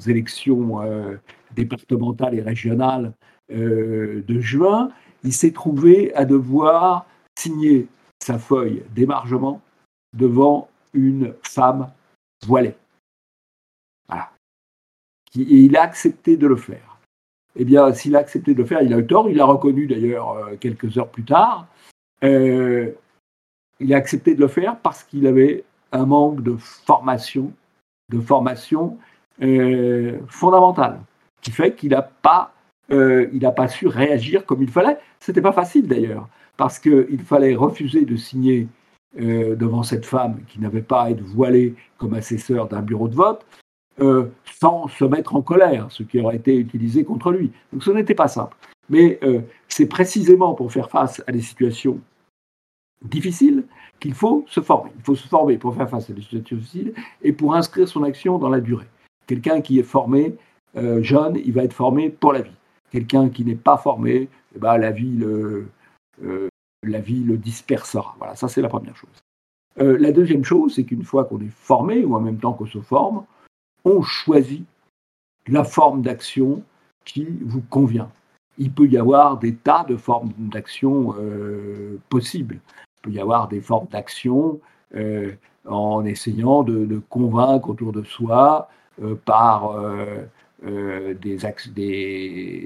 élections 0.07 0.81
euh, 0.83 1.17
départementales 1.57 2.35
et 2.35 2.41
régionales 2.41 3.13
euh, 3.53 4.23
de 4.27 4.41
juin, 4.41 4.91
il 5.25 5.33
s'est 5.33 5.51
trouvé 5.51 6.15
à 6.15 6.25
devoir 6.25 7.07
signer 7.37 7.89
sa 8.23 8.39
feuille 8.39 8.85
d'émargement 8.95 9.61
devant 10.17 10.69
une 10.95 11.35
femme 11.43 11.91
voilée. 12.47 12.75
Et 15.37 15.43
il 15.43 15.77
a 15.77 15.83
accepté 15.83 16.37
de 16.37 16.47
le 16.47 16.57
faire. 16.57 16.99
Eh 17.57 17.65
bien, 17.65 17.93
s'il 17.93 18.17
a 18.17 18.21
accepté 18.21 18.55
de 18.55 18.59
le 18.59 18.67
faire, 18.67 18.83
il 18.83 18.95
a 18.95 18.99
eu 18.99 19.07
tort. 19.07 19.29
Il 19.29 19.37
l'a 19.37 19.45
reconnu 19.45 19.87
d'ailleurs 19.87 20.51
quelques 20.61 20.97
heures 20.97 21.11
plus 21.11 21.25
tard. 21.25 21.67
il 22.23 22.95
a 23.91 23.97
accepté 23.97 24.35
de 24.35 24.41
le 24.41 24.49
faire 24.49 24.79
parce 24.79 25.03
qu'il 25.05 25.27
avait 25.27 25.65
un 25.93 26.07
manque 26.07 26.43
de 26.43 26.57
formation, 26.57 27.53
de 28.11 28.21
formation 28.21 28.99
euh, 29.43 30.19
fondamentale, 30.29 31.01
qui 31.41 31.51
fait 31.51 31.75
qu'il 31.75 31.91
n'a 31.91 32.03
pas, 32.03 32.53
euh, 32.91 33.29
su 33.69 33.87
réagir 33.87 34.45
comme 34.47 34.63
il 34.63 34.71
fallait. 34.71 34.99
C'était 35.21 35.43
pas 35.43 35.53
facile 35.53 35.87
d'ailleurs, 35.87 36.29
parce 36.57 36.79
qu'il 36.79 37.23
fallait 37.23 37.55
refuser 37.55 38.05
de 38.05 38.17
signer 38.17 38.69
euh, 39.21 39.57
devant 39.57 39.83
cette 39.83 40.07
femme 40.07 40.41
qui 40.49 40.61
n'avait 40.61 40.83
pas 40.83 41.05
à 41.05 41.11
être 41.11 41.23
voilée 41.23 41.75
comme 41.99 42.15
assesseur 42.15 42.69
d'un 42.69 42.83
bureau 42.83 43.09
de 43.09 43.15
vote, 43.15 43.47
sans 44.61 44.89
se 44.89 45.05
mettre 45.05 45.35
en 45.35 45.43
colère, 45.43 45.87
ce 45.91 46.03
qui 46.03 46.21
aurait 46.21 46.37
été 46.37 46.57
utilisé 46.57 47.05
contre 47.05 47.33
lui. 47.33 47.51
Donc 47.73 47.83
ce 47.83 47.91
n'était 47.91 48.15
pas 48.15 48.29
simple. 48.29 48.57
Mais 48.89 49.21
c'est 49.69 49.87
précisément 49.87 50.55
pour 50.55 50.73
faire 50.73 50.91
face 50.91 51.23
à 51.27 51.33
des 51.33 51.43
situations 51.43 52.01
difficiles 53.03 53.65
qu'il 54.01 54.15
faut 54.15 54.45
se 54.49 54.61
former. 54.61 54.91
Il 54.97 55.03
faut 55.03 55.17
se 55.17 55.27
former 55.27 55.59
pour 55.59 55.75
faire 55.75 55.89
face 55.89 56.11
à 56.11 56.13
des 56.13 56.23
situations 56.23 56.57
difficiles 56.57 56.95
et 57.23 57.33
pour 57.33 57.55
inscrire 57.55 57.89
son 57.89 58.03
action 58.05 58.39
dans 58.39 58.49
la 58.49 58.61
durée. 58.61 58.87
Quelqu'un 59.27 59.61
qui 59.61 59.79
est 59.79 59.85
formé 59.85 60.37
euh, 60.77 61.03
jeune, 61.03 61.37
il 61.37 61.53
va 61.53 61.65
être 61.65 61.73
formé 61.73 62.11
pour 62.11 62.33
la 62.33 62.43
vie. 62.43 62.57
Quelqu'un 62.91 63.29
qui 63.29 63.45
n'est 63.45 63.55
pas 63.55 63.77
formé, 63.77 64.29
eh 64.55 64.59
ben, 64.59 64.79
la, 64.79 64.91
vie 64.91 65.17
le, 65.17 65.69
euh, 66.25 66.49
la 66.83 67.01
vie 67.01 67.25
le 67.25 67.37
dispersera. 67.37 68.15
Voilà, 68.19 68.35
ça 68.35 68.49
c'est 68.49 68.63
la 68.63 68.69
première 68.69 68.97
chose. 68.97 69.11
Euh, 69.81 69.97
la 69.99 70.13
deuxième 70.13 70.45
chose, 70.45 70.75
c'est 70.75 70.85
qu'une 70.85 71.05
fois 71.05 71.25
qu'on 71.25 71.41
est 71.41 71.51
formé, 71.51 72.05
ou 72.05 72.15
en 72.15 72.21
même 72.21 72.39
temps 72.39 72.53
qu'on 72.53 72.67
se 72.67 72.81
forme, 72.81 73.25
on 73.85 74.03
choisit 74.03 74.65
la 75.47 75.65
forme 75.65 76.03
d'action 76.03 76.63
qui 77.05 77.27
vous 77.43 77.63
convient. 77.63 78.11
Il 78.59 78.73
peut 78.73 78.87
y 78.87 78.99
avoir 78.99 79.39
des 79.39 79.55
tas 79.55 79.85
de 79.89 79.97
formes 79.97 80.33
d'action 80.37 81.15
possibles. 82.09 82.61
Il 82.77 83.03
peut 83.03 83.11
y 83.13 83.21
avoir 83.21 83.49
des 83.49 83.61
formes 83.61 83.87
d'action 83.87 84.61
en 85.65 86.05
essayant 86.05 86.65
de, 86.65 87.01
convaincre 87.09 87.71
autour 87.71 87.93
de 87.93 88.03
soi 88.03 88.69
par 89.25 89.77
euh, 90.65 91.15
des, 91.15 91.39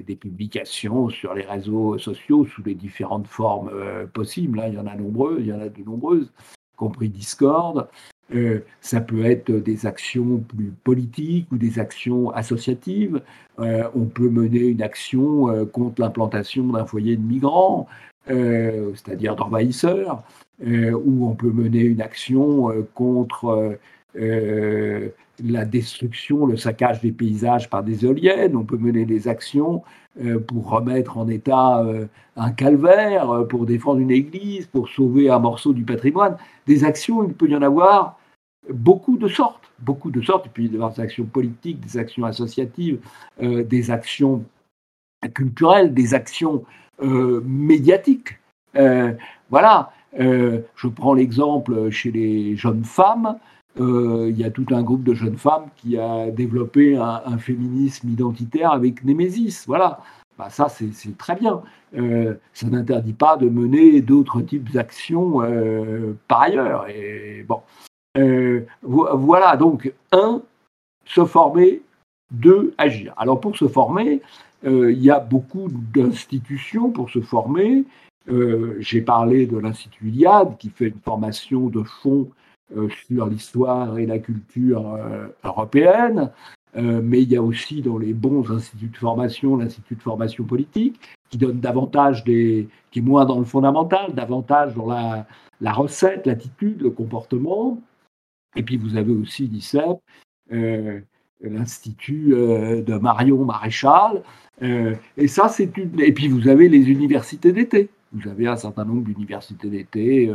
des, 0.01 0.17
publications 0.17 1.11
sur 1.11 1.35
les 1.35 1.43
réseaux 1.43 1.99
sociaux 1.99 2.47
sous 2.47 2.63
les 2.63 2.75
différentes 2.75 3.27
formes 3.27 3.69
euh, 3.71 4.07
possibles. 4.07 4.61
Hein. 4.61 4.69
Il 4.69 4.75
y 4.75 4.79
en 4.79 4.87
a 4.87 4.95
nombreuses, 4.97 5.41
il 5.41 5.49
y 5.49 5.53
en 5.53 5.61
a 5.61 5.69
de 5.69 5.85
nombreuses, 5.85 6.33
compris 6.75 7.11
Discord. 7.11 7.89
Euh, 8.35 8.61
ça 8.81 9.01
peut 9.01 9.25
être 9.25 9.51
des 9.51 9.87
actions 9.87 10.39
plus 10.39 10.73
politiques 10.85 11.49
ou 11.53 11.59
des 11.59 11.79
actions 11.79 12.31
associatives. 12.31 13.21
on 13.59 14.07
peut 14.07 14.29
mener 14.31 14.61
une 14.61 14.83
action 14.83 15.67
contre 15.67 16.01
l'implantation 16.01 16.65
d'un 16.69 16.87
foyer 16.87 17.17
de 17.17 17.23
migrants, 17.23 17.87
c'est-à-dire 18.27 19.37
d'envahisseurs, 19.37 20.23
ou 20.65 21.27
on 21.27 21.35
peut 21.35 21.53
mener 21.53 21.81
une 21.81 22.01
action 22.01 22.71
contre 22.95 23.79
la 24.15 25.65
destruction, 25.65 26.47
le 26.47 26.57
saccage 26.57 27.01
des 27.01 27.13
paysages 27.13 27.69
par 27.69 27.83
des 27.83 28.05
éoliennes, 28.05 28.57
on 28.57 28.65
peut 28.65 28.77
mener 28.77 29.05
des 29.05 29.29
actions 29.29 29.83
euh, 30.21 30.39
pour 30.39 30.69
remettre 30.69 31.17
en 31.17 31.27
état 31.27 31.81
euh, 31.81 32.07
un 32.37 32.51
calvaire, 32.51 33.31
euh, 33.31 33.45
pour 33.47 33.65
défendre 33.65 33.99
une 33.99 34.11
église, 34.11 34.67
pour 34.67 34.91
sauver 34.91 35.31
un 35.31 35.39
morceau 35.39 35.73
du 35.73 35.85
patrimoine. 35.85 36.37
Des 36.67 36.85
actions, 36.85 37.25
il 37.25 37.33
peut 37.33 37.49
y 37.49 37.57
en 37.57 37.63
avoir 37.63 38.19
beaucoup 38.69 39.17
de 39.17 39.27
sortes, 39.27 39.73
beaucoup 39.79 40.11
de 40.11 40.21
sortes. 40.21 40.47
Et 40.47 40.51
puis 40.51 40.67
y 40.67 40.75
avoir 40.75 40.93
des 40.93 41.01
actions 41.01 41.25
politiques, 41.25 41.81
des 41.81 41.97
actions 41.97 42.27
associatives, 42.27 43.01
des 43.41 43.91
actions 43.91 44.45
culturelles, 45.35 45.95
des 45.95 46.13
actions 46.15 46.63
médiatiques. 47.03 48.39
voilà, 49.51 49.93
je 50.17 50.89
prends 50.95 51.15
l'exemple 51.15 51.91
chez 51.91 52.13
les 52.13 52.55
jeunes 52.55 52.85
femmes. 52.85 53.39
Euh, 53.81 54.27
il 54.29 54.39
y 54.39 54.45
a 54.45 54.51
tout 54.51 54.67
un 54.71 54.83
groupe 54.83 55.03
de 55.03 55.15
jeunes 55.15 55.39
femmes 55.39 55.69
qui 55.77 55.97
a 55.97 56.31
développé 56.31 56.97
un, 56.97 57.39
féminisme 57.39 58.09
identitaire 58.09 58.73
avec 58.73 59.05
Némésis. 59.05 59.67
Voilà. 59.67 60.01
Bah, 60.39 60.51
ça, 60.51 60.69
c'est 60.69 61.17
très 61.17 61.37
bien. 61.37 61.63
Euh, 61.97 62.35
ça 62.53 62.67
n'interdit 62.69 63.13
pas 63.13 63.37
de 63.37 63.49
mener 63.49 64.01
d'autres 64.01 64.43
types 64.43 64.71
d'actions 64.73 65.43
euh, 65.43 66.15
par 66.29 66.43
ailleurs. 66.43 66.87
Et 66.89 67.47
bon. 67.49 67.63
voilà, 68.83 69.57
donc, 69.57 69.93
un, 70.13 70.43
se 71.07 71.25
former, 71.25 71.83
deux, 72.31 72.75
agir. 72.79 73.15
Alors, 73.17 73.41
pour 73.41 73.57
se 73.57 73.69
former, 73.69 74.21
il 74.65 75.03
y 75.03 75.11
a 75.11 75.19
beaucoup 75.19 75.69
d'institutions 75.71 76.91
pour 76.91 77.11
se 77.11 77.21
former. 77.21 77.85
J'ai 78.79 79.01
parlé 79.01 79.47
de 79.47 79.57
l'Institut 79.59 80.09
Iliade 80.09 80.57
qui 80.59 80.71
fait 80.71 80.89
une 80.89 81.01
formation 81.05 81.69
de 81.69 81.83
fond 81.83 82.29
sur 83.07 83.27
l'histoire 83.27 83.99
et 83.99 84.07
la 84.07 84.19
culture 84.19 84.95
euh, 84.95 85.29
européenne, 85.45 86.31
euh, 86.77 87.01
mais 87.03 87.23
il 87.23 87.31
y 87.31 87.37
a 87.37 87.43
aussi 87.43 87.83
dans 87.83 87.99
les 87.99 88.15
bons 88.15 88.51
instituts 88.51 88.89
de 88.89 88.97
formation 88.97 89.57
l'Institut 89.57 89.97
de 89.97 90.03
formation 90.03 90.45
politique, 90.45 91.01
qui 91.29 91.39
donne 91.39 91.61
davantage 91.61 92.25
des, 92.25 92.69
qui 92.91 93.01
est 93.01 93.03
moins 93.03 93.25
dans 93.25 93.39
le 93.39 93.45
fondamental, 93.45 94.15
davantage 94.15 94.75
dans 94.75 94.87
la, 94.87 95.27
la 95.61 95.73
recette, 95.73 96.27
l'attitude, 96.27 96.81
le 96.83 96.91
comportement. 96.91 97.81
Et 98.57 98.63
puis 98.63 98.77
vous 98.77 98.97
avez 98.97 99.13
aussi 99.13 99.47
l'ICEP, 99.47 99.99
l'Institut 101.41 102.31
de 102.31 102.99
Marion 102.99 103.45
Maréchal. 103.45 104.23
et 104.61 105.29
ça, 105.29 105.49
c'est 105.49 105.75
une. 105.79 105.99
Et 106.01 106.13
puis 106.13 106.29
vous 106.29 106.49
avez 106.49 106.69
les 106.69 106.91
universités 106.91 107.53
d'été. 107.53 107.89
Vous 108.13 108.29
avez 108.29 108.47
un 108.47 108.57
certain 108.57 108.85
nombre 108.85 109.05
d'universités 109.05 109.71
d'été, 109.71 110.31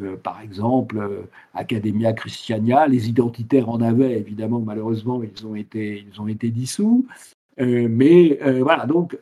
euh, 0.00 0.16
par 0.16 0.40
exemple, 0.40 0.98
euh, 0.98 1.22
Academia 1.54 2.12
Christiania, 2.12 2.86
les 2.86 3.08
identitaires 3.08 3.68
en 3.68 3.80
avaient, 3.80 4.18
évidemment, 4.18 4.60
malheureusement, 4.60 5.22
ils 5.22 5.46
ont 5.46 5.54
été, 5.54 6.04
ils 6.10 6.20
ont 6.20 6.26
été 6.26 6.50
dissous. 6.50 7.06
Euh, 7.60 7.86
mais 7.88 8.38
voilà, 8.60 8.86
donc, 8.86 9.16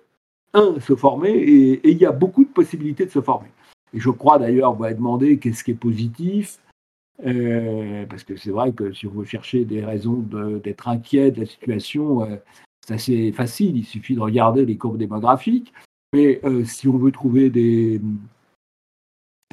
un, 0.54 0.80
se 0.80 0.94
former, 0.94 1.30
et, 1.30 1.90
il 1.90 1.98
y 1.98 2.06
a 2.06 2.12
beaucoup 2.12 2.44
de 2.44 2.50
possibilités 2.50 3.04
de 3.04 3.10
se 3.10 3.20
former. 3.20 3.48
Et 3.94 4.00
je 4.00 4.10
crois 4.10 4.38
d'ailleurs, 4.38 4.74
vous 4.74 4.84
avez 4.84 4.94
demandé 4.94 5.38
qu'est-ce 5.38 5.64
qui 5.64 5.72
est 5.72 5.74
positif, 5.74 6.58
parce 7.18 8.24
que 8.24 8.36
c'est 8.36 8.50
vrai 8.50 8.72
que 8.72 8.92
si 8.92 9.06
on 9.06 9.10
veut 9.10 9.24
chercher 9.24 9.64
des 9.64 9.84
raisons 9.84 10.24
d'être 10.64 10.88
inquiet 10.88 11.30
de 11.30 11.40
la 11.40 11.46
situation, 11.46 12.26
c'est 12.86 12.94
assez 12.94 13.32
facile, 13.32 13.76
il 13.76 13.84
suffit 13.84 14.14
de 14.14 14.20
regarder 14.20 14.64
les 14.64 14.76
courbes 14.76 14.98
démographiques. 14.98 15.72
Mais 16.14 16.40
si 16.64 16.88
on 16.88 16.96
veut 16.96 17.12
trouver 17.12 17.50
des, 17.50 18.00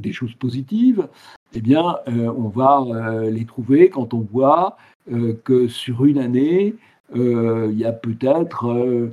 des 0.01 0.13
choses 0.13 0.33
positives, 0.33 1.07
eh 1.53 1.61
bien, 1.61 1.97
euh, 2.07 2.31
on 2.37 2.49
va 2.49 2.81
euh, 2.81 3.29
les 3.29 3.45
trouver 3.45 3.89
quand 3.89 4.13
on 4.13 4.19
voit 4.19 4.77
euh, 5.11 5.39
que 5.43 5.67
sur 5.67 6.05
une 6.05 6.19
année, 6.19 6.75
il 7.15 7.75
y 7.75 7.85
a 7.85 7.91
peut-être 7.91 9.11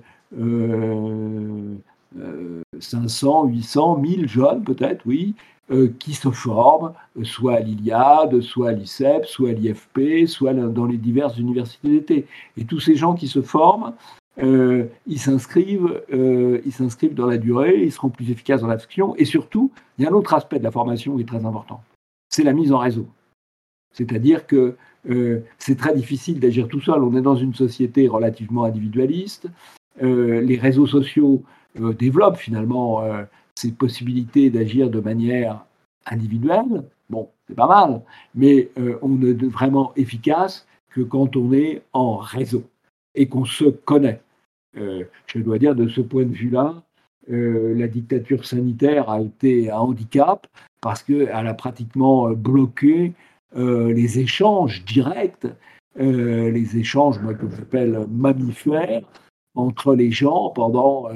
500, 2.78 3.47
800, 3.47 3.97
1000 3.97 4.28
jeunes, 4.28 4.64
peut-être, 4.64 5.01
oui, 5.07 5.34
qui 5.99 6.12
se 6.12 6.30
forment, 6.30 6.93
soit 7.22 7.55
à 7.55 7.61
l'Iliade, 7.61 8.43
soit 8.43 8.68
à 8.68 8.72
l'ICEP, 8.72 9.24
soit 9.24 9.49
à 9.49 9.53
l'IFP, 9.55 10.26
soit 10.26 10.53
dans 10.53 10.84
les 10.84 10.99
diverses 10.99 11.39
universités 11.39 11.89
d'été. 11.89 12.26
Et 12.59 12.66
tous 12.66 12.80
ces 12.80 12.97
gens 12.97 13.14
qui 13.14 13.28
se 13.28 13.41
forment, 13.41 13.95
euh, 14.39 14.84
ils 15.07 15.18
s'inscrivent, 15.18 16.03
euh, 16.12 16.61
ils 16.66 16.72
s'inscrivent 16.72 17.14
dans 17.14 17.26
la 17.26 17.39
durée, 17.39 17.82
ils 17.82 17.93
seront 17.93 18.11
plus 18.11 18.30
efficaces 18.30 18.61
dans 18.61 18.66
l'action. 18.66 19.16
Et 19.16 19.24
surtout, 19.24 19.72
il 19.99 20.05
y 20.05 20.07
a 20.07 20.11
un 20.11 20.14
autre 20.14 20.34
aspect 20.34 20.59
de 20.59 20.64
la 20.64 20.70
formation 20.70 21.16
qui 21.16 21.22
est 21.22 21.26
très 21.26 21.45
important, 21.45 21.82
c'est 22.28 22.43
la 22.43 22.53
mise 22.53 22.72
en 22.72 22.78
réseau. 22.78 23.07
C'est-à-dire 23.95 24.47
que 24.47 24.76
euh, 25.09 25.41
c'est 25.59 25.76
très 25.76 25.95
difficile 25.95 26.39
d'agir 26.39 26.68
tout 26.68 26.80
seul. 26.80 27.03
On 27.03 27.16
est 27.16 27.22
dans 27.22 27.37
une 27.37 27.55
société 27.55 28.09
relativement 28.09 28.64
individualiste. 28.64 29.49
les 30.01 30.59
réseaux 30.59 30.87
sociaux 30.87 31.43
développent 31.74 32.37
finalement 32.37 33.03
ces 33.55 33.72
possibilités 33.72 34.51
d'agir 34.51 34.91
de 34.91 35.01
manière 35.01 35.64
individuelle. 36.05 36.84
Bon, 37.09 37.30
c'est 37.49 37.55
pas 37.55 37.66
mal, 37.66 38.03
mais 38.34 38.68
on 39.01 39.22
est 39.22 39.43
vraiment 39.47 39.95
efficace 39.97 40.66
que 40.91 41.01
quand 41.01 41.37
on 41.37 41.55
est 41.55 41.82
en 41.95 42.16
réseau 42.16 42.64
et 43.14 43.28
qu'on 43.28 43.47
se 43.47 43.64
connaît. 43.64 44.20
Euh, 44.77 45.05
je 45.27 45.39
dois 45.39 45.59
dire, 45.59 45.74
de 45.74 45.89
ce 45.89 46.01
point 46.01 46.24
de 46.24 46.35
vue-là, 46.35 46.83
euh, 47.31 47.74
la 47.74 47.89
dictature 47.89 48.45
sanitaire 48.45 49.09
a 49.11 49.20
été 49.20 49.70
un 49.70 49.79
handicap 49.79 50.47
parce 50.81 51.03
qu'elle 51.03 51.31
a 51.31 51.55
pratiquement 51.55 52.31
bloqué 52.31 53.14
euh, 53.57 53.93
les 53.93 54.18
échanges 54.18 54.85
directs, 54.85 55.47
les 55.99 56.77
échanges 56.77 57.18
moi, 57.20 57.33
que 57.33 57.49
j'appelle 57.49 58.07
mammifères, 58.11 59.03
entre 59.55 59.95
les 59.95 60.11
gens 60.11 60.51
pendant 60.51 61.09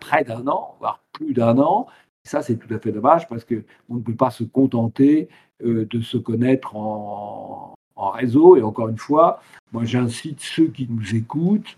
près 0.00 0.24
d'un 0.24 0.48
an, 0.48 0.74
voire 0.80 1.00
plus 1.12 1.32
d'un 1.32 1.58
an. 1.58 1.86
Ça, 2.24 2.42
c'est 2.42 2.56
tout 2.56 2.74
à 2.74 2.80
fait 2.80 2.90
dommage 2.90 3.28
parce 3.28 3.44
qu'on 3.44 3.94
ne 3.94 4.00
peut 4.00 4.16
pas 4.16 4.30
se 4.30 4.42
contenter 4.42 5.28
de 5.62 6.00
se 6.00 6.18
connaître 6.18 6.74
en 6.74 7.76
réseau. 7.96 8.56
Et 8.56 8.62
encore 8.62 8.88
une 8.88 8.98
fois, 8.98 9.40
moi 9.70 9.84
j'incite 9.84 10.40
ceux 10.40 10.66
qui 10.66 10.88
nous 10.90 11.14
écoutent 11.14 11.76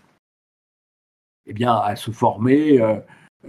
eh 1.47 1.53
bien, 1.53 1.75
à 1.75 1.95
se 1.95 2.11
former 2.11 2.79
euh, 2.79 2.95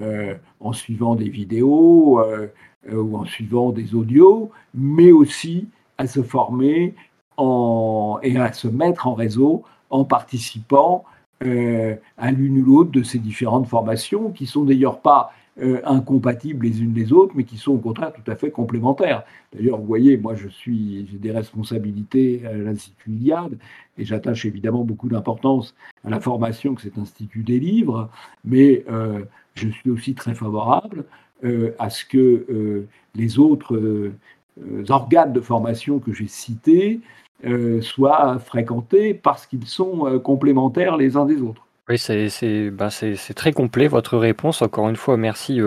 euh, 0.01 0.35
en 0.61 0.73
suivant 0.73 1.15
des 1.15 1.29
vidéos 1.29 2.21
euh, 2.21 2.49
ou 2.91 3.17
en 3.17 3.25
suivant 3.25 3.71
des 3.71 3.95
audios, 3.95 4.51
mais 4.75 5.13
aussi 5.13 5.69
à 5.99 6.07
se 6.07 6.23
former 6.23 6.95
en, 7.37 8.19
et 8.23 8.37
à 8.37 8.53
se 8.53 8.69
mettre 8.69 9.07
en 9.07 9.15
réseau 9.15 9.63
en 9.91 10.05
participant 10.05 11.05
à 11.41 12.31
l'une 12.31 12.59
ou 12.61 12.65
l'autre 12.65 12.91
de 12.91 13.03
ces 13.03 13.19
différentes 13.19 13.67
formations 13.67 14.31
qui 14.31 14.47
sont 14.47 14.65
d'ailleurs 14.65 15.01
pas 15.01 15.31
incompatibles 15.85 16.67
les 16.67 16.83
unes 16.83 16.95
les 16.95 17.13
autres, 17.13 17.33
mais 17.37 17.45
qui 17.45 17.57
sont 17.57 17.73
au 17.73 17.79
contraire 17.79 18.13
tout 18.13 18.29
à 18.29 18.35
fait 18.35 18.51
complémentaires. 18.51 19.23
D'ailleurs, 19.53 19.79
vous 19.79 19.87
voyez, 19.87 20.17
moi, 20.17 20.35
je 20.35 20.49
suis, 20.49 21.07
j'ai 21.11 21.19
des 21.19 21.31
responsabilités 21.31 22.45
à 22.45 22.53
l'Institut 22.55 23.11
Iliade, 23.13 23.57
et 23.99 24.05
j'attache 24.05 24.45
évidemment 24.45 24.85
beaucoup 24.85 25.09
d'importance 25.09 25.75
à 26.05 26.11
la 26.11 26.21
formation 26.21 26.75
que 26.75 26.83
cet 26.83 26.99
institut 26.99 27.43
délivre, 27.43 28.11
mais 28.45 28.85
euh, 28.91 29.25
je 29.55 29.69
suis 29.69 29.91
aussi 29.91 30.15
très 30.15 30.35
favorable 30.35 31.05
euh, 31.45 31.75
à 31.79 31.91
ce 31.91 32.05
que 32.05 32.19
euh, 32.19 32.89
les 33.15 33.39
autres 33.39 34.11
organes 34.89 35.33
de 35.33 35.41
formation 35.41 35.99
que 35.99 36.13
j'ai 36.13 36.29
cités 36.29 37.01
soient 37.83 38.39
fréquentés 38.39 39.13
parce 39.15 39.47
qu'ils 39.47 39.67
sont 39.67 40.21
complémentaires 40.21 40.97
les 40.97 41.17
uns 41.17 41.27
des 41.27 41.43
autres. 41.43 41.64
Oui, 41.89 41.99
c'est 41.99 43.35
très 43.35 43.53
complet 43.53 43.89
votre 43.89 44.17
réponse. 44.17 44.63
Encore 44.63 44.89
une 44.89 44.97
fois, 44.97 45.19
merci 45.19 45.61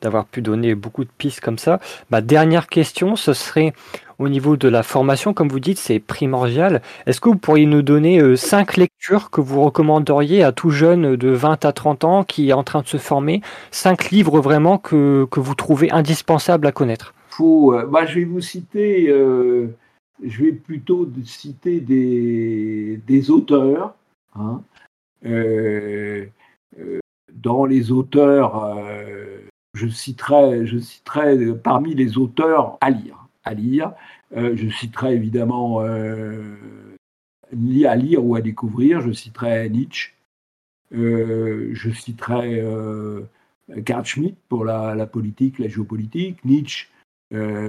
d'avoir 0.00 0.26
pu 0.26 0.42
donner 0.42 0.74
beaucoup 0.74 1.04
de 1.04 1.10
pistes 1.16 1.40
comme 1.40 1.58
ça. 1.58 1.78
Ma 2.10 2.20
dernière 2.20 2.66
question, 2.66 3.14
ce 3.14 3.32
serait 3.32 3.72
au 4.20 4.28
niveau 4.28 4.56
de 4.58 4.68
la 4.68 4.82
formation, 4.82 5.32
comme 5.32 5.48
vous 5.48 5.60
dites, 5.60 5.78
c'est 5.78 5.98
primordial. 5.98 6.82
Est-ce 7.06 7.22
que 7.22 7.30
vous 7.30 7.38
pourriez 7.38 7.64
nous 7.64 7.80
donner 7.80 8.20
euh, 8.20 8.36
cinq 8.36 8.76
lectures 8.76 9.30
que 9.30 9.40
vous 9.40 9.62
recommanderiez 9.62 10.42
à 10.42 10.52
tout 10.52 10.68
jeune 10.68 11.16
de 11.16 11.28
20 11.30 11.64
à 11.64 11.72
30 11.72 12.04
ans 12.04 12.24
qui 12.24 12.50
est 12.50 12.52
en 12.52 12.62
train 12.62 12.82
de 12.82 12.86
se 12.86 12.98
former? 12.98 13.40
Cinq 13.70 14.10
livres 14.10 14.40
vraiment 14.40 14.76
que, 14.76 15.26
que 15.30 15.40
vous 15.40 15.54
trouvez 15.54 15.90
indispensables 15.90 16.66
à 16.66 16.72
connaître 16.72 17.14
Faut, 17.30 17.72
euh, 17.72 17.86
bah, 17.86 18.04
Je 18.04 18.16
vais 18.16 18.26
vous 18.26 18.42
citer, 18.42 19.08
euh, 19.08 19.68
je 20.22 20.44
vais 20.44 20.52
plutôt 20.52 21.08
citer 21.24 21.80
des, 21.80 23.00
des 23.06 23.30
auteurs. 23.30 23.94
Hein. 24.36 24.60
Dans 27.32 27.64
les 27.64 27.92
auteurs, 27.92 28.76
je 29.74 29.86
citerai, 29.88 30.66
je 30.66 30.78
citerai 30.78 31.54
parmi 31.54 31.94
les 31.94 32.18
auteurs 32.18 32.78
à 32.80 32.90
lire 32.90 33.20
à 33.44 33.54
lire. 33.54 33.92
Euh, 34.36 34.56
je 34.56 34.68
citerai 34.68 35.14
évidemment 35.14 35.82
euh, 35.82 36.56
à 37.86 37.96
lire 37.96 38.24
ou 38.24 38.34
à 38.34 38.40
découvrir. 38.40 39.00
Je 39.00 39.12
citerai 39.12 39.68
Nietzsche. 39.70 40.14
Euh, 40.92 41.70
je 41.72 41.90
citerai 41.90 42.62
Karl 43.84 44.04
Schmitt 44.04 44.36
pour 44.48 44.64
la, 44.64 45.06
politique, 45.06 45.58
la 45.58 45.68
géopolitique. 45.68 46.44
Nietzsche 46.44 46.88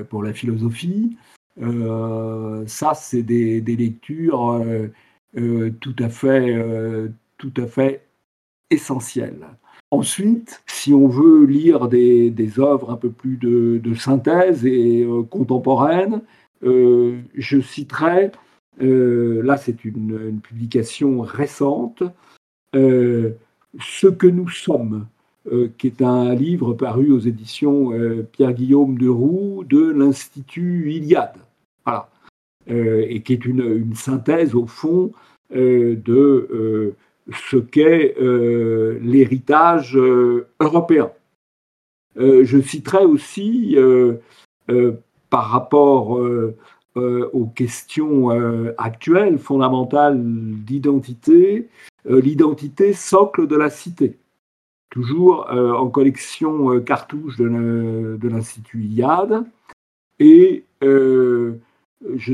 pour 0.09 0.23
la 0.23 0.33
philosophie. 0.33 1.17
ça, 1.57 2.93
c'est 2.95 3.23
des, 3.23 3.61
lectures 3.61 4.65
tout 5.33 5.95
à 5.99 6.09
fait, 6.09 7.09
tout 7.41 7.53
à 7.57 7.65
fait 7.65 8.05
essentielles. 8.69 9.47
Ensuite, 9.89 10.63
si 10.67 10.93
on 10.93 11.07
veut 11.07 11.45
lire 11.45 11.89
des, 11.89 12.59
œuvres 12.59 12.91
un 12.91 12.95
peu 12.95 13.09
plus 13.09 13.35
de, 13.37 13.93
synthèse 13.95 14.63
et 14.65 15.03
euh, 15.03 15.23
contemporaines, 15.23 16.21
euh, 16.63 17.19
je 17.35 17.59
citerai, 17.59 18.31
euh, 18.81 19.41
là 19.43 19.57
c'est 19.57 19.83
une, 19.83 20.39
publication 20.39 21.21
récente, 21.21 22.03
Ce 22.73 24.07
que 24.07 24.27
nous 24.27 24.49
sommes, 24.49 25.07
qui 25.77 25.87
est 25.87 26.01
un 26.01 26.35
livre 26.35 26.73
paru 26.73 27.11
aux 27.11 27.19
éditions 27.19 27.91
Pierre-Guillaume 28.31 28.97
de 28.97 29.09
Roux 29.09 29.63
de 29.67 29.89
l'Institut 29.89 30.91
Iliade. 30.91 31.37
Voilà. 31.85 32.09
et 32.67 33.21
qui 33.23 33.33
est 33.33 33.45
une, 33.45 33.95
synthèse 33.95 34.53
au 34.55 34.67
fond 34.67 35.11
de 35.49 36.93
ce 37.29 37.57
qu'est 37.57 38.15
euh, 38.19 38.99
l'héritage 39.01 39.97
euh, 39.97 40.47
européen. 40.59 41.11
Euh, 42.17 42.43
je 42.43 42.59
citerai 42.59 43.05
aussi, 43.05 43.77
par 45.29 45.49
rapport 45.49 46.19
aux 46.95 47.45
questions 47.55 48.29
actuelles, 48.77 49.37
fondamentales 49.37 50.19
d'identité, 50.63 51.69
l'identité 52.05 52.93
socle 52.93 53.47
de 53.47 53.55
la 53.55 53.69
cité. 53.69 54.17
Toujours 54.89 55.47
en 55.51 55.89
collection 55.89 56.79
cartouche 56.81 57.37
de 57.37 58.27
l'Institut 58.27 58.83
Iliade. 58.83 59.45
Et 60.19 60.63
je 60.81 61.55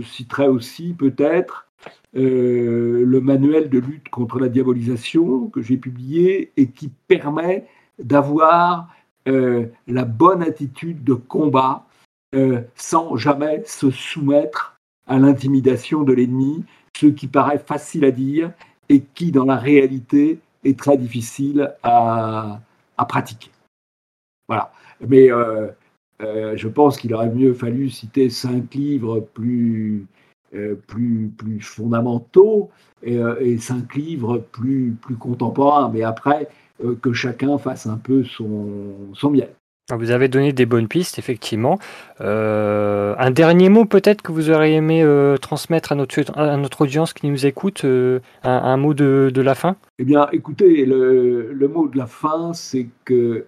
citerai 0.01 0.47
aussi 0.47 0.93
peut-être 0.93 1.66
le 2.13 3.19
manuel 3.19 3.69
de 3.69 3.79
lutte 3.79 4.09
contre 4.09 4.39
la 4.39 4.49
diabolisation 4.49 5.47
que 5.49 5.61
j'ai 5.61 5.77
publié 5.77 6.51
et 6.57 6.67
qui 6.67 6.89
permet 7.07 7.67
d'avoir 7.99 8.93
euh, 9.27 9.67
la 9.87 10.05
bonne 10.05 10.41
attitude 10.41 11.03
de 11.03 11.13
combat 11.13 11.85
euh, 12.33 12.61
sans 12.75 13.17
jamais 13.17 13.63
se 13.65 13.91
soumettre 13.91 14.77
à 15.05 15.19
l'intimidation 15.19 16.03
de 16.03 16.13
l'ennemi, 16.13 16.63
ce 16.95 17.07
qui 17.07 17.27
paraît 17.27 17.59
facile 17.59 18.05
à 18.05 18.11
dire 18.11 18.51
et 18.89 19.01
qui 19.01 19.31
dans 19.31 19.45
la 19.45 19.57
réalité 19.57 20.39
est 20.63 20.79
très 20.79 20.97
difficile 20.97 21.73
à, 21.83 22.61
à 22.97 23.05
pratiquer. 23.05 23.51
Voilà. 24.47 24.71
Mais 25.07 25.29
je 26.19 26.67
pense 26.67 26.97
qu'il 26.97 27.13
aurait 27.13 27.29
mieux 27.29 27.53
fallu 27.53 27.89
citer 27.89 28.29
cinq 28.29 28.73
livres 28.73 29.19
plus, 29.19 29.99
euh, 29.99 30.16
plus, 30.87 31.31
plus 31.37 31.61
fondamentaux 31.61 32.69
et, 33.03 33.17
euh, 33.17 33.35
et, 33.39 33.57
cinq 33.57 33.95
livres 33.95 34.37
plus, 34.51 34.95
plus 35.01 35.15
contemporains. 35.15 35.89
Mais 35.93 36.03
après, 36.03 36.47
euh, 36.83 36.95
que 37.01 37.13
chacun 37.13 37.57
fasse 37.57 37.87
un 37.87 37.97
peu 37.97 38.23
son, 38.23 38.93
son 39.13 39.31
miel. 39.31 39.49
Vous 39.95 40.11
avez 40.11 40.27
donné 40.27 40.51
des 40.51 40.65
bonnes 40.65 40.89
pistes, 40.89 41.17
effectivement. 41.17 41.79
un 42.19 43.31
dernier 43.31 43.69
mot 43.69 43.85
peut-être 43.85 44.21
que 44.21 44.33
vous 44.33 44.49
auriez 44.49 44.75
aimé 44.75 45.05
transmettre 45.41 45.93
à 45.93 45.95
notre, 45.95 46.37
à 46.37 46.57
notre 46.57 46.81
audience 46.81 47.13
qui 47.13 47.29
nous 47.29 47.45
écoute, 47.45 47.85
un, 48.43 48.77
mot 48.77 48.93
de, 48.93 49.31
de, 49.33 49.41
la 49.41 49.55
fin? 49.55 49.77
Eh 49.97 50.03
bien, 50.03 50.27
écoutez, 50.33 50.85
le, 50.85 51.53
le 51.53 51.67
mot 51.69 51.87
de 51.87 51.97
la 51.97 52.05
fin, 52.05 52.51
c'est 52.51 52.87
que 53.05 53.45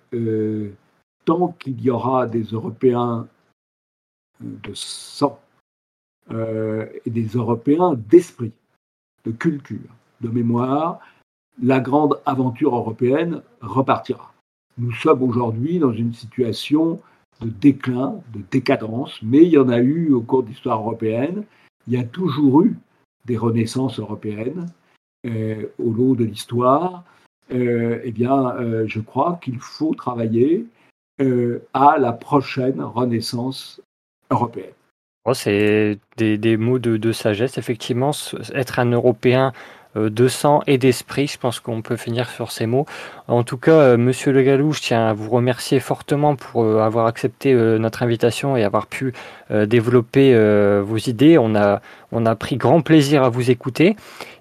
tant 1.26 1.50
qu'il 1.60 1.82
y 1.82 1.90
aura 1.90 2.26
des 2.26 2.44
Européens 2.44 3.28
de 4.42 4.72
sang 4.74 5.40
euh, 5.44 5.49
et 6.32 7.10
des 7.10 7.28
Européens 7.28 7.96
d'esprit, 7.96 8.52
de 9.26 9.32
culture, 9.32 9.96
de 10.22 10.30
mémoire, 10.30 11.00
la 11.62 11.80
grande 11.80 12.20
aventure 12.26 12.76
européenne 12.76 13.42
repartira. 13.62 14.34
Nous 14.78 14.94
sommes 14.94 15.24
aujourd'hui 15.24 15.80
dans 15.80 15.92
une 15.92 16.14
situation 16.14 17.02
de 17.42 17.50
déclin, 17.50 18.16
de 18.34 18.42
décadence, 18.52 19.20
mais 19.22 19.44
il 19.44 19.50
y 19.50 19.58
en 19.58 19.70
a 19.70 19.80
eu 19.80 20.12
au 20.14 20.22
cours 20.22 20.44
de 20.44 20.50
l'histoire 20.50 20.80
européenne. 20.80 21.44
Il 21.88 21.94
y 21.94 21.98
a 21.98 22.04
toujours 22.04 22.64
eu 22.64 22.78
des 23.26 23.38
renaissances 23.38 24.00
européennes 24.00 24.68
euh, 25.26 25.68
au 25.80 25.92
long 25.92 26.14
de 26.14 26.24
l'histoire. 26.24 27.04
Euh, 27.52 28.00
eh 28.04 28.12
bien, 28.12 28.56
euh, 28.56 28.86
je 28.88 29.00
crois 29.00 29.40
qu'il 29.42 29.60
faut 29.60 29.94
travailler 29.94 30.66
à 31.74 31.98
la 31.98 32.14
prochaine 32.14 32.82
renaissance 32.82 33.82
européenne. 34.32 34.79
Oh, 35.26 35.34
c'est 35.34 36.00
des, 36.18 36.58
mots 36.58 36.80
de, 36.80 37.12
sagesse, 37.12 37.58
effectivement. 37.58 38.12
Être 38.54 38.80
un 38.80 38.92
Européen 38.92 39.54
euh, 39.98 40.10
de 40.10 40.28
sang 40.28 40.62
et 40.66 40.78
d'esprit, 40.78 41.28
je 41.28 41.38
pense 41.38 41.60
qu'on 41.60 41.82
peut 41.82 41.98
finir 41.98 42.30
sur 42.30 42.52
ces 42.52 42.66
mots. 42.68 42.86
En 43.28 43.44
tout 43.44 43.58
cas, 43.58 43.72
euh, 43.72 43.98
Monsieur 43.98 44.32
Le 44.32 44.44
Gallou, 44.44 44.72
je 44.72 44.82
tiens 44.82 45.08
à 45.08 45.14
vous 45.14 45.30
remercier 45.30 45.80
fortement 45.80 46.36
pour 46.36 46.64
euh, 46.64 46.80
avoir 46.80 47.06
accepté 47.08 47.54
notre 47.54 48.04
invitation 48.04 48.56
et 48.56 48.64
avoir 48.64 48.88
pu 48.88 49.14
développer 49.50 50.36
vos 50.82 50.98
idées. 50.98 51.38
On 51.40 51.56
a, 51.56 51.82
on 52.12 52.26
a 52.26 52.36
pris 52.36 52.58
grand 52.58 52.82
plaisir 52.82 53.24
à 53.24 53.30
vous 53.30 53.52
écouter. 53.52 53.96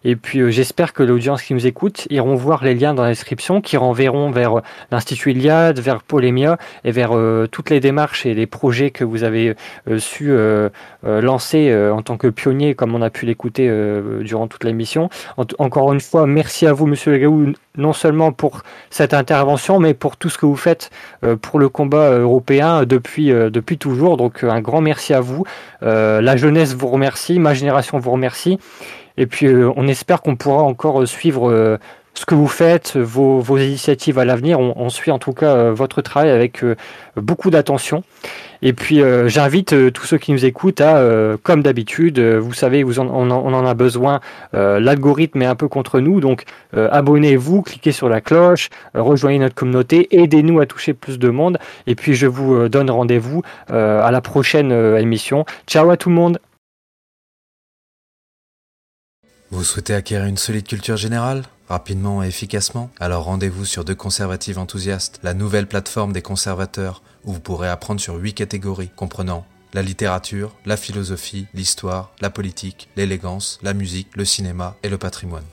Et 0.04 0.16
puis 0.16 0.40
euh, 0.40 0.50
j'espère 0.50 0.92
que 0.92 1.02
l'audience 1.02 1.42
qui 1.42 1.54
nous 1.54 1.66
écoute 1.66 2.06
iront 2.10 2.34
voir 2.34 2.64
les 2.64 2.74
liens 2.74 2.94
dans 2.94 3.02
la 3.02 3.10
description 3.10 3.60
qui 3.60 3.76
renverront 3.76 4.30
vers 4.30 4.58
euh, 4.58 4.62
l'Institut 4.90 5.32
Iliade, 5.32 5.80
vers 5.80 6.02
Polémia 6.02 6.56
et 6.84 6.92
vers 6.92 7.16
euh, 7.16 7.46
toutes 7.50 7.70
les 7.70 7.80
démarches 7.80 8.24
et 8.24 8.34
les 8.34 8.46
projets 8.46 8.90
que 8.90 9.04
vous 9.04 9.24
avez 9.24 9.54
su 9.98 10.32
lancer 11.04 11.74
en 11.90 12.02
tant 12.02 12.16
que 12.16 12.28
pionnier, 12.28 12.74
comme 12.74 12.94
on 12.94 13.02
a 13.02 13.10
pu 13.10 13.26
l'écouter 13.26 13.70
durant 14.20 14.46
toute 14.46 14.64
l'émission. 14.64 15.08
encore 15.58 15.92
une 15.92 16.00
fois, 16.00 16.26
merci 16.26 16.66
à 16.66 16.72
vous, 16.72 16.86
Monsieur 16.86 17.12
Legaou, 17.12 17.52
non 17.78 17.92
seulement 17.92 18.32
pour 18.32 18.62
cette 18.90 19.14
intervention, 19.14 19.78
mais 19.78 19.94
pour 19.94 20.16
tout 20.16 20.28
ce 20.28 20.36
que 20.36 20.46
vous 20.46 20.56
faites 20.56 20.90
pour 21.40 21.58
le 21.58 21.68
combat 21.68 22.10
européen 22.10 22.84
depuis, 22.84 23.28
depuis 23.28 23.78
toujours. 23.78 24.16
Donc 24.16 24.44
un 24.44 24.60
grand 24.60 24.80
merci 24.80 25.14
à 25.14 25.20
vous. 25.20 25.44
la 25.80 26.36
jeunesse 26.36 26.74
vous 26.74 26.88
remercie, 26.88 27.38
ma 27.38 27.54
génération 27.54 27.98
vous 27.98 28.10
remercie. 28.10 28.58
Et 29.18 29.26
puis, 29.26 29.46
euh, 29.46 29.70
on 29.76 29.88
espère 29.88 30.22
qu'on 30.22 30.36
pourra 30.36 30.62
encore 30.62 31.02
euh, 31.02 31.06
suivre 31.06 31.50
euh, 31.50 31.76
ce 32.18 32.26
que 32.26 32.34
vous 32.34 32.48
faites, 32.48 32.96
vos, 32.96 33.58
initiatives 33.58 34.18
à 34.18 34.24
l'avenir. 34.24 34.58
On, 34.58 34.88
suit 34.88 35.10
en 35.10 35.18
tout 35.18 35.32
cas 35.32 35.70
votre 35.70 36.02
travail 36.02 36.30
avec 36.30 36.64
beaucoup 37.16 37.50
d'attention. 37.50 38.02
Et 38.60 38.72
puis 38.72 39.00
j'invite 39.26 39.92
tous 39.92 40.04
ceux 40.04 40.18
qui 40.18 40.32
nous 40.32 40.44
écoutent 40.44 40.80
à, 40.80 41.00
comme 41.42 41.62
d'habitude, 41.62 42.18
vous 42.18 42.52
savez, 42.52 42.82
vous 42.82 42.98
on, 42.98 43.30
en, 43.30 43.66
a 43.66 43.74
besoin. 43.74 44.20
L'algorithme 44.52 45.42
est 45.42 45.46
un 45.46 45.54
peu 45.54 45.68
contre 45.68 46.00
nous, 46.00 46.20
donc 46.20 46.44
abonnez-vous, 46.76 47.62
cliquez 47.62 47.92
sur 47.92 48.08
la 48.08 48.20
cloche, 48.20 48.68
rejoignez 48.94 49.38
notre 49.38 49.54
communauté, 49.54 50.08
aidez-nous 50.10 50.58
à 50.58 50.66
toucher 50.66 50.94
plus 50.94 51.18
de 51.18 51.28
monde. 51.28 51.58
Et 51.86 51.94
puis 51.94 52.14
je 52.14 52.26
vous 52.26 52.68
donne 52.68 52.90
rendez-vous 52.90 53.42
à 53.68 54.10
la 54.10 54.20
prochaine 54.20 54.72
émission. 54.72 55.44
Ciao 55.68 55.88
à 55.90 55.96
tout 55.96 56.08
le 56.08 56.16
monde. 56.16 56.40
Vous 59.50 59.64
souhaitez 59.64 59.94
acquérir 59.94 60.26
une 60.26 60.36
solide 60.36 60.66
culture 60.66 60.96
générale? 60.96 61.44
Rapidement 61.68 62.22
et 62.22 62.28
efficacement 62.28 62.90
Alors 62.98 63.24
rendez-vous 63.24 63.64
sur 63.64 63.84
Deux 63.84 63.94
Conservatives 63.94 64.58
Enthousiastes, 64.58 65.20
la 65.22 65.34
nouvelle 65.34 65.66
plateforme 65.66 66.12
des 66.12 66.22
conservateurs 66.22 67.02
où 67.24 67.32
vous 67.32 67.40
pourrez 67.40 67.68
apprendre 67.68 68.00
sur 68.00 68.16
huit 68.16 68.34
catégories 68.34 68.90
comprenant 68.96 69.46
la 69.74 69.82
littérature, 69.82 70.54
la 70.64 70.78
philosophie, 70.78 71.46
l'histoire, 71.52 72.12
la 72.20 72.30
politique, 72.30 72.88
l'élégance, 72.96 73.58
la 73.62 73.74
musique, 73.74 74.08
le 74.16 74.24
cinéma 74.24 74.76
et 74.82 74.88
le 74.88 74.98
patrimoine. 74.98 75.44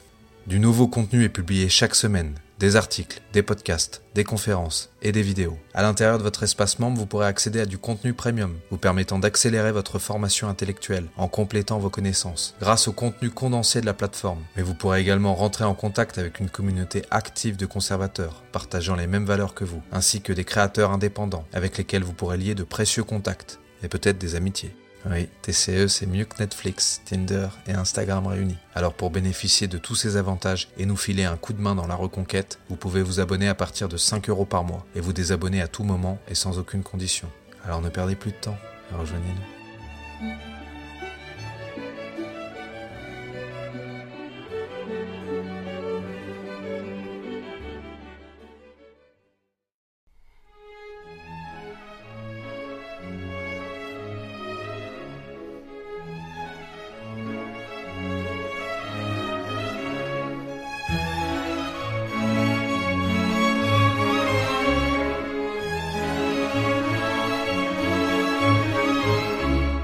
Du 0.47 0.59
nouveau 0.59 0.87
contenu 0.87 1.23
est 1.23 1.29
publié 1.29 1.67
chaque 1.69 1.95
semaine, 1.95 2.35
des 2.59 2.75
articles, 2.75 3.21
des 3.33 3.43
podcasts, 3.43 4.01
des 4.13 4.23
conférences 4.23 4.91
et 5.01 5.11
des 5.11 5.21
vidéos. 5.21 5.57
À 5.73 5.81
l'intérieur 5.81 6.17
de 6.17 6.23
votre 6.23 6.43
espace 6.43 6.79
membre, 6.79 6.97
vous 6.97 7.05
pourrez 7.05 7.27
accéder 7.27 7.59
à 7.59 7.65
du 7.65 7.77
contenu 7.77 8.13
premium, 8.13 8.57
vous 8.71 8.77
permettant 8.77 9.19
d'accélérer 9.19 9.71
votre 9.71 9.99
formation 9.99 10.47
intellectuelle 10.47 11.07
en 11.17 11.27
complétant 11.27 11.79
vos 11.79 11.89
connaissances 11.89 12.55
grâce 12.59 12.87
au 12.87 12.93
contenu 12.93 13.29
condensé 13.29 13.81
de 13.81 13.85
la 13.85 13.93
plateforme. 13.93 14.43
Mais 14.55 14.63
vous 14.63 14.73
pourrez 14.73 15.01
également 15.01 15.35
rentrer 15.35 15.65
en 15.65 15.73
contact 15.73 16.17
avec 16.17 16.39
une 16.39 16.49
communauté 16.49 17.03
active 17.11 17.57
de 17.57 17.65
conservateurs, 17.65 18.43
partageant 18.51 18.95
les 18.95 19.07
mêmes 19.07 19.25
valeurs 19.25 19.53
que 19.53 19.65
vous, 19.65 19.81
ainsi 19.91 20.21
que 20.21 20.33
des 20.33 20.45
créateurs 20.45 20.91
indépendants 20.91 21.47
avec 21.53 21.77
lesquels 21.77 22.03
vous 22.03 22.13
pourrez 22.13 22.37
lier 22.37 22.55
de 22.55 22.63
précieux 22.63 23.03
contacts 23.03 23.59
et 23.83 23.87
peut-être 23.87 24.17
des 24.17 24.35
amitiés. 24.35 24.75
Oui, 25.09 25.27
TCE, 25.43 25.87
c'est 25.87 26.07
mieux 26.07 26.25
que 26.25 26.39
Netflix, 26.39 27.01
Tinder 27.05 27.49
et 27.67 27.73
Instagram 27.73 28.25
réunis. 28.25 28.57
Alors 28.73 28.93
pour 28.93 29.11
bénéficier 29.11 29.67
de 29.67 29.77
tous 29.77 29.95
ces 29.95 30.17
avantages 30.17 30.69
et 30.77 30.85
nous 30.85 30.97
filer 30.97 31.25
un 31.25 31.37
coup 31.37 31.53
de 31.53 31.61
main 31.61 31.75
dans 31.75 31.85
la 31.85 31.95
reconquête, 31.95 32.59
vous 32.69 32.75
pouvez 32.75 33.03
vous 33.03 33.19
abonner 33.19 33.47
à 33.47 33.55
partir 33.55 33.87
de 33.87 33.97
5 33.97 34.29
euros 34.29 34.45
par 34.45 34.63
mois 34.63 34.85
et 34.95 35.01
vous 35.01 35.13
désabonner 35.13 35.61
à 35.61 35.67
tout 35.67 35.83
moment 35.83 36.17
et 36.27 36.35
sans 36.35 36.57
aucune 36.57 36.83
condition. 36.83 37.29
Alors 37.63 37.81
ne 37.81 37.89
perdez 37.89 38.15
plus 38.15 38.31
de 38.31 38.37
temps, 38.37 38.57
rejoignez-nous. 38.97 39.54